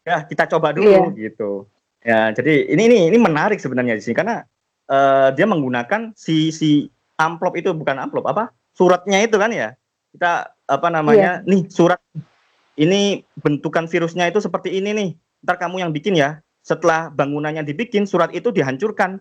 Ya 0.05 0.25
kita 0.25 0.45
coba 0.51 0.77
dulu 0.77 1.15
yeah. 1.15 1.31
gitu. 1.31 1.51
Ya, 2.05 2.31
jadi 2.31 2.69
ini 2.71 2.89
ini 2.89 2.99
ini 3.11 3.19
menarik 3.19 3.59
sebenarnya 3.59 3.99
di 3.99 4.03
sini 4.05 4.15
karena 4.15 4.45
uh, 4.87 5.33
dia 5.35 5.49
menggunakan 5.49 6.13
si 6.15 6.55
si 6.55 6.93
amplop 7.19 7.59
itu 7.59 7.73
bukan 7.73 7.99
amplop 7.99 8.29
apa? 8.29 8.55
Suratnya 8.77 9.19
itu 9.25 9.41
kan 9.41 9.51
ya. 9.51 9.75
Kita 10.13 10.55
apa 10.69 10.89
namanya? 10.93 11.43
Yeah. 11.43 11.49
Nih 11.49 11.63
surat 11.73 11.99
ini 12.79 13.27
bentukan 13.43 13.91
virusnya 13.91 14.31
itu 14.31 14.39
seperti 14.39 14.77
ini 14.77 14.95
nih. 14.95 15.11
Ntar 15.43 15.57
kamu 15.59 15.83
yang 15.83 15.91
bikin 15.91 16.15
ya. 16.15 16.39
Setelah 16.63 17.09
bangunannya 17.09 17.65
dibikin, 17.65 18.05
surat 18.05 18.29
itu 18.37 18.53
dihancurkan 18.53 19.19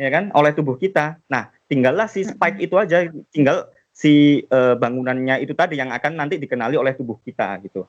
ya 0.00 0.08
kan 0.08 0.32
oleh 0.32 0.56
tubuh 0.56 0.80
kita. 0.80 1.20
Nah, 1.28 1.52
tinggallah 1.68 2.08
si 2.08 2.24
spike 2.24 2.56
itu 2.56 2.76
aja, 2.80 3.04
tinggal 3.32 3.68
si 3.96 4.44
uh, 4.52 4.76
bangunannya 4.76 5.40
itu 5.40 5.56
tadi 5.56 5.80
yang 5.80 5.88
akan 5.88 6.20
nanti 6.20 6.36
dikenali 6.36 6.76
oleh 6.76 6.92
tubuh 6.92 7.16
kita 7.24 7.56
gitu. 7.64 7.88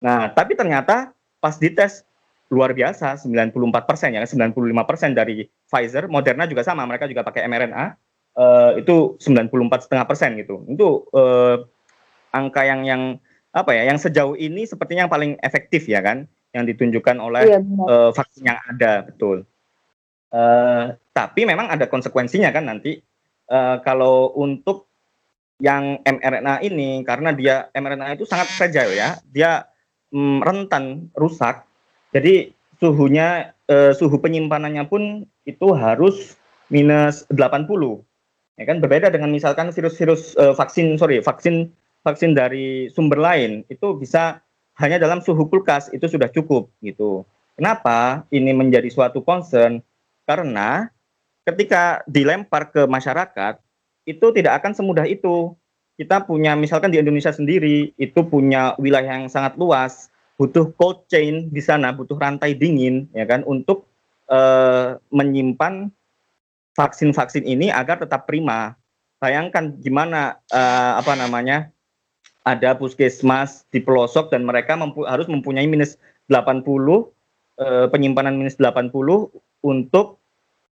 Nah, 0.00 0.32
tapi 0.32 0.56
ternyata 0.56 1.12
pas 1.36 1.60
dites 1.60 2.00
luar 2.48 2.72
biasa 2.72 3.20
94 3.20 3.52
persen 3.84 4.16
ya 4.16 4.24
95 4.24 4.88
persen 4.88 5.12
dari 5.12 5.44
Pfizer, 5.68 6.08
Moderna 6.08 6.48
juga 6.48 6.64
sama, 6.64 6.88
mereka 6.88 7.04
juga 7.04 7.20
pakai 7.20 7.44
mRNA 7.44 7.84
uh, 8.40 8.72
itu 8.80 9.20
94 9.20 9.84
setengah 9.84 10.06
persen 10.08 10.40
gitu. 10.40 10.64
Itu 10.64 11.12
uh, 11.12 11.60
angka 12.32 12.64
yang 12.64 12.88
yang 12.88 13.02
apa 13.52 13.76
ya, 13.76 13.84
yang 13.92 14.00
sejauh 14.00 14.40
ini 14.40 14.64
sepertinya 14.64 15.04
yang 15.04 15.12
paling 15.12 15.32
efektif 15.44 15.84
ya 15.84 16.00
kan, 16.00 16.24
yang 16.56 16.64
ditunjukkan 16.64 17.20
oleh 17.20 17.52
iya, 17.52 17.60
uh, 17.84 18.10
vaksin 18.16 18.48
yang 18.48 18.58
ada 18.64 19.04
betul. 19.04 19.44
Uh, 20.32 20.96
tapi 21.12 21.44
memang 21.44 21.68
ada 21.68 21.84
konsekuensinya 21.84 22.48
kan 22.48 22.64
nanti 22.64 22.98
uh, 23.52 23.78
kalau 23.84 24.32
untuk 24.40 24.88
yang 25.62 26.02
mRNA 26.02 26.64
ini 26.66 27.06
karena 27.06 27.30
dia 27.30 27.70
mRNA 27.74 28.18
itu 28.18 28.26
sangat 28.26 28.50
fragile 28.54 28.94
ya, 28.94 29.18
dia 29.30 29.66
mm, 30.10 30.42
rentan 30.42 31.10
rusak. 31.14 31.62
Jadi 32.10 32.54
suhunya 32.78 33.54
eh, 33.70 33.92
suhu 33.94 34.18
penyimpanannya 34.18 34.84
pun 34.86 35.26
itu 35.46 35.66
harus 35.74 36.34
minus 36.72 37.28
80 37.30 37.70
Ya 38.54 38.64
kan 38.70 38.78
berbeda 38.78 39.10
dengan 39.10 39.34
misalkan 39.34 39.74
virus-virus 39.74 40.38
uh, 40.38 40.54
vaksin 40.54 40.94
sorry 40.94 41.18
vaksin 41.18 41.74
vaksin 42.06 42.38
dari 42.38 42.86
sumber 42.86 43.18
lain 43.18 43.66
itu 43.66 43.98
bisa 43.98 44.38
hanya 44.78 45.02
dalam 45.02 45.18
suhu 45.18 45.50
kulkas 45.50 45.90
itu 45.90 46.06
sudah 46.06 46.30
cukup 46.30 46.70
gitu. 46.78 47.26
Kenapa 47.58 48.22
ini 48.30 48.54
menjadi 48.54 48.86
suatu 48.90 49.26
concern? 49.26 49.82
Karena 50.22 50.86
ketika 51.42 52.06
dilempar 52.06 52.70
ke 52.70 52.86
masyarakat 52.86 53.58
itu 54.04 54.26
tidak 54.32 54.62
akan 54.62 54.72
semudah 54.76 55.04
itu. 55.08 55.52
Kita 55.94 56.26
punya 56.26 56.58
misalkan 56.58 56.90
di 56.90 56.98
Indonesia 56.98 57.30
sendiri 57.30 57.94
itu 57.96 58.20
punya 58.26 58.74
wilayah 58.82 59.14
yang 59.14 59.30
sangat 59.30 59.54
luas, 59.54 60.10
butuh 60.40 60.74
cold 60.74 61.06
chain 61.06 61.48
di 61.54 61.62
sana, 61.62 61.94
butuh 61.94 62.18
rantai 62.18 62.58
dingin 62.58 63.06
ya 63.14 63.22
kan 63.24 63.46
untuk 63.46 63.86
uh, 64.26 64.98
menyimpan 65.14 65.94
vaksin-vaksin 66.74 67.46
ini 67.46 67.70
agar 67.70 68.02
tetap 68.02 68.26
prima. 68.26 68.74
Bayangkan 69.22 69.78
gimana 69.78 70.42
uh, 70.50 70.98
apa 70.98 71.14
namanya 71.14 71.70
ada 72.44 72.76
puskesmas 72.76 73.64
di 73.72 73.80
pelosok 73.80 74.28
dan 74.28 74.44
mereka 74.44 74.76
mempu 74.76 75.08
harus 75.08 75.24
mempunyai 75.24 75.64
minus 75.64 75.96
80 76.28 76.60
eh, 77.56 77.86
penyimpanan 77.88 78.36
minus 78.36 78.60
80 78.60 78.92
untuk 79.64 80.20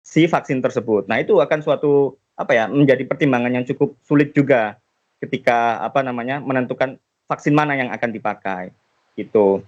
si 0.04 0.28
vaksin 0.28 0.60
tersebut. 0.60 1.08
Nah, 1.08 1.24
itu 1.24 1.40
akan 1.40 1.64
suatu 1.64 2.20
apa 2.34 2.52
ya 2.54 2.64
menjadi 2.66 3.06
pertimbangan 3.06 3.52
yang 3.54 3.64
cukup 3.66 3.94
sulit 4.02 4.34
juga 4.34 4.78
ketika 5.22 5.80
apa 5.80 6.02
namanya 6.02 6.42
menentukan 6.42 6.98
vaksin 7.30 7.54
mana 7.54 7.78
yang 7.78 7.88
akan 7.94 8.10
dipakai 8.10 8.74
gitu. 9.14 9.62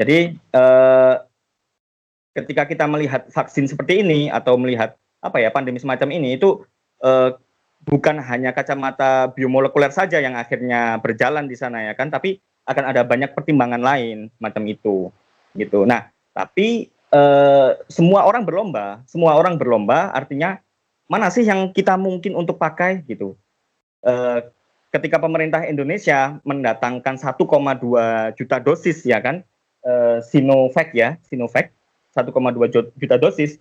Jadi 0.00 0.34
eh, 0.34 1.14
ketika 2.32 2.64
kita 2.64 2.88
melihat 2.88 3.28
vaksin 3.28 3.68
seperti 3.68 4.00
ini 4.00 4.32
atau 4.32 4.56
melihat 4.56 4.96
apa 5.20 5.36
ya 5.36 5.52
pandemi 5.52 5.76
semacam 5.76 6.08
ini 6.16 6.40
itu 6.40 6.64
eh, 7.04 7.36
bukan 7.84 8.20
hanya 8.20 8.56
kacamata 8.56 9.32
biomolekuler 9.32 9.92
saja 9.92 10.20
yang 10.20 10.36
akhirnya 10.36 11.00
berjalan 11.00 11.48
di 11.48 11.56
sana 11.56 11.84
ya 11.84 11.92
kan, 11.92 12.08
tapi 12.08 12.40
akan 12.68 12.84
ada 12.92 13.04
banyak 13.04 13.32
pertimbangan 13.32 13.80
lain 13.80 14.32
macam 14.40 14.64
itu 14.64 15.12
gitu. 15.56 15.84
Nah, 15.84 16.08
tapi 16.32 16.88
eh, 17.12 17.70
semua 17.92 18.24
orang 18.24 18.48
berlomba, 18.48 19.04
semua 19.04 19.36
orang 19.36 19.60
berlomba 19.60 20.08
artinya 20.16 20.56
mana 21.10 21.26
sih 21.26 21.42
yang 21.42 21.74
kita 21.74 21.98
mungkin 21.98 22.38
untuk 22.38 22.54
pakai 22.54 23.02
gitu. 23.10 23.34
Eh, 24.06 24.38
ketika 24.94 25.18
pemerintah 25.18 25.66
Indonesia 25.66 26.38
mendatangkan 26.46 27.18
1,2 27.18 28.30
juta 28.38 28.56
dosis 28.62 29.02
ya 29.02 29.18
kan, 29.18 29.42
eh, 29.82 30.22
Sinovac 30.22 30.94
ya, 30.94 31.18
Sinovac 31.26 31.74
1,2 32.14 32.70
juta 32.70 33.16
dosis 33.18 33.58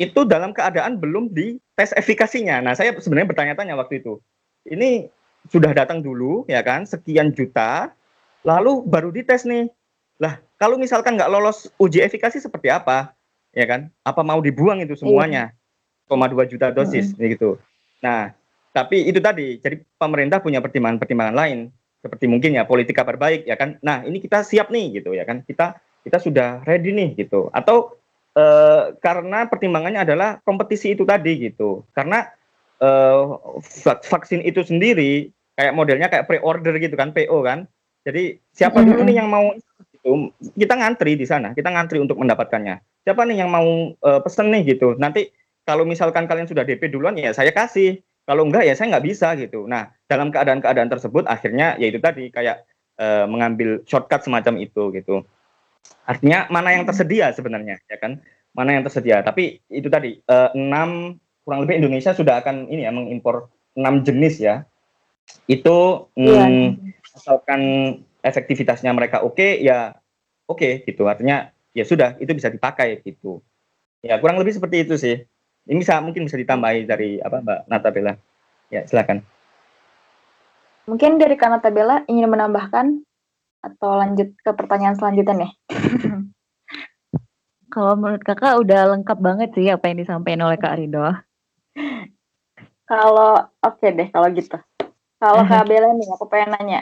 itu 0.00 0.20
dalam 0.24 0.56
keadaan 0.56 0.96
belum 0.96 1.36
di 1.36 1.60
tes 1.76 1.92
efikasinya. 1.92 2.64
Nah, 2.64 2.72
saya 2.72 2.96
sebenarnya 2.96 3.28
bertanya-tanya 3.28 3.76
waktu 3.76 4.00
itu. 4.00 4.16
Ini 4.64 5.08
sudah 5.52 5.76
datang 5.76 6.00
dulu, 6.00 6.48
ya 6.48 6.64
kan, 6.64 6.88
sekian 6.88 7.32
juta, 7.32 7.92
lalu 8.44 8.84
baru 8.84 9.12
dites 9.12 9.44
nih. 9.44 9.68
Lah, 10.16 10.40
kalau 10.56 10.80
misalkan 10.80 11.16
nggak 11.16 11.28
lolos 11.28 11.68
uji 11.76 12.00
efikasi 12.00 12.40
seperti 12.40 12.72
apa, 12.72 13.12
ya 13.52 13.64
kan? 13.68 13.92
Apa 14.04 14.24
mau 14.24 14.40
dibuang 14.40 14.80
itu 14.80 14.96
semuanya? 14.96 15.52
Dua 15.52 15.65
juta 16.48 16.70
dosis, 16.70 17.12
mm 17.14 17.22
gitu. 17.36 17.58
Nah, 18.02 18.32
tapi 18.70 19.08
itu 19.08 19.18
tadi, 19.18 19.58
jadi 19.58 19.80
pemerintah 19.96 20.38
punya 20.38 20.62
pertimbangan-pertimbangan 20.62 21.36
lain, 21.36 21.58
seperti 22.04 22.28
mungkin 22.30 22.54
ya 22.54 22.68
politika 22.68 23.02
terbaik, 23.02 23.48
ya 23.48 23.56
kan? 23.58 23.80
Nah, 23.82 24.06
ini 24.06 24.22
kita 24.22 24.46
siap 24.46 24.70
nih, 24.70 25.00
gitu 25.02 25.16
ya 25.16 25.26
kan? 25.26 25.42
Kita 25.42 25.80
kita 26.06 26.18
sudah 26.22 26.62
ready 26.62 26.94
nih, 26.94 27.18
gitu. 27.18 27.50
Atau 27.50 27.98
eh, 28.36 28.94
karena 29.02 29.50
pertimbangannya 29.50 30.06
adalah 30.06 30.38
kompetisi 30.46 30.94
itu 30.94 31.02
tadi 31.02 31.50
gitu. 31.50 31.82
Karena 31.96 32.28
eh, 32.78 33.24
vaksin 34.06 34.44
itu 34.46 34.62
sendiri 34.62 35.32
kayak 35.56 35.74
modelnya 35.74 36.06
kayak 36.12 36.28
pre-order 36.28 36.76
gitu 36.78 36.94
kan, 36.94 37.10
PO 37.10 37.42
kan. 37.42 37.66
Jadi 38.06 38.38
siapa 38.54 38.86
dulu 38.86 39.02
nih 39.02 39.18
yang 39.18 39.26
mau 39.26 39.50
itu 40.06 40.30
kita 40.54 40.78
ngantri 40.78 41.18
di 41.18 41.26
sana, 41.26 41.50
kita 41.56 41.66
ngantri 41.74 41.98
untuk 41.98 42.14
mendapatkannya. 42.22 42.78
Siapa 43.02 43.26
nih 43.26 43.42
yang 43.42 43.50
mau 43.50 43.66
uh, 43.98 44.20
pesen 44.22 44.54
nih 44.54 44.78
gitu. 44.78 44.94
Nanti 44.94 45.26
kalau 45.66 45.82
misalkan 45.82 46.30
kalian 46.30 46.46
sudah 46.46 46.62
DP 46.62 46.94
duluan 46.94 47.18
ya 47.18 47.34
saya 47.34 47.50
kasih. 47.50 48.00
Kalau 48.26 48.42
enggak 48.42 48.66
ya 48.66 48.74
saya 48.74 48.90
nggak 48.90 49.06
bisa 49.06 49.38
gitu. 49.38 49.70
Nah 49.70 49.90
dalam 50.10 50.34
keadaan-keadaan 50.34 50.90
tersebut 50.90 51.30
akhirnya 51.30 51.78
ya 51.78 51.86
itu 51.90 52.02
tadi 52.02 52.26
kayak 52.30 52.66
uh, 52.98 53.26
mengambil 53.30 53.82
shortcut 53.86 54.22
semacam 54.26 54.58
itu 54.62 54.90
gitu. 54.94 55.22
Artinya 56.06 56.46
mana 56.50 56.74
yang 56.74 56.86
tersedia 56.86 57.30
sebenarnya, 57.34 57.82
ya 57.86 57.98
kan? 57.98 58.22
Mana 58.54 58.78
yang 58.78 58.82
tersedia. 58.86 59.22
Tapi 59.22 59.62
itu 59.70 59.86
tadi 59.86 60.18
uh, 60.26 60.50
enam 60.54 61.18
kurang 61.46 61.66
lebih 61.66 61.82
Indonesia 61.82 62.14
sudah 62.14 62.42
akan 62.42 62.66
ini 62.66 62.86
ya 62.86 62.90
mengimpor 62.90 63.50
enam 63.78 64.02
jenis 64.02 64.42
ya. 64.42 64.66
Itu 65.46 66.10
yeah. 66.18 66.46
mm, 66.46 66.94
asalkan 67.14 67.62
efektivitasnya 68.22 68.90
mereka 68.90 69.22
oke 69.22 69.38
okay, 69.38 69.62
ya 69.62 69.94
oke 70.50 70.58
okay, 70.58 70.72
gitu. 70.86 71.06
Artinya 71.06 71.50
ya 71.74 71.86
sudah 71.86 72.18
itu 72.18 72.32
bisa 72.34 72.50
dipakai 72.50 73.02
gitu. 73.02 73.42
Ya 74.02 74.18
kurang 74.18 74.38
lebih 74.38 74.54
seperti 74.54 74.86
itu 74.86 74.94
sih. 74.98 75.26
Ini 75.66 75.82
bisa 75.82 75.98
mungkin 75.98 76.30
bisa 76.30 76.38
ditambahi 76.38 76.86
dari 76.86 77.18
apa 77.18 77.42
Mbak 77.42 77.60
Natabella. 77.66 78.14
Ya 78.70 78.86
silakan. 78.86 79.22
Mungkin 80.86 81.18
dari 81.18 81.34
Kanatabella 81.34 82.06
ingin 82.06 82.30
menambahkan 82.30 83.02
atau 83.66 83.98
lanjut 83.98 84.30
ke 84.38 84.50
pertanyaan 84.54 84.94
selanjutnya 84.94 85.34
nih? 85.42 85.52
Kalau 87.74 87.98
menurut 87.98 88.22
kakak 88.22 88.62
udah 88.62 88.94
lengkap 88.94 89.18
banget 89.18 89.50
sih 89.58 89.66
apa 89.66 89.90
yang 89.90 89.98
disampaikan 89.98 90.46
oleh 90.46 90.56
Kak 90.56 90.78
Rido. 90.78 91.12
Kalau 92.86 93.42
oke 93.42 93.82
okay 93.82 93.90
deh 93.90 94.08
kalau 94.14 94.30
gitu. 94.30 94.56
Kalau 95.18 95.42
Kak 95.44 95.66
Bella 95.66 95.90
nih 95.92 96.08
aku 96.14 96.30
pengen 96.30 96.54
nanya. 96.54 96.80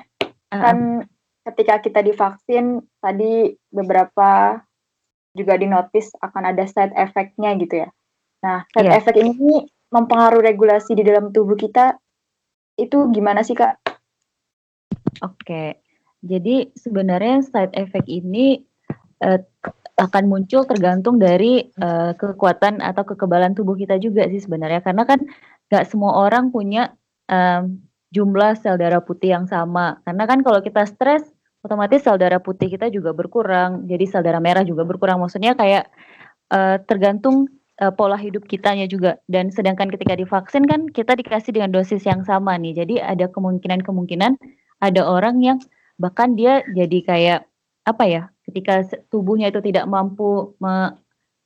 Kan 0.52 1.08
ketika 1.48 1.80
kita 1.80 2.04
divaksin 2.04 2.84
tadi 3.00 3.56
beberapa 3.72 4.60
juga 5.34 5.58
dinotis 5.58 6.12
akan 6.20 6.52
ada 6.52 6.68
side 6.68 6.92
effect-nya 6.94 7.56
gitu 7.58 7.82
ya. 7.82 7.88
Nah, 8.44 8.60
side 8.76 8.92
yeah. 8.92 9.00
effect 9.00 9.16
ini 9.16 9.64
mempengaruhi 9.88 10.44
regulasi 10.52 10.92
di 10.92 11.00
dalam 11.00 11.32
tubuh 11.32 11.56
kita 11.56 11.96
itu 12.76 13.08
gimana 13.08 13.40
sih 13.40 13.56
Kak? 13.56 13.80
Oke. 15.24 15.40
Okay. 15.40 15.68
Jadi 16.24 16.72
sebenarnya 16.76 17.40
side 17.44 17.72
effect 17.76 18.08
ini 18.08 18.60
uh, 19.24 19.40
akan 19.94 20.24
muncul 20.26 20.66
tergantung 20.66 21.22
dari 21.22 21.70
uh, 21.78 22.12
kekuatan 22.18 22.82
atau 22.82 23.06
kekebalan 23.06 23.54
tubuh 23.54 23.78
kita 23.78 23.96
juga 24.02 24.26
sih 24.26 24.42
sebenarnya 24.42 24.82
karena 24.82 25.06
kan 25.06 25.22
nggak 25.70 25.84
semua 25.86 26.26
orang 26.26 26.50
punya 26.50 26.90
um, 27.30 27.78
jumlah 28.10 28.58
sel 28.58 28.74
darah 28.74 29.02
putih 29.02 29.38
yang 29.38 29.46
sama 29.46 30.02
karena 30.02 30.24
kan 30.26 30.42
kalau 30.42 30.58
kita 30.66 30.82
stres 30.90 31.22
otomatis 31.62 32.02
sel 32.02 32.18
darah 32.18 32.42
putih 32.42 32.66
kita 32.66 32.90
juga 32.90 33.14
berkurang 33.14 33.86
jadi 33.86 34.04
sel 34.10 34.26
darah 34.26 34.42
merah 34.42 34.66
juga 34.66 34.82
berkurang 34.82 35.22
maksudnya 35.22 35.54
kayak 35.54 35.86
uh, 36.50 36.82
tergantung 36.90 37.46
uh, 37.82 37.92
pola 37.94 38.14
hidup 38.18 38.46
kitanya 38.46 38.86
juga. 38.86 39.18
Dan 39.26 39.50
sedangkan 39.50 39.90
ketika 39.90 40.14
divaksin 40.14 40.68
kan 40.68 40.86
kita 40.90 41.16
dikasih 41.18 41.54
dengan 41.56 41.74
dosis 41.74 42.04
yang 42.06 42.22
sama 42.22 42.54
nih. 42.60 42.84
Jadi 42.84 43.00
ada 43.00 43.26
kemungkinan-kemungkinan 43.30 44.38
ada 44.82 45.02
orang 45.02 45.40
yang 45.40 45.58
bahkan 45.98 46.34
dia 46.34 46.66
jadi 46.74 46.98
kayak 47.06 47.40
apa 47.84 48.04
ya 48.08 48.22
ketika 48.48 48.82
tubuhnya 49.12 49.48
itu 49.52 49.60
tidak 49.62 49.86
mampu 49.86 50.52
me 50.58 50.98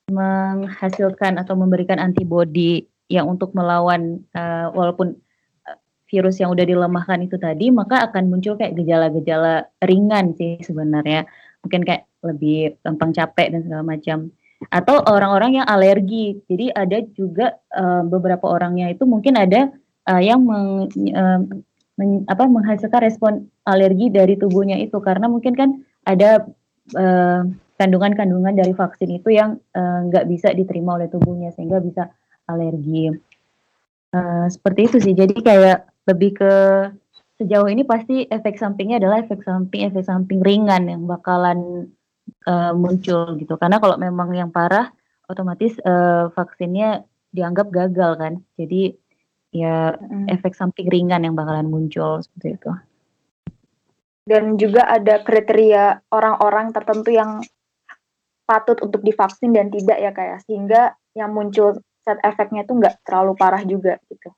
menghasilkan 0.08 1.36
atau 1.36 1.52
memberikan 1.52 2.00
antibodi 2.00 2.88
yang 3.12 3.28
untuk 3.28 3.52
melawan 3.52 4.24
uh, 4.32 4.72
walaupun 4.72 5.12
eh, 5.68 5.76
virus 6.08 6.40
yang 6.40 6.48
udah 6.48 6.64
dilemahkan 6.64 7.28
itu 7.28 7.36
tadi 7.36 7.68
maka 7.68 8.08
akan 8.08 8.32
muncul 8.32 8.56
kayak 8.56 8.72
gejala-gejala 8.72 9.68
ringan 9.84 10.32
sih 10.32 10.56
sebenarnya. 10.64 11.28
Mungkin 11.60 11.84
kayak 11.84 12.08
lebih 12.24 12.80
gampang 12.80 13.12
capek 13.12 13.52
dan 13.52 13.60
segala 13.68 13.84
macam 13.84 14.32
atau 14.74 14.98
orang-orang 15.06 15.62
yang 15.62 15.66
alergi 15.70 16.42
jadi 16.50 16.74
ada 16.74 16.98
juga 17.14 17.54
uh, 17.78 18.02
beberapa 18.02 18.50
orangnya 18.50 18.90
itu 18.90 19.06
mungkin 19.06 19.38
ada 19.38 19.70
uh, 20.10 20.18
yang 20.18 20.42
meng, 20.42 20.90
uh, 21.14 21.40
men, 21.94 22.26
apa 22.26 22.44
menghasilkan 22.50 23.00
respon 23.06 23.32
alergi 23.62 24.10
dari 24.10 24.34
tubuhnya 24.34 24.74
itu 24.82 24.98
karena 24.98 25.30
mungkin 25.30 25.54
kan 25.54 25.70
ada 26.02 26.42
kandungan 26.88 27.54
kandungan-kandungan 28.16 28.54
dari 28.58 28.72
vaksin 28.74 29.20
itu 29.20 29.28
yang 29.30 29.60
nggak 29.76 30.24
uh, 30.24 30.28
bisa 30.28 30.50
diterima 30.56 30.96
oleh 30.98 31.06
tubuhnya 31.06 31.52
sehingga 31.52 31.78
bisa 31.78 32.10
alergi. 32.48 33.12
Uh, 34.08 34.48
seperti 34.48 34.88
itu 34.88 34.96
sih. 35.04 35.12
Jadi 35.12 35.36
kayak 35.44 35.84
lebih 36.08 36.40
ke 36.40 36.52
sejauh 37.38 37.68
ini 37.70 37.86
pasti 37.86 38.26
efek 38.26 38.58
sampingnya 38.58 38.98
adalah 38.98 39.22
efek 39.22 39.44
samping 39.46 39.86
efek 39.86 40.02
samping 40.02 40.42
ringan 40.42 40.90
yang 40.90 41.06
bakalan 41.06 41.92
uh, 42.46 42.72
muncul 42.76 43.34
gitu. 43.40 43.54
Karena 43.58 43.82
kalau 43.82 43.96
memang 43.98 44.30
yang 44.36 44.50
parah 44.52 44.92
otomatis 45.26 45.74
uh, 45.82 46.30
vaksinnya 46.32 47.02
dianggap 47.32 47.72
gagal 47.72 48.12
kan. 48.20 48.32
Jadi 48.54 48.94
ya 49.48 49.96
hmm. 49.96 50.28
efek 50.28 50.52
samping 50.52 50.92
ringan 50.92 51.24
yang 51.24 51.34
bakalan 51.34 51.66
muncul 51.66 52.20
seperti 52.20 52.60
itu. 52.60 52.70
Dan 54.28 54.60
juga 54.60 54.84
ada 54.84 55.24
kriteria 55.24 56.04
orang-orang 56.12 56.68
tertentu 56.76 57.16
yang 57.16 57.40
patut 58.44 58.76
untuk 58.84 59.00
divaksin 59.00 59.56
dan 59.56 59.72
tidak 59.72 59.98
ya 60.00 60.10
kayak 60.12 60.36
ya. 60.36 60.38
sehingga 60.44 60.82
yang 61.16 61.32
muncul 61.32 61.80
set 62.04 62.20
efeknya 62.24 62.64
itu 62.64 62.72
nggak 62.76 63.04
terlalu 63.04 63.32
parah 63.36 63.60
juga 63.64 64.00
gitu. 64.08 64.32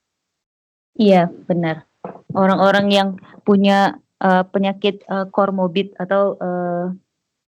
Iya, 0.99 1.31
benar. 1.47 1.87
Orang-orang 2.35 2.91
yang 2.91 3.09
punya 3.47 3.99
uh, 4.19 4.43
penyakit 4.47 5.07
uh, 5.07 5.27
atau 5.31 6.23
uh, 6.39 6.87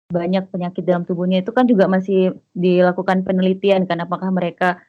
banyak 0.09 0.49
penyakit 0.49 0.83
dalam 0.83 1.05
tubuhnya 1.05 1.45
itu 1.45 1.53
kan 1.53 1.69
juga 1.69 1.85
masih 1.85 2.33
dilakukan 2.57 3.21
penelitian 3.21 3.85
kan 3.85 4.01
apakah 4.01 4.33
mereka 4.33 4.81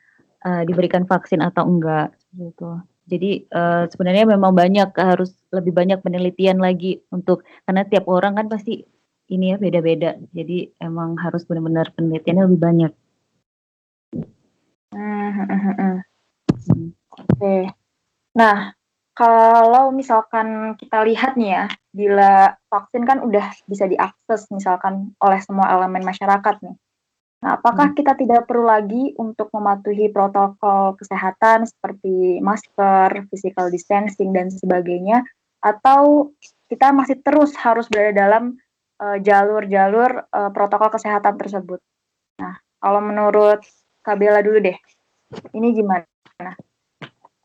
uh, 0.44 0.64
diberikan 0.64 1.04
vaksin 1.04 1.44
atau 1.44 1.68
enggak 1.68 2.16
gitu. 2.32 2.80
Jadi 3.04 3.44
uh, 3.52 3.84
sebenarnya 3.90 4.24
memang 4.24 4.56
banyak 4.56 4.96
harus 4.96 5.36
lebih 5.52 5.76
banyak 5.76 6.00
penelitian 6.00 6.56
lagi 6.62 7.04
untuk 7.12 7.44
karena 7.68 7.84
tiap 7.84 8.08
orang 8.08 8.38
kan 8.38 8.46
pasti 8.48 8.80
ini 9.28 9.52
ya 9.52 9.56
beda-beda. 9.60 10.16
Jadi 10.32 10.72
emang 10.80 11.20
harus 11.20 11.44
benar-benar 11.44 11.92
penelitiannya 11.94 12.44
lebih 12.48 12.60
banyak. 12.60 12.92
Hmm, 14.90 15.30
hmm, 15.36 15.46
hmm, 15.46 15.72
hmm. 15.76 15.98
Oke. 16.00 16.88
Okay. 17.36 17.60
Nah, 18.34 18.72
kalau 19.14 19.90
misalkan 19.92 20.78
kita 20.78 21.04
lihat 21.04 21.36
nih 21.36 21.50
ya, 21.52 21.64
bila 21.90 22.32
vaksin 22.70 23.04
kan 23.04 23.20
udah 23.20 23.52
bisa 23.66 23.84
diakses 23.90 24.48
misalkan 24.54 25.12
oleh 25.20 25.40
semua 25.42 25.68
elemen 25.74 26.06
masyarakat 26.06 26.62
nih. 26.62 26.76
Nah, 27.40 27.56
apakah 27.56 27.92
hmm. 27.92 27.96
kita 27.96 28.12
tidak 28.20 28.44
perlu 28.44 28.68
lagi 28.68 29.16
untuk 29.16 29.48
mematuhi 29.50 30.12
protokol 30.12 30.92
kesehatan 31.00 31.64
seperti 31.64 32.38
masker, 32.44 33.24
physical 33.32 33.72
distancing 33.72 34.36
dan 34.36 34.52
sebagainya 34.52 35.24
atau 35.64 36.32
kita 36.68 36.92
masih 36.92 37.20
terus 37.24 37.56
harus 37.56 37.88
berada 37.88 38.12
dalam 38.12 38.56
eh, 39.00 39.18
jalur-jalur 39.24 40.24
uh, 40.32 40.48
uh, 40.48 40.50
protokol 40.52 40.92
kesehatan 40.92 41.40
tersebut? 41.40 41.80
Nah, 42.40 42.60
kalau 42.76 43.00
menurut 43.00 43.64
Kabela 44.00 44.40
dulu 44.40 44.64
deh. 44.64 44.76
Ini 45.52 45.68
gimana? 45.76 46.08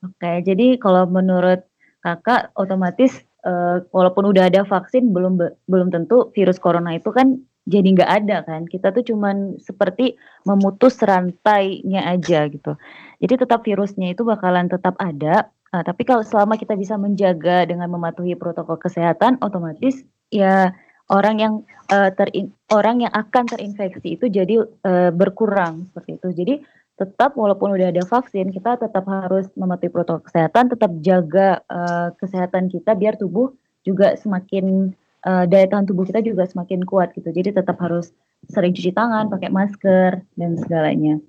Oke, 0.06 0.46
jadi 0.46 0.78
kalau 0.78 1.10
menurut 1.10 1.66
Kakak 2.06 2.54
otomatis 2.54 3.26
uh, 3.42 3.82
walaupun 3.90 4.30
udah 4.30 4.46
ada 4.54 4.62
vaksin 4.62 5.10
belum 5.10 5.42
belum 5.66 5.90
tentu 5.90 6.30
virus 6.38 6.62
corona 6.62 6.94
itu 6.94 7.10
kan 7.10 7.42
jadi 7.66 7.88
nggak 7.98 8.12
ada 8.22 8.38
kan. 8.46 8.70
Kita 8.70 8.94
tuh 8.94 9.02
cuman 9.02 9.58
seperti 9.58 10.14
memutus 10.46 11.02
rantainya 11.02 12.06
aja 12.06 12.46
gitu. 12.46 12.78
Jadi 13.18 13.34
tetap 13.42 13.66
virusnya 13.66 14.14
itu 14.14 14.22
bakalan 14.22 14.70
tetap 14.70 14.94
ada, 15.02 15.50
uh, 15.74 15.82
tapi 15.82 16.06
kalau 16.06 16.22
selama 16.22 16.62
kita 16.62 16.78
bisa 16.78 16.94
menjaga 16.94 17.66
dengan 17.66 17.90
mematuhi 17.90 18.38
protokol 18.38 18.78
kesehatan 18.78 19.42
otomatis 19.42 20.06
ya 20.30 20.70
orang 21.10 21.36
yang 21.42 21.54
uh, 21.90 22.10
terin 22.14 22.54
orang 22.70 23.02
yang 23.06 23.14
akan 23.14 23.46
terinfeksi 23.50 24.18
itu 24.18 24.26
jadi 24.30 24.62
uh, 24.62 25.10
berkurang 25.10 25.90
seperti 25.90 26.22
itu. 26.22 26.30
Jadi 26.38 26.54
tetap 26.96 27.36
walaupun 27.36 27.76
udah 27.76 27.92
ada 27.92 28.04
vaksin 28.08 28.56
kita 28.56 28.80
tetap 28.80 29.04
harus 29.04 29.52
mematuhi 29.60 29.92
protokol 29.92 30.24
kesehatan, 30.24 30.72
tetap 30.72 30.92
jaga 31.04 31.60
uh, 31.68 32.16
kesehatan 32.16 32.72
kita 32.72 32.96
biar 32.96 33.20
tubuh 33.20 33.52
juga 33.84 34.16
semakin 34.16 34.96
uh, 35.28 35.44
daya 35.44 35.68
tahan 35.68 35.84
tubuh 35.84 36.08
kita 36.08 36.24
juga 36.24 36.48
semakin 36.48 36.88
kuat 36.88 37.12
gitu. 37.12 37.28
Jadi 37.36 37.60
tetap 37.60 37.76
harus 37.84 38.16
sering 38.48 38.72
cuci 38.72 38.96
tangan, 38.96 39.28
pakai 39.28 39.52
masker 39.52 40.24
dan 40.40 40.52
segalanya. 40.56 41.20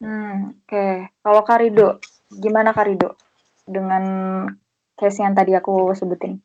Hmm, 0.00 0.56
oke. 0.56 0.66
Okay. 0.66 1.12
Kalau 1.20 1.42
Karido, 1.44 1.88
gimana 2.32 2.72
Karido 2.72 3.14
dengan 3.68 4.02
case 4.96 5.20
yang 5.20 5.36
tadi 5.36 5.52
aku 5.52 5.92
sebutin? 5.92 6.40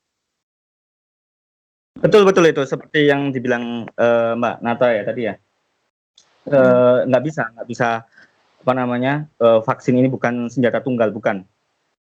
Betul 1.98 2.30
betul 2.30 2.46
itu 2.46 2.62
seperti 2.62 3.10
yang 3.10 3.34
dibilang 3.34 3.90
uh, 3.98 4.38
Mbak 4.38 4.56
Nata 4.62 4.88
ya 4.94 5.02
tadi 5.02 5.22
ya 5.26 5.34
nggak 6.48 7.24
bisa 7.24 7.44
nggak 7.54 7.68
bisa 7.68 7.90
apa 8.68 8.74
namanya 8.76 9.32
uh, 9.40 9.64
vaksin 9.64 9.96
ini 9.96 10.12
bukan 10.12 10.52
senjata 10.52 10.84
tunggal 10.84 11.08
bukan. 11.12 11.48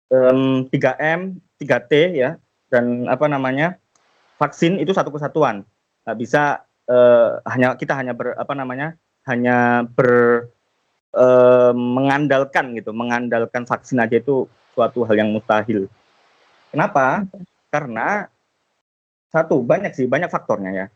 Um, 0.07 0.71
3M 0.71 1.43
3T 1.59 1.93
ya 2.15 2.39
dan 2.73 3.11
apa 3.11 3.27
namanya 3.27 3.77
vaksin 4.41 4.81
itu 4.81 4.97
satu 4.97 5.13
kesatuan. 5.13 5.69
Nggak 6.09 6.17
bisa 6.17 6.65
uh, 6.89 7.45
hanya 7.45 7.77
kita 7.77 7.93
hanya 7.93 8.17
ber 8.17 8.33
apa 8.41 8.57
namanya 8.57 8.97
hanya 9.29 9.85
ber 9.85 10.47
uh, 11.13 11.77
mengandalkan 11.77 12.73
gitu 12.79 12.95
mengandalkan 12.95 13.67
vaksin 13.67 14.01
aja 14.01 14.17
itu 14.17 14.49
suatu 14.73 15.05
hal 15.05 15.21
yang 15.21 15.33
mustahil. 15.35 15.91
Kenapa? 16.71 17.29
Karena 17.69 18.33
satu 19.29 19.61
banyak 19.61 19.93
sih 19.93 20.09
banyak 20.09 20.33
faktornya 20.33 20.71
ya. 20.73 20.87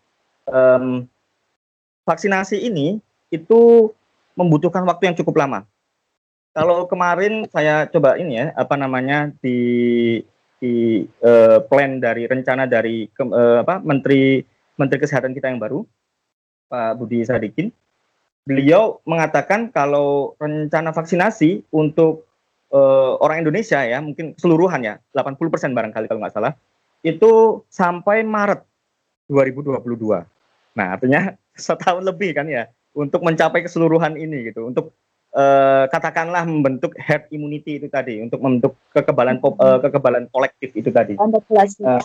Um, 0.49 1.05
vaksinasi 2.09 2.64
ini 2.64 2.97
itu 3.30 3.90
membutuhkan 4.34 4.82
waktu 4.86 5.10
yang 5.10 5.16
cukup 5.18 5.42
lama. 5.42 5.66
Kalau 6.50 6.90
kemarin 6.90 7.46
saya 7.46 7.86
coba 7.86 8.18
ini 8.18 8.42
ya, 8.42 8.46
apa 8.58 8.74
namanya 8.74 9.30
di 9.38 10.18
di 10.60 11.06
uh, 11.24 11.62
plan 11.64 12.02
dari 12.02 12.28
rencana 12.28 12.68
dari 12.68 13.08
ke, 13.08 13.22
uh, 13.22 13.62
apa 13.64 13.80
Menteri 13.80 14.44
Menteri 14.76 14.98
Kesehatan 14.98 15.32
kita 15.32 15.48
yang 15.48 15.62
baru, 15.62 15.86
Pak 16.66 16.98
Budi 16.98 17.22
Sadikin, 17.22 17.70
beliau 18.44 18.98
mengatakan 19.06 19.70
kalau 19.70 20.34
rencana 20.42 20.90
vaksinasi 20.90 21.70
untuk 21.70 22.26
uh, 22.74 23.14
orang 23.22 23.46
Indonesia 23.46 23.78
ya, 23.86 24.02
mungkin 24.02 24.34
keseluruhan 24.34 24.82
ya, 24.82 24.94
80% 25.14 25.70
barangkali 25.70 26.10
kalau 26.10 26.20
nggak 26.20 26.34
salah, 26.34 26.52
itu 27.06 27.62
sampai 27.70 28.26
Maret 28.26 28.66
2022. 29.30 29.86
Nah, 30.74 30.86
artinya 30.98 31.38
setahun 31.54 32.02
lebih 32.02 32.34
kan 32.34 32.50
ya 32.50 32.66
untuk 32.95 33.22
mencapai 33.22 33.62
keseluruhan 33.62 34.18
ini 34.18 34.51
gitu. 34.51 34.66
Untuk 34.66 34.95
uh, 35.34 35.86
katakanlah 35.91 36.43
membentuk 36.47 36.95
herd 36.99 37.30
immunity 37.30 37.78
itu 37.78 37.86
tadi 37.91 38.22
untuk 38.22 38.43
membentuk 38.43 38.74
kekebalan 38.95 39.38
uh, 39.43 39.78
kekebalan 39.82 40.26
kolektif 40.34 40.74
itu 40.74 40.91
tadi. 40.91 41.14
Populasi. 41.16 41.82
Uh, 41.82 42.03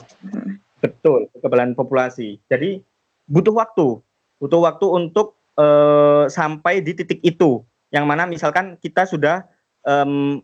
betul 0.82 1.30
kekebalan 1.38 1.74
populasi. 1.74 2.38
Jadi 2.50 2.82
butuh 3.30 3.56
waktu. 3.56 4.02
Butuh 4.38 4.62
waktu 4.68 4.86
untuk 4.86 5.40
uh, 5.58 6.28
sampai 6.30 6.84
di 6.84 6.94
titik 6.94 7.22
itu. 7.26 7.64
Yang 7.94 8.06
mana 8.06 8.28
misalkan 8.28 8.76
kita 8.84 9.08
sudah 9.08 9.48
um, 9.88 10.44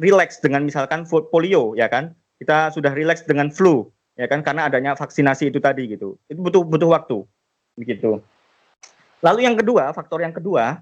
relax 0.00 0.40
dengan 0.40 0.64
misalkan 0.64 1.04
polio 1.06 1.76
ya 1.76 1.86
kan? 1.86 2.16
Kita 2.36 2.72
sudah 2.72 2.92
relax 2.92 3.24
dengan 3.24 3.52
flu 3.52 3.88
ya 4.16 4.26
kan? 4.26 4.40
Karena 4.40 4.66
adanya 4.66 4.96
vaksinasi 4.96 5.52
itu 5.52 5.60
tadi 5.60 5.92
gitu. 5.92 6.16
Itu 6.26 6.40
butuh 6.40 6.62
butuh 6.64 6.88
waktu. 6.88 7.18
Begitu 7.76 8.24
Lalu 9.26 9.42
yang 9.42 9.58
kedua, 9.58 9.90
faktor 9.90 10.22
yang 10.22 10.30
kedua, 10.30 10.78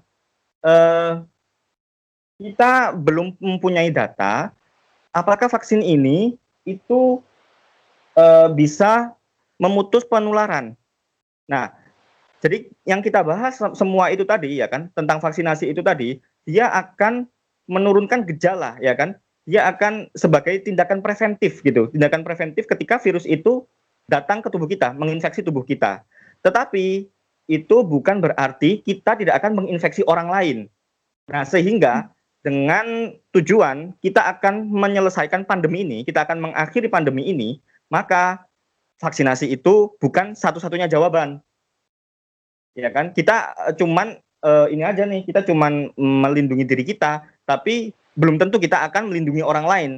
eh, 0.61 1.25
kita 2.37 2.93
belum 2.93 3.33
mempunyai 3.41 3.89
data 3.89 4.53
apakah 5.09 5.49
vaksin 5.49 5.81
ini 5.81 6.37
itu 6.61 7.25
eh, 8.13 8.49
bisa 8.53 9.17
memutus 9.57 10.05
penularan. 10.05 10.77
Nah, 11.49 11.73
jadi 12.43 12.69
yang 12.85 13.01
kita 13.01 13.25
bahas 13.25 13.57
semua 13.73 14.13
itu 14.13 14.21
tadi 14.21 14.61
ya 14.61 14.69
kan 14.69 14.93
tentang 14.93 15.17
vaksinasi 15.17 15.73
itu 15.73 15.81
tadi, 15.81 16.21
dia 16.45 16.69
akan 16.69 17.25
menurunkan 17.65 18.29
gejala 18.29 18.77
ya 18.77 18.93
kan. 18.93 19.17
Dia 19.45 19.69
akan 19.69 20.09
sebagai 20.17 20.57
tindakan 20.65 21.05
preventif 21.05 21.61
gitu, 21.61 21.85
tindakan 21.93 22.25
preventif 22.25 22.65
ketika 22.65 22.97
virus 22.97 23.29
itu 23.29 23.61
datang 24.09 24.41
ke 24.41 24.49
tubuh 24.49 24.65
kita, 24.65 24.89
menginfeksi 24.97 25.45
tubuh 25.45 25.61
kita. 25.61 26.01
Tetapi 26.41 27.05
itu 27.45 27.85
bukan 27.85 28.21
berarti 28.21 28.81
kita 28.81 29.17
tidak 29.17 29.41
akan 29.41 29.63
menginfeksi 29.63 30.01
orang 30.09 30.29
lain. 30.29 30.57
Nah, 31.29 31.45
sehingga 31.45 32.09
dengan 32.45 33.17
tujuan 33.33 33.97
kita 34.05 34.21
akan 34.37 34.69
menyelesaikan 34.69 35.49
pandemi 35.49 35.81
ini, 35.81 36.05
kita 36.05 36.25
akan 36.29 36.49
mengakhiri 36.49 36.89
pandemi 36.89 37.25
ini, 37.25 37.57
maka 37.89 38.45
vaksinasi 39.01 39.49
itu 39.49 39.93
bukan 39.97 40.37
satu-satunya 40.37 40.85
jawaban. 40.85 41.41
Ya 42.77 42.93
kan? 42.93 43.13
Kita 43.17 43.55
eh, 43.69 43.73
cuman 43.73 44.21
uh, 44.45 44.69
ini 44.69 44.85
aja 44.85 45.09
nih, 45.09 45.25
kita 45.25 45.41
cuman 45.45 45.89
melindungi 45.97 46.65
diri 46.69 46.85
kita, 46.85 47.25
tapi 47.49 47.93
belum 48.13 48.37
tentu 48.37 48.61
kita 48.61 48.85
akan 48.89 49.09
melindungi 49.09 49.41
orang 49.41 49.65
lain 49.65 49.91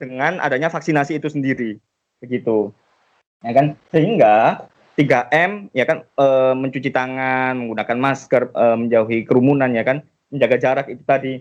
dengan 0.00 0.40
adanya 0.40 0.72
vaksinasi 0.72 1.20
itu 1.20 1.28
sendiri. 1.28 1.76
Begitu. 2.24 2.72
Ya 3.44 3.52
kan? 3.52 3.66
Sehingga 3.92 4.64
3M 4.94 5.74
ya 5.74 5.84
kan 5.86 6.06
e, 6.06 6.26
mencuci 6.54 6.90
tangan, 6.94 7.58
menggunakan 7.58 7.98
masker, 7.98 8.42
e, 8.54 8.64
menjauhi 8.78 9.18
kerumunan 9.26 9.70
ya 9.74 9.82
kan, 9.82 10.06
menjaga 10.30 10.56
jarak 10.58 10.86
itu 10.90 11.02
tadi. 11.02 11.34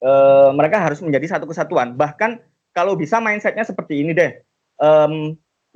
E, 0.00 0.10
mereka 0.56 0.80
harus 0.80 1.04
menjadi 1.04 1.36
satu 1.36 1.44
kesatuan. 1.44 1.94
Bahkan 1.94 2.40
kalau 2.72 2.96
bisa 2.96 3.20
mindsetnya 3.20 3.64
seperti 3.68 4.00
ini 4.00 4.16
deh. 4.16 4.40
E, 4.80 4.88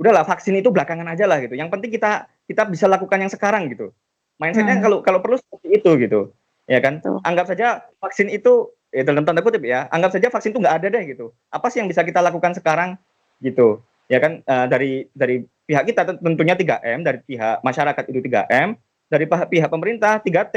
udahlah 0.01 0.25
vaksin 0.25 0.57
itu 0.57 0.73
belakangan 0.73 1.05
aja 1.13 1.29
lah 1.29 1.45
gitu. 1.45 1.53
Yang 1.53 1.71
penting 1.77 1.91
kita 1.93 2.27
kita 2.49 2.65
bisa 2.67 2.89
lakukan 2.89 3.21
yang 3.21 3.33
sekarang 3.33 3.69
gitu. 3.69 3.93
Mindsetnya 4.41 4.81
hmm. 4.81 4.85
kalau 4.85 4.99
kalau 5.05 5.21
perlu 5.21 5.37
seperti 5.37 5.69
itu 5.79 5.91
gitu. 6.01 6.21
Ya 6.65 6.81
kan? 6.81 7.05
Tuh. 7.05 7.21
Anggap 7.29 7.53
saja 7.53 7.85
vaksin 8.01 8.33
itu 8.33 8.73
ya 8.89 9.05
dalam 9.05 9.29
tanda 9.29 9.45
kutip 9.45 9.65
ya, 9.65 9.89
anggap 9.93 10.17
saja 10.17 10.33
vaksin 10.33 10.57
itu 10.57 10.61
nggak 10.65 10.77
ada 10.81 10.87
deh 10.89 11.05
gitu. 11.13 11.37
Apa 11.53 11.69
sih 11.69 11.85
yang 11.85 11.93
bisa 11.93 12.01
kita 12.05 12.25
lakukan 12.25 12.57
sekarang 12.57 12.97
gitu 13.45 13.85
ya 14.13 14.19
kan 14.21 14.45
uh, 14.45 14.67
dari 14.69 15.09
dari 15.17 15.41
pihak 15.67 15.85
kita 15.89 16.19
tentunya 16.19 16.55
3M 16.59 17.07
dari 17.07 17.19
pihak 17.23 17.63
masyarakat 17.63 18.05
itu 18.11 18.21
3M 18.27 18.69
dari 19.13 19.25
pihak 19.29 19.71
pemerintah 19.71 20.19
3T 20.21 20.57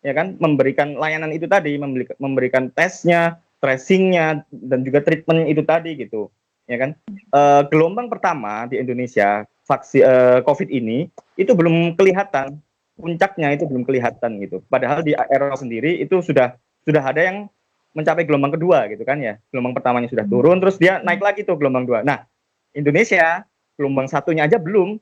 ya 0.00 0.12
kan? 0.16 0.36
Memberikan 0.40 0.96
layanan 0.96 1.30
itu 1.32 1.44
tadi 1.44 1.76
memberikan, 2.18 2.72
tesnya 2.72 3.38
tracingnya 3.60 4.44
dan 4.48 4.80
juga 4.82 5.04
treatment 5.04 5.48
itu 5.52 5.62
tadi 5.62 5.96
gitu 6.00 6.32
ya 6.64 6.80
kan? 6.80 6.90
Uh, 7.34 7.62
gelombang 7.68 8.08
pertama 8.08 8.64
di 8.70 8.80
Indonesia 8.80 9.44
vaksin 9.68 10.02
uh, 10.02 10.38
COVID 10.42 10.72
ini 10.72 11.06
itu 11.36 11.52
belum 11.52 11.94
kelihatan. 11.94 12.58
Puncaknya 13.00 13.56
itu 13.56 13.64
belum 13.64 13.88
kelihatan 13.88 14.44
gitu. 14.44 14.60
Padahal 14.68 15.00
di 15.00 15.16
Eropa 15.16 15.56
sendiri 15.56 16.04
itu 16.04 16.20
sudah 16.20 16.52
sudah 16.84 17.00
ada 17.00 17.24
yang 17.24 17.48
mencapai 17.96 18.28
gelombang 18.28 18.54
kedua 18.54 18.88
gitu 18.92 19.02
kan 19.08 19.20
ya. 19.20 19.40
Gelombang 19.52 19.72
pertamanya 19.72 20.08
sudah 20.12 20.28
turun 20.28 20.60
terus 20.60 20.76
dia 20.76 21.00
naik 21.00 21.24
lagi 21.24 21.44
tuh 21.44 21.56
gelombang 21.56 21.88
dua. 21.88 22.04
Nah 22.04 22.28
Indonesia 22.76 23.44
gelombang 23.80 24.12
satunya 24.12 24.44
aja 24.44 24.60
belum 24.60 25.00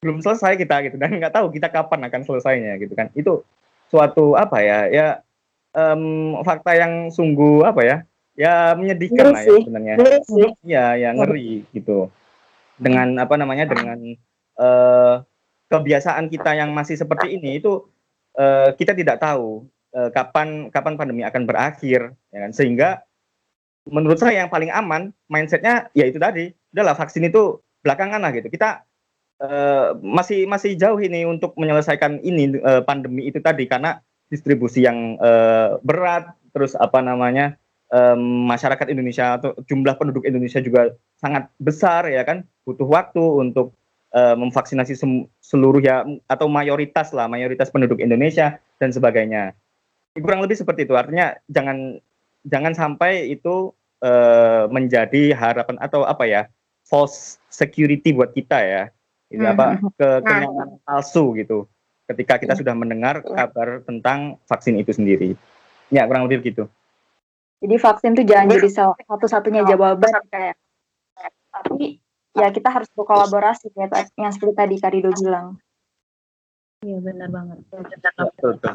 belum 0.00 0.20
selesai 0.24 0.56
kita 0.56 0.80
gitu. 0.88 0.96
Dan 1.00 1.20
nggak 1.20 1.36
tahu 1.36 1.52
kita 1.52 1.68
kapan 1.68 2.08
akan 2.08 2.20
selesainya 2.24 2.80
gitu 2.80 2.96
kan. 2.96 3.12
Itu 3.12 3.44
suatu 3.92 4.36
apa 4.36 4.64
ya 4.64 4.78
ya 4.88 5.06
um, 5.76 6.40
fakta 6.44 6.76
yang 6.76 7.08
sungguh 7.12 7.64
apa 7.64 7.80
ya 7.84 7.96
ya 8.36 8.72
menyedihkan 8.76 9.32
lah 9.32 9.40
ya 9.40 9.56
sebenarnya. 9.60 9.94
ya 10.60 10.84
ya 11.00 11.08
ngeri. 11.12 11.64
gitu. 11.72 12.12
Dengan 12.76 13.16
apa 13.16 13.36
namanya 13.40 13.64
dengan 13.64 13.96
uh, 14.60 15.24
kebiasaan 15.72 16.28
kita 16.28 16.52
yang 16.52 16.72
masih 16.76 17.00
seperti 17.00 17.40
ini 17.40 17.60
itu 17.60 17.88
uh, 18.36 18.76
kita 18.76 18.92
tidak 18.92 19.20
tahu 19.24 19.64
uh, 19.96 20.12
kapan 20.12 20.68
kapan 20.68 20.94
pandemi 21.00 21.24
akan 21.24 21.48
berakhir 21.48 22.12
ya 22.28 22.38
kan. 22.44 22.52
Sehingga 22.52 23.00
menurut 23.88 24.20
saya 24.20 24.44
yang 24.44 24.52
paling 24.52 24.68
aman 24.68 25.16
mindsetnya 25.32 25.88
ya 25.96 26.04
itu 26.04 26.20
tadi. 26.20 26.52
Udahlah 26.74 26.98
vaksin 26.98 27.24
itu 27.24 27.63
belakangan 27.84 28.24
lah 28.24 28.32
gitu. 28.32 28.48
Kita 28.48 28.82
uh, 29.44 29.94
masih 30.00 30.48
masih 30.48 30.74
jauh 30.80 30.96
ini 30.96 31.28
untuk 31.28 31.52
menyelesaikan 31.60 32.24
ini 32.24 32.58
uh, 32.64 32.80
pandemi 32.80 33.28
itu 33.28 33.38
tadi. 33.44 33.68
Karena 33.68 34.00
distribusi 34.32 34.82
yang 34.82 35.20
uh, 35.20 35.76
berat 35.84 36.32
terus 36.56 36.72
apa 36.80 37.04
namanya 37.04 37.60
um, 37.92 38.48
masyarakat 38.48 38.88
Indonesia 38.88 39.36
atau 39.36 39.52
jumlah 39.68 39.94
penduduk 40.00 40.24
Indonesia 40.24 40.64
juga 40.64 40.96
sangat 41.20 41.52
besar 41.60 42.08
ya 42.08 42.24
kan. 42.24 42.48
Butuh 42.64 42.88
waktu 42.88 43.20
untuk 43.20 43.76
uh, 44.16 44.34
memvaksinasi 44.34 44.96
seluruh 45.44 45.84
ya 45.84 46.08
atau 46.26 46.48
mayoritas 46.48 47.12
lah 47.12 47.28
mayoritas 47.28 47.68
penduduk 47.68 48.00
Indonesia 48.00 48.56
dan 48.80 48.90
sebagainya. 48.90 49.52
Kurang 50.16 50.40
lebih 50.46 50.56
seperti 50.56 50.88
itu. 50.88 50.94
Artinya 50.96 51.36
jangan 51.50 51.98
jangan 52.46 52.72
sampai 52.72 53.34
itu 53.34 53.74
uh, 54.04 54.64
menjadi 54.70 55.34
harapan 55.34 55.76
atau 55.82 56.06
apa 56.06 56.24
ya 56.24 56.42
false 56.94 57.42
security 57.50 58.14
buat 58.14 58.30
kita 58.30 58.58
ya. 58.62 58.84
Ini 59.34 59.42
hmm. 59.42 59.52
apa 59.58 59.64
ke 59.98 60.08
nah. 60.22 60.22
kenyamanan 60.22 60.78
palsu 60.86 61.34
gitu. 61.34 61.66
Ketika 62.06 62.38
kita 62.38 62.54
iya. 62.54 62.60
sudah 62.62 62.74
mendengar 62.78 63.26
kabar 63.26 63.82
tentang 63.82 64.38
vaksin 64.46 64.78
itu 64.78 64.94
sendiri. 64.94 65.34
Ya 65.90 66.06
kurang 66.06 66.30
lebih 66.30 66.46
begitu. 66.46 66.70
Jadi 67.58 67.74
vaksin 67.80 68.14
itu 68.14 68.22
jangan 68.30 68.54
jadi 68.54 68.68
satu-satunya 69.10 69.66
jawaban 69.66 70.12
kayak. 70.30 70.54
Tapi 71.50 71.98
ya 72.38 72.50
kita 72.54 72.68
harus 72.70 72.86
berkolaborasi 72.94 73.74
ya 73.74 73.90
yang 74.20 74.30
seperti 74.30 74.54
tadi 74.54 74.74
Karido 74.78 75.10
bilang. 75.18 75.58
Iya 76.84 77.00
benar 77.00 77.28
banget. 77.32 77.58
Betul, 77.72 78.60
betul. 78.60 78.74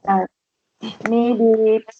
Nah, 0.00 0.24
ini 0.80 1.22
di 1.36 1.52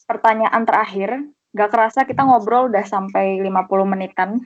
pertanyaan 0.09 0.65
terakhir, 0.65 1.29
gak 1.53 1.69
kerasa 1.69 2.09
kita 2.09 2.25
ngobrol 2.25 2.73
udah 2.73 2.85
sampai 2.89 3.45
50 3.45 3.85
menitan. 3.85 4.41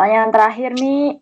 Pertanyaan 0.00 0.32
terakhir 0.32 0.70
nih, 0.80 1.20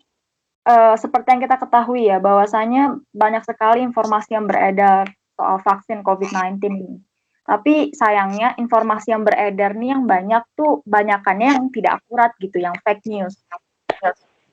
uh, 0.71 0.95
seperti 0.95 1.35
yang 1.35 1.43
kita 1.43 1.59
ketahui 1.59 2.07
ya, 2.07 2.23
bahwasanya 2.23 2.95
banyak 3.11 3.43
sekali 3.43 3.83
informasi 3.83 4.39
yang 4.39 4.47
beredar 4.47 5.11
soal 5.35 5.59
vaksin 5.59 6.07
COVID-19 6.07 6.63
ini. 6.63 7.03
Tapi 7.43 7.91
sayangnya 7.91 8.55
informasi 8.55 9.11
yang 9.11 9.27
beredar 9.27 9.75
nih 9.75 9.99
yang 9.99 10.07
banyak 10.07 10.47
tuh 10.55 10.87
banyakannya 10.87 11.59
yang 11.59 11.67
tidak 11.75 11.99
akurat 11.99 12.31
gitu, 12.39 12.63
yang 12.63 12.79
fake 12.87 13.03
news. 13.11 13.35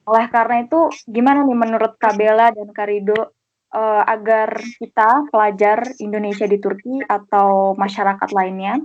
Oleh 0.09 0.26
karena 0.34 0.65
itu, 0.65 0.89
gimana 1.05 1.45
nih 1.45 1.57
menurut 1.61 1.93
Kabela 2.01 2.49
dan 2.49 2.73
Karido 2.73 3.30
uh, 3.78 4.03
agar 4.09 4.57
kita 4.82 5.30
pelajar 5.30 5.86
Indonesia 6.01 6.49
di 6.49 6.57
Turki 6.57 6.97
atau 7.05 7.78
masyarakat 7.78 8.34
lainnya 8.34 8.82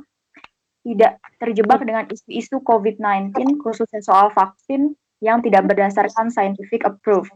tidak 0.85 1.17
terjebak 1.41 1.81
dengan 1.81 2.05
isu-isu 2.13 2.61
COVID-19 2.61 3.33
khususnya 3.65 4.05
soal 4.05 4.29
vaksin 4.37 5.00
yang 5.21 5.45
tidak 5.45 5.69
berdasarkan 5.69 6.33
scientific 6.33 6.85
approve. 6.85 7.29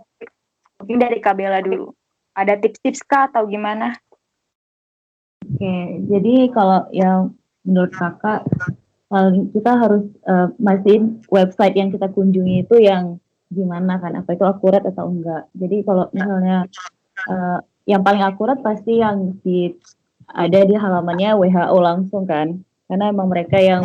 Mungkin 0.81 0.99
dari 1.01 1.21
Kabela 1.21 1.61
dulu. 1.61 1.93
Ada 2.35 2.59
tips-tips 2.59 3.05
kah 3.07 3.31
atau 3.31 3.47
gimana? 3.47 3.95
Oke, 5.45 6.03
jadi 6.09 6.51
kalau 6.51 6.89
yang 6.91 7.37
menurut 7.63 7.93
kakak 7.95 8.43
kita 9.55 9.73
harus 9.79 10.05
uh, 10.27 10.51
mastiin 10.59 11.23
website 11.31 11.79
yang 11.79 11.95
kita 11.95 12.11
kunjungi 12.11 12.67
itu 12.67 12.83
yang 12.83 13.23
gimana 13.53 14.03
kan 14.03 14.19
apa 14.19 14.35
itu 14.35 14.43
akurat 14.43 14.83
atau 14.83 15.07
enggak. 15.07 15.47
Jadi 15.55 15.87
kalau 15.87 16.11
misalnya 16.11 16.67
uh, 17.31 17.63
yang 17.87 18.03
paling 18.03 18.25
akurat 18.25 18.59
pasti 18.65 18.99
yang 18.99 19.39
di 19.47 19.71
ada 20.27 20.65
di 20.67 20.75
halamannya 20.75 21.37
WHO 21.37 21.79
langsung 21.79 22.25
kan 22.27 22.65
karena 22.89 23.13
emang 23.13 23.29
mereka 23.31 23.61
yang 23.61 23.83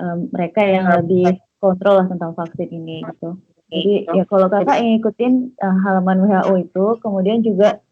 um, 0.00 0.18
mereka 0.32 0.64
yang 0.64 0.88
lebih 0.90 1.38
kontrol 1.60 2.04
lah 2.04 2.06
tentang 2.08 2.32
vaksin 2.36 2.68
ini 2.68 3.02
gitu. 3.04 3.38
Jadi 3.66 4.06
ya 4.14 4.22
kalau 4.30 4.46
kakak 4.46 4.78
ngikutin 4.78 5.58
uh, 5.58 5.76
halaman 5.82 6.22
WHO 6.22 6.54
itu 6.70 6.84
kemudian 7.02 7.42
juga 7.42 7.82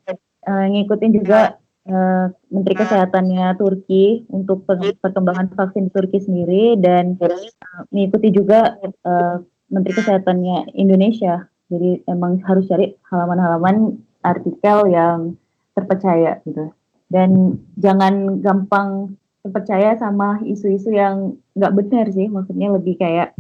uh, 0.47 0.67
ngikutin 0.71 1.13
juga 1.19 1.59
uh, 1.91 2.31
Menteri 2.55 2.75
Kesehatannya 2.79 3.59
Turki 3.59 4.23
untuk 4.31 4.63
perkembangan 4.71 5.51
vaksin 5.51 5.91
di 5.91 5.93
Turki 5.93 6.23
sendiri 6.23 6.79
dan 6.79 7.19
uh, 7.19 7.83
mengikuti 7.91 8.31
juga 8.31 8.79
uh, 9.03 9.43
Menteri 9.67 9.93
Kesehatannya 9.99 10.79
Indonesia. 10.79 11.43
Jadi 11.73 12.07
emang 12.07 12.39
harus 12.47 12.71
cari 12.71 12.95
halaman-halaman 13.11 13.99
artikel 14.23 14.87
yang 14.95 15.35
terpercaya 15.75 16.39
gitu. 16.47 16.71
Dan 17.11 17.61
jangan 17.83 18.41
gampang 18.41 19.19
terpercaya 19.43 19.99
sama 19.99 20.41
isu-isu 20.47 20.95
yang 20.95 21.35
nggak 21.59 21.75
benar 21.75 22.07
sih. 22.15 22.31
Maksudnya 22.31 22.73
lebih 22.73 22.97
kayak 22.97 23.35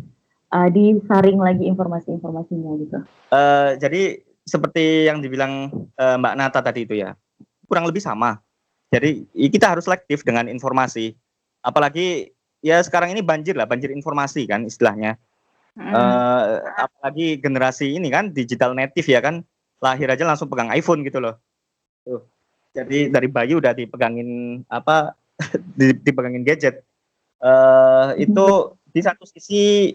uh, 0.55 0.69
disaring 0.71 1.43
lagi 1.43 1.67
informasi-informasinya 1.67 2.71
gitu. 2.79 2.99
Uh, 3.35 3.75
jadi 3.83 4.23
seperti 4.47 5.11
yang 5.11 5.19
dibilang 5.19 5.73
uh, 5.99 6.17
Mbak 6.21 6.35
Nata 6.39 6.61
tadi 6.63 6.87
itu 6.87 6.95
ya 7.03 7.19
kurang 7.67 7.91
lebih 7.91 8.01
sama. 8.01 8.39
Jadi 8.95 9.27
kita 9.51 9.75
harus 9.75 9.91
selektif 9.91 10.23
dengan 10.23 10.47
informasi. 10.47 11.19
Apalagi 11.67 12.31
ya 12.63 12.79
sekarang 12.87 13.11
ini 13.11 13.25
banjir 13.25 13.59
lah, 13.59 13.67
banjir 13.67 13.91
informasi 13.91 14.47
kan 14.47 14.63
istilahnya. 14.63 15.19
Hmm. 15.75 15.91
Uh, 15.91 16.63
apalagi 16.79 17.43
generasi 17.43 17.99
ini 17.99 18.07
kan 18.07 18.31
digital 18.31 18.79
native 18.79 19.11
ya 19.11 19.19
kan 19.19 19.43
lahir 19.83 20.07
aja 20.07 20.23
langsung 20.23 20.47
pegang 20.47 20.71
iPhone 20.71 21.03
gitu 21.03 21.19
loh. 21.19 21.35
Tuh. 22.07 22.23
Jadi 22.75 23.11
dari 23.11 23.27
bayi 23.27 23.59
udah 23.59 23.75
dipegangin 23.75 24.63
apa 24.71 25.19
dipegangin 26.07 26.47
gadget. 26.47 26.87
Uh, 27.43 28.15
itu 28.15 28.79
di 28.95 29.03
satu 29.03 29.27
sisi 29.27 29.91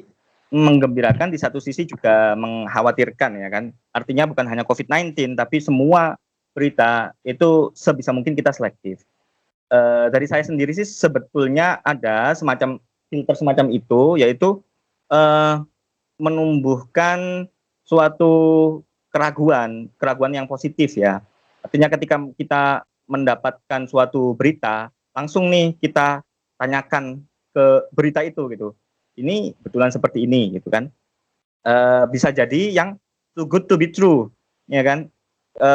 menggembirakan, 0.49 1.29
di 1.29 1.37
satu 1.37 1.61
sisi 1.61 1.85
juga 1.85 2.33
mengkhawatirkan 2.33 3.31
ya 3.37 3.49
kan. 3.53 3.69
Artinya 3.93 4.25
bukan 4.25 4.45
hanya 4.49 4.65
COVID-19 4.65 5.37
tapi 5.37 5.61
semua 5.61 6.17
berita 6.57 7.13
itu 7.21 7.69
sebisa 7.77 8.09
mungkin 8.09 8.33
kita 8.33 8.49
selektif. 8.49 9.05
Uh, 9.69 10.09
dari 10.09 10.25
saya 10.25 10.41
sendiri 10.41 10.73
sih 10.73 10.85
sebetulnya 10.85 11.77
ada 11.85 12.33
semacam 12.33 12.81
filter 13.13 13.37
semacam 13.37 13.69
itu 13.69 14.17
yaitu 14.17 14.57
uh, 15.13 15.61
menumbuhkan 16.17 17.45
suatu 17.85 18.33
keraguan, 19.13 19.89
keraguan 20.01 20.33
yang 20.33 20.49
positif 20.49 20.97
ya. 20.97 21.21
Artinya 21.61 21.89
ketika 21.93 22.17
kita 22.37 22.63
mendapatkan 23.09 23.89
suatu 23.89 24.37
berita, 24.37 24.93
langsung 25.13 25.49
nih 25.49 25.77
kita 25.81 26.21
tanyakan 26.57 27.25
ke 27.53 27.65
berita 27.93 28.21
itu 28.21 28.45
gitu. 28.53 28.77
Ini 29.19 29.53
betulan 29.61 29.91
seperti 29.91 30.23
ini 30.23 30.55
gitu 30.55 30.71
kan. 30.71 30.87
E, 31.63 31.73
bisa 32.09 32.31
jadi 32.31 32.71
yang 32.71 32.95
too 33.35 33.45
good 33.45 33.67
to 33.67 33.75
be 33.75 33.91
true, 33.91 34.31
ya 34.71 34.81
kan. 34.81 35.11
E, 35.59 35.69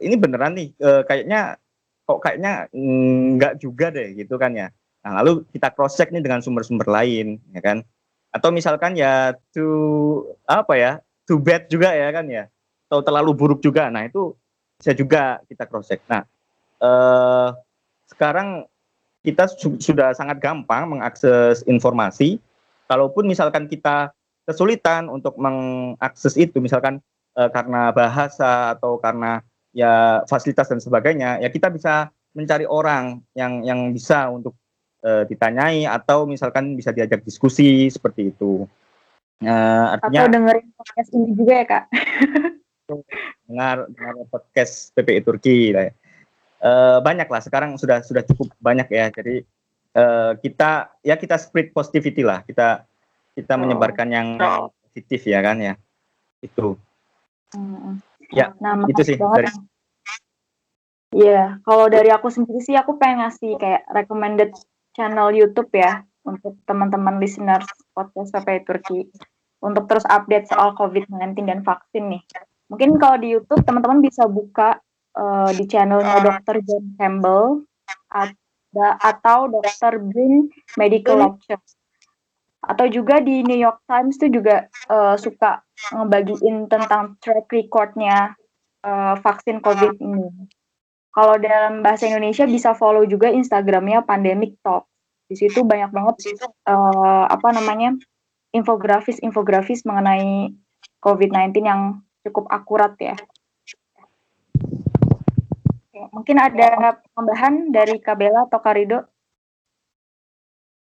ini 0.00 0.16
beneran 0.16 0.56
nih, 0.56 0.72
e, 0.76 0.90
kayaknya 1.04 1.60
kok 2.06 2.22
kayaknya 2.22 2.70
enggak 2.72 3.60
juga 3.60 3.92
deh 3.92 4.16
gitu 4.16 4.40
kan 4.40 4.56
ya. 4.56 4.72
Nah, 5.04 5.22
lalu 5.22 5.46
kita 5.52 5.70
cross 5.70 5.94
check 5.94 6.10
nih 6.10 6.24
dengan 6.24 6.40
sumber-sumber 6.40 6.88
lain, 6.88 7.38
ya 7.52 7.60
kan. 7.60 7.84
Atau 8.32 8.50
misalkan 8.50 8.96
ya 8.96 9.36
too 9.52 10.34
apa 10.48 10.74
ya, 10.74 10.92
too 11.28 11.38
bad 11.38 11.68
juga 11.68 11.92
ya 11.92 12.08
kan 12.10 12.26
ya 12.26 12.48
atau 12.86 13.02
terlalu 13.02 13.34
buruk 13.34 13.60
juga. 13.60 13.90
Nah 13.90 14.06
itu 14.06 14.32
bisa 14.78 14.94
juga 14.94 15.42
kita 15.50 15.66
cross 15.66 15.90
check. 15.90 16.00
Nah 16.06 16.22
eh, 16.80 17.48
sekarang 18.06 18.64
kita 19.26 19.50
su 19.50 19.74
sudah 19.82 20.14
sangat 20.14 20.38
gampang 20.38 20.86
mengakses 20.86 21.66
informasi. 21.66 22.38
Kalaupun 22.86 23.26
misalkan 23.26 23.66
kita 23.66 24.14
kesulitan 24.46 25.10
untuk 25.10 25.34
mengakses 25.36 26.38
itu, 26.38 26.62
misalkan 26.62 27.02
eh, 27.34 27.50
karena 27.50 27.90
bahasa 27.90 28.78
atau 28.78 28.98
karena 29.02 29.42
ya 29.76 30.22
fasilitas 30.30 30.70
dan 30.70 30.80
sebagainya, 30.80 31.42
ya 31.42 31.50
kita 31.50 31.68
bisa 31.68 32.14
mencari 32.36 32.68
orang 32.68 33.24
yang 33.32 33.64
yang 33.64 33.80
bisa 33.96 34.28
untuk 34.28 34.52
uh, 35.00 35.24
ditanyai 35.24 35.88
atau 35.88 36.28
misalkan 36.28 36.76
bisa 36.76 36.92
diajak 36.92 37.24
diskusi 37.24 37.88
seperti 37.88 38.34
itu. 38.34 38.68
Uh, 39.40 39.96
artinya 39.96 40.28
atau 40.28 40.32
dengerin 40.32 40.68
podcast 40.76 41.10
ini 41.16 41.26
juga 41.32 41.52
ya 41.52 41.64
kak. 41.64 41.84
dengar 43.48 43.76
dengar 43.90 44.14
podcast 44.28 44.92
PPI 44.94 45.20
Turki 45.24 45.72
lah. 45.72 45.88
Uh, 46.60 46.98
banyak 47.00 47.28
lah 47.28 47.40
sekarang 47.40 47.76
sudah 47.80 48.04
sudah 48.04 48.20
cukup 48.28 48.52
banyak 48.60 48.88
ya. 48.92 49.08
Jadi 49.08 49.44
uh, 49.96 50.36
kita 50.36 51.00
ya 51.00 51.16
kita 51.16 51.40
spread 51.40 51.72
positivity 51.72 52.20
lah. 52.20 52.44
Kita 52.44 52.84
kita 53.32 53.52
oh. 53.56 53.60
menyebarkan 53.64 54.08
yang 54.12 54.28
positif 54.84 55.24
ya 55.24 55.40
kan 55.40 55.56
ya. 55.58 55.74
Itu. 56.44 56.76
Hmm. 57.56 58.04
Ya, 58.34 58.50
nah, 58.58 58.74
itu 58.90 59.02
sih 59.06 59.16
dari 59.16 59.48
Iya, 61.14 61.62
kalau 61.62 61.86
dari 61.86 62.10
aku 62.10 62.28
sendiri 62.28 62.58
sih 62.60 62.74
aku 62.74 62.98
pengen 62.98 63.24
ngasih 63.24 63.56
kayak 63.56 63.86
recommended 63.94 64.50
channel 64.92 65.30
YouTube 65.30 65.70
ya 65.72 66.02
untuk 66.26 66.58
teman-teman 66.66 67.22
listeners 67.22 67.64
podcast 67.94 68.34
PPI 68.34 68.66
Turki 68.66 69.00
untuk 69.62 69.86
terus 69.88 70.04
update 70.10 70.50
soal 70.50 70.74
COVID-19 70.74 71.46
dan 71.46 71.62
vaksin 71.62 72.10
nih. 72.10 72.22
Mungkin 72.68 72.98
kalau 72.98 73.16
di 73.22 73.38
YouTube 73.38 73.62
teman-teman 73.62 74.02
bisa 74.02 74.26
buka 74.26 74.82
uh, 75.14 75.48
di 75.54 75.64
channelnya 75.70 76.20
Dr. 76.20 76.60
John 76.66 76.84
Campbell 76.98 77.64
atau 78.80 79.48
Dr. 79.48 80.02
Brin 80.02 80.50
Medical 80.76 81.16
Lecture. 81.20 81.62
Atau 82.66 82.90
juga 82.90 83.22
di 83.22 83.46
New 83.46 83.58
York 83.58 83.86
Times 83.86 84.18
tuh 84.18 84.30
juga 84.32 84.66
uh, 84.90 85.14
suka 85.14 85.62
ngebagiin 85.94 86.66
tentang 86.66 87.14
track 87.22 87.46
recordnya 87.52 88.34
uh, 88.82 89.14
vaksin 89.22 89.62
COVID 89.62 90.02
ini. 90.02 90.50
Kalau 91.14 91.40
dalam 91.40 91.80
bahasa 91.80 92.10
Indonesia 92.10 92.44
bisa 92.44 92.76
follow 92.76 93.06
juga 93.08 93.32
Instagramnya 93.32 94.04
Pandemic 94.04 94.60
Talk. 94.60 94.84
Di 95.26 95.34
situ 95.34 95.64
banyak 95.64 95.90
banget 95.90 96.16
uh, 96.68 97.24
apa 97.26 97.56
namanya 97.56 97.96
infografis-infografis 98.54 99.82
mengenai 99.88 100.54
COVID-19 101.00 101.56
yang 101.64 101.80
cukup 102.26 102.50
akurat 102.50 102.94
ya. 102.98 103.16
Mungkin 106.16 106.40
ada 106.40 106.96
tambahan 107.12 107.68
dari 107.68 108.00
Kabela 108.00 108.48
atau 108.48 108.56
Karido? 108.64 109.04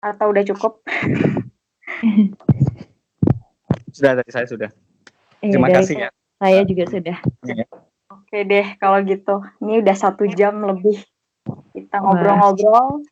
Atau 0.01 0.33
udah 0.33 0.41
cukup? 0.49 0.81
sudah 3.93 4.17
tadi 4.17 4.31
saya 4.33 4.49
sudah. 4.49 4.73
Iya, 5.45 5.53
Terima 5.53 5.69
kasih 5.69 5.95
ya. 6.01 6.09
Saya 6.41 6.65
juga 6.65 6.89
sudah. 6.89 7.17
Ya. 7.45 7.69
Oke 8.09 8.41
deh, 8.49 8.65
kalau 8.81 8.97
gitu. 9.05 9.45
Ini 9.61 9.85
udah 9.85 9.93
satu 9.93 10.25
jam 10.25 10.57
lebih 10.65 10.97
kita 11.77 12.01
ngobrol-ngobrol. 12.01 13.05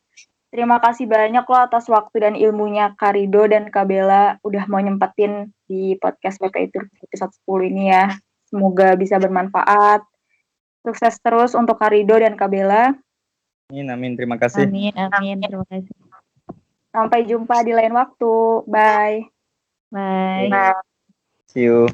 Terima 0.50 0.82
kasih 0.82 1.06
banyak 1.06 1.46
loh 1.46 1.62
atas 1.62 1.86
waktu 1.94 2.26
dan 2.26 2.34
ilmunya 2.34 2.98
Karido 2.98 3.46
dan 3.46 3.70
Kabela 3.70 4.42
udah 4.42 4.66
mau 4.66 4.82
nyempetin 4.82 5.54
di 5.70 5.94
podcast 6.02 6.42
BP 6.42 6.74
itu 6.74 6.82
episode 7.06 7.38
10 7.46 7.70
ini 7.70 7.94
ya. 7.94 8.18
Semoga 8.50 8.98
bisa 8.98 9.22
bermanfaat. 9.22 10.10
Sukses 10.84 11.20
terus 11.20 11.52
untuk 11.56 11.76
Karido 11.76 12.16
dan 12.16 12.40
Kabela. 12.40 12.96
Amin, 13.70 13.88
amin. 13.92 14.12
Terima 14.18 14.40
kasih. 14.40 14.66
Amin, 14.66 14.94
amin. 14.96 15.38
Terima 15.44 15.66
kasih. 15.70 15.94
Sampai 16.90 17.28
jumpa 17.30 17.62
di 17.62 17.72
lain 17.76 17.94
waktu. 17.94 18.34
Bye. 18.66 19.30
Bye. 19.94 20.50
Bye. 20.50 20.82
See 21.50 21.66
you. 21.66 21.90